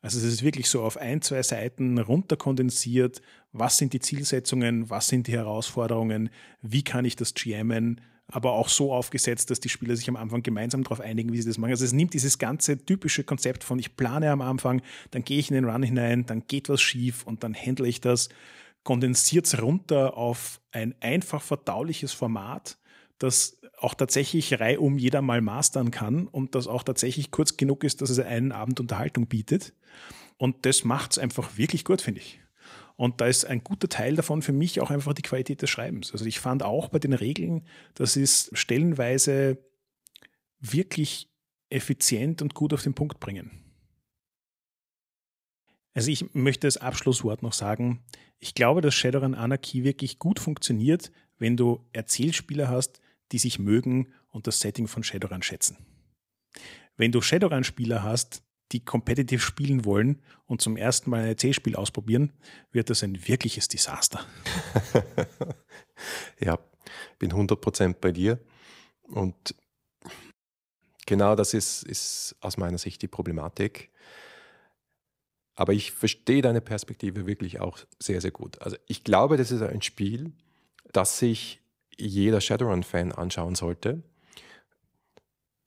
Also 0.00 0.18
es 0.18 0.24
ist 0.24 0.42
wirklich 0.42 0.68
so 0.68 0.82
auf 0.82 0.96
ein, 0.96 1.20
zwei 1.20 1.42
Seiten 1.42 1.98
runterkondensiert, 1.98 3.20
was 3.52 3.76
sind 3.76 3.92
die 3.92 4.00
Zielsetzungen, 4.00 4.88
was 4.88 5.08
sind 5.08 5.26
die 5.26 5.32
Herausforderungen, 5.32 6.30
wie 6.62 6.82
kann 6.82 7.04
ich 7.04 7.16
das 7.16 7.34
GMen, 7.34 8.00
aber 8.32 8.52
auch 8.52 8.68
so 8.68 8.92
aufgesetzt, 8.92 9.50
dass 9.50 9.60
die 9.60 9.68
Spieler 9.68 9.96
sich 9.96 10.08
am 10.08 10.16
Anfang 10.16 10.42
gemeinsam 10.42 10.84
darauf 10.84 11.00
einigen, 11.00 11.32
wie 11.32 11.42
sie 11.42 11.48
das 11.48 11.58
machen. 11.58 11.72
Also 11.72 11.84
es 11.84 11.92
nimmt 11.92 12.14
dieses 12.14 12.38
ganze 12.38 12.78
typische 12.78 13.24
Konzept 13.24 13.64
von 13.64 13.78
ich 13.78 13.96
plane 13.96 14.30
am 14.30 14.40
Anfang, 14.40 14.82
dann 15.10 15.24
gehe 15.24 15.38
ich 15.38 15.50
in 15.50 15.56
den 15.56 15.64
Run 15.64 15.82
hinein, 15.82 16.24
dann 16.26 16.46
geht 16.46 16.68
was 16.68 16.80
schief 16.80 17.24
und 17.26 17.42
dann 17.42 17.54
handle 17.54 17.88
ich 17.88 18.00
das, 18.00 18.28
kondensiert 18.82 19.46
es 19.46 19.60
runter 19.60 20.16
auf 20.16 20.60
ein 20.72 20.94
einfach 21.00 21.42
verdauliches 21.42 22.12
Format, 22.12 22.78
das 23.18 23.60
auch 23.78 23.94
tatsächlich 23.94 24.60
reihum 24.60 24.98
jeder 24.98 25.22
mal 25.22 25.40
mastern 25.40 25.90
kann 25.90 26.26
und 26.26 26.54
das 26.54 26.66
auch 26.66 26.82
tatsächlich 26.82 27.30
kurz 27.30 27.56
genug 27.56 27.84
ist, 27.84 28.02
dass 28.02 28.10
es 28.10 28.18
einen 28.18 28.52
Abend 28.52 28.80
Unterhaltung 28.80 29.26
bietet. 29.26 29.74
Und 30.36 30.64
das 30.66 30.84
macht 30.84 31.12
es 31.12 31.18
einfach 31.18 31.56
wirklich 31.56 31.84
gut, 31.84 32.02
finde 32.02 32.20
ich. 32.20 32.40
Und 32.96 33.20
da 33.22 33.26
ist 33.26 33.46
ein 33.46 33.64
guter 33.64 33.88
Teil 33.88 34.14
davon 34.14 34.42
für 34.42 34.52
mich 34.52 34.80
auch 34.80 34.90
einfach 34.90 35.14
die 35.14 35.22
Qualität 35.22 35.62
des 35.62 35.70
Schreibens. 35.70 36.12
Also 36.12 36.26
ich 36.26 36.38
fand 36.38 36.62
auch 36.62 36.90
bei 36.90 36.98
den 36.98 37.14
Regeln, 37.14 37.66
das 37.94 38.16
ist 38.16 38.50
stellenweise 38.56 39.58
wirklich 40.58 41.30
effizient 41.70 42.42
und 42.42 42.54
gut 42.54 42.74
auf 42.74 42.82
den 42.82 42.94
Punkt 42.94 43.18
bringen. 43.18 43.64
Also 45.94 46.10
ich 46.10 46.34
möchte 46.34 46.66
als 46.66 46.76
Abschlusswort 46.76 47.42
noch 47.42 47.54
sagen, 47.54 48.04
ich 48.40 48.54
glaube, 48.54 48.80
dass 48.80 48.94
Shadowrun 48.94 49.34
Anarchy 49.34 49.84
wirklich 49.84 50.18
gut 50.18 50.40
funktioniert, 50.40 51.12
wenn 51.38 51.56
du 51.56 51.86
Erzählspieler 51.92 52.68
hast, 52.68 53.00
die 53.32 53.38
sich 53.38 53.58
mögen 53.58 54.12
und 54.30 54.46
das 54.46 54.60
Setting 54.60 54.88
von 54.88 55.04
Shadowrun 55.04 55.42
schätzen. 55.42 55.76
Wenn 56.96 57.12
du 57.12 57.20
Shadowrun-Spieler 57.20 58.02
hast, 58.02 58.42
die 58.72 58.84
competitive 58.84 59.40
spielen 59.40 59.84
wollen 59.84 60.22
und 60.46 60.60
zum 60.60 60.76
ersten 60.76 61.10
Mal 61.10 61.24
ein 61.24 61.38
C-Spiel 61.38 61.76
ausprobieren, 61.76 62.32
wird 62.72 62.90
das 62.90 63.02
ein 63.02 63.26
wirkliches 63.28 63.68
Desaster. 63.68 64.24
ja, 66.40 66.58
bin 67.18 67.32
100% 67.32 67.96
bei 68.00 68.12
dir. 68.12 68.38
Und 69.02 69.54
genau 71.06 71.34
das 71.34 71.52
ist, 71.54 71.82
ist 71.82 72.36
aus 72.40 72.56
meiner 72.56 72.78
Sicht 72.78 73.02
die 73.02 73.08
Problematik. 73.08 73.89
Aber 75.54 75.72
ich 75.72 75.92
verstehe 75.92 76.42
deine 76.42 76.60
Perspektive 76.60 77.26
wirklich 77.26 77.60
auch 77.60 77.78
sehr, 77.98 78.20
sehr 78.20 78.30
gut. 78.30 78.60
Also 78.62 78.76
ich 78.86 79.04
glaube, 79.04 79.36
das 79.36 79.50
ist 79.50 79.62
ein 79.62 79.82
Spiel, 79.82 80.32
das 80.92 81.18
sich 81.18 81.60
jeder 81.96 82.40
Shadowrun-Fan 82.40 83.12
anschauen 83.12 83.54
sollte 83.54 84.02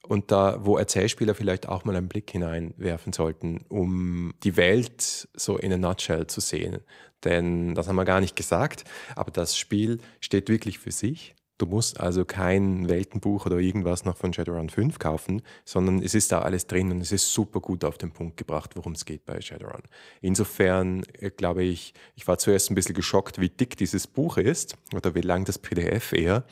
und 0.07 0.31
da, 0.31 0.65
wo 0.65 0.77
Erzählspieler 0.77 1.33
vielleicht 1.33 1.67
auch 1.67 1.85
mal 1.85 1.95
einen 1.95 2.09
Blick 2.09 2.29
hineinwerfen 2.29 3.13
sollten, 3.13 3.65
um 3.69 4.33
die 4.43 4.57
Welt 4.57 5.29
so 5.33 5.57
in 5.57 5.71
a 5.71 5.77
nutshell 5.77 6.27
zu 6.27 6.41
sehen. 6.41 6.79
Denn 7.23 7.73
das 7.73 7.87
haben 7.87 7.95
wir 7.95 8.05
gar 8.05 8.19
nicht 8.19 8.35
gesagt, 8.35 8.83
aber 9.15 9.31
das 9.31 9.57
Spiel 9.57 9.99
steht 10.19 10.49
wirklich 10.49 10.77
für 10.79 10.91
sich. 10.91 11.35
Du 11.59 11.67
musst 11.67 11.99
also 11.99 12.25
kein 12.25 12.89
Weltenbuch 12.89 13.45
oder 13.45 13.57
irgendwas 13.57 14.05
noch 14.05 14.17
von 14.17 14.33
Shadowrun 14.33 14.69
5 14.69 14.97
kaufen, 14.97 15.41
sondern 15.65 16.01
es 16.01 16.15
ist 16.15 16.31
da 16.31 16.41
alles 16.41 16.65
drin 16.65 16.91
und 16.91 16.99
es 16.99 17.11
ist 17.11 17.31
super 17.31 17.59
gut 17.59 17.85
auf 17.85 17.97
den 17.97 18.11
Punkt 18.11 18.37
gebracht, 18.37 18.71
worum 18.75 18.93
es 18.93 19.05
geht 19.05 19.25
bei 19.25 19.39
Shadowrun. 19.39 19.83
Insofern 20.21 21.03
äh, 21.19 21.29
glaube 21.29 21.63
ich, 21.63 21.93
ich 22.15 22.27
war 22.27 22.39
zuerst 22.39 22.71
ein 22.71 22.75
bisschen 22.75 22.95
geschockt, 22.95 23.39
wie 23.39 23.49
dick 23.49 23.77
dieses 23.77 24.07
Buch 24.07 24.37
ist 24.37 24.75
oder 24.95 25.13
wie 25.13 25.21
lang 25.21 25.45
das 25.45 25.59
PDF 25.59 26.13
eher, 26.13 26.43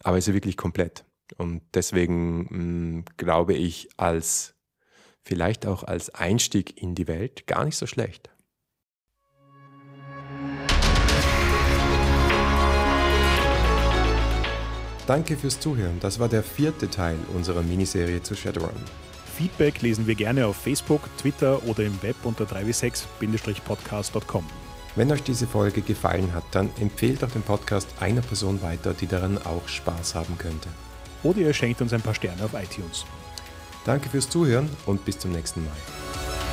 aber 0.00 0.18
es 0.18 0.26
ist 0.26 0.34
wirklich 0.34 0.56
komplett. 0.56 1.04
Und 1.38 1.62
deswegen 1.72 2.42
mh, 2.50 2.98
mm, 2.98 3.04
glaube 3.16 3.54
ich, 3.54 3.88
als 3.96 4.54
vielleicht 5.22 5.64
auch 5.66 5.84
als 5.84 6.10
Einstieg 6.10 6.80
in 6.82 6.94
die 6.94 7.08
Welt 7.08 7.46
gar 7.46 7.64
nicht 7.64 7.76
so 7.76 7.86
schlecht. 7.86 8.33
Danke 15.06 15.36
fürs 15.36 15.60
Zuhören. 15.60 16.00
Das 16.00 16.18
war 16.18 16.28
der 16.28 16.42
vierte 16.42 16.90
Teil 16.90 17.16
unserer 17.34 17.62
Miniserie 17.62 18.22
zu 18.22 18.34
Shadowrun. 18.34 18.72
Feedback 19.36 19.82
lesen 19.82 20.06
wir 20.06 20.14
gerne 20.14 20.46
auf 20.46 20.56
Facebook, 20.56 21.02
Twitter 21.18 21.62
oder 21.64 21.84
im 21.84 22.02
Web 22.02 22.16
unter 22.22 22.44
3w6-podcast.com. 22.44 24.46
Wenn 24.96 25.10
euch 25.10 25.24
diese 25.24 25.46
Folge 25.46 25.82
gefallen 25.82 26.32
hat, 26.32 26.44
dann 26.52 26.70
empfehlt 26.80 27.22
doch 27.22 27.30
den 27.30 27.42
Podcast 27.42 27.88
einer 28.00 28.22
Person 28.22 28.62
weiter, 28.62 28.94
die 28.94 29.08
daran 29.08 29.38
auch 29.38 29.66
Spaß 29.66 30.14
haben 30.14 30.38
könnte 30.38 30.68
oder 31.24 31.38
ihr 31.38 31.52
schenkt 31.52 31.80
uns 31.80 31.92
ein 31.92 32.02
paar 32.02 32.14
Sterne 32.14 32.44
auf 32.44 32.54
iTunes. 32.54 33.04
Danke 33.84 34.08
fürs 34.08 34.30
Zuhören 34.30 34.70
und 34.86 35.04
bis 35.04 35.18
zum 35.18 35.32
nächsten 35.32 35.64
Mal. 35.64 36.43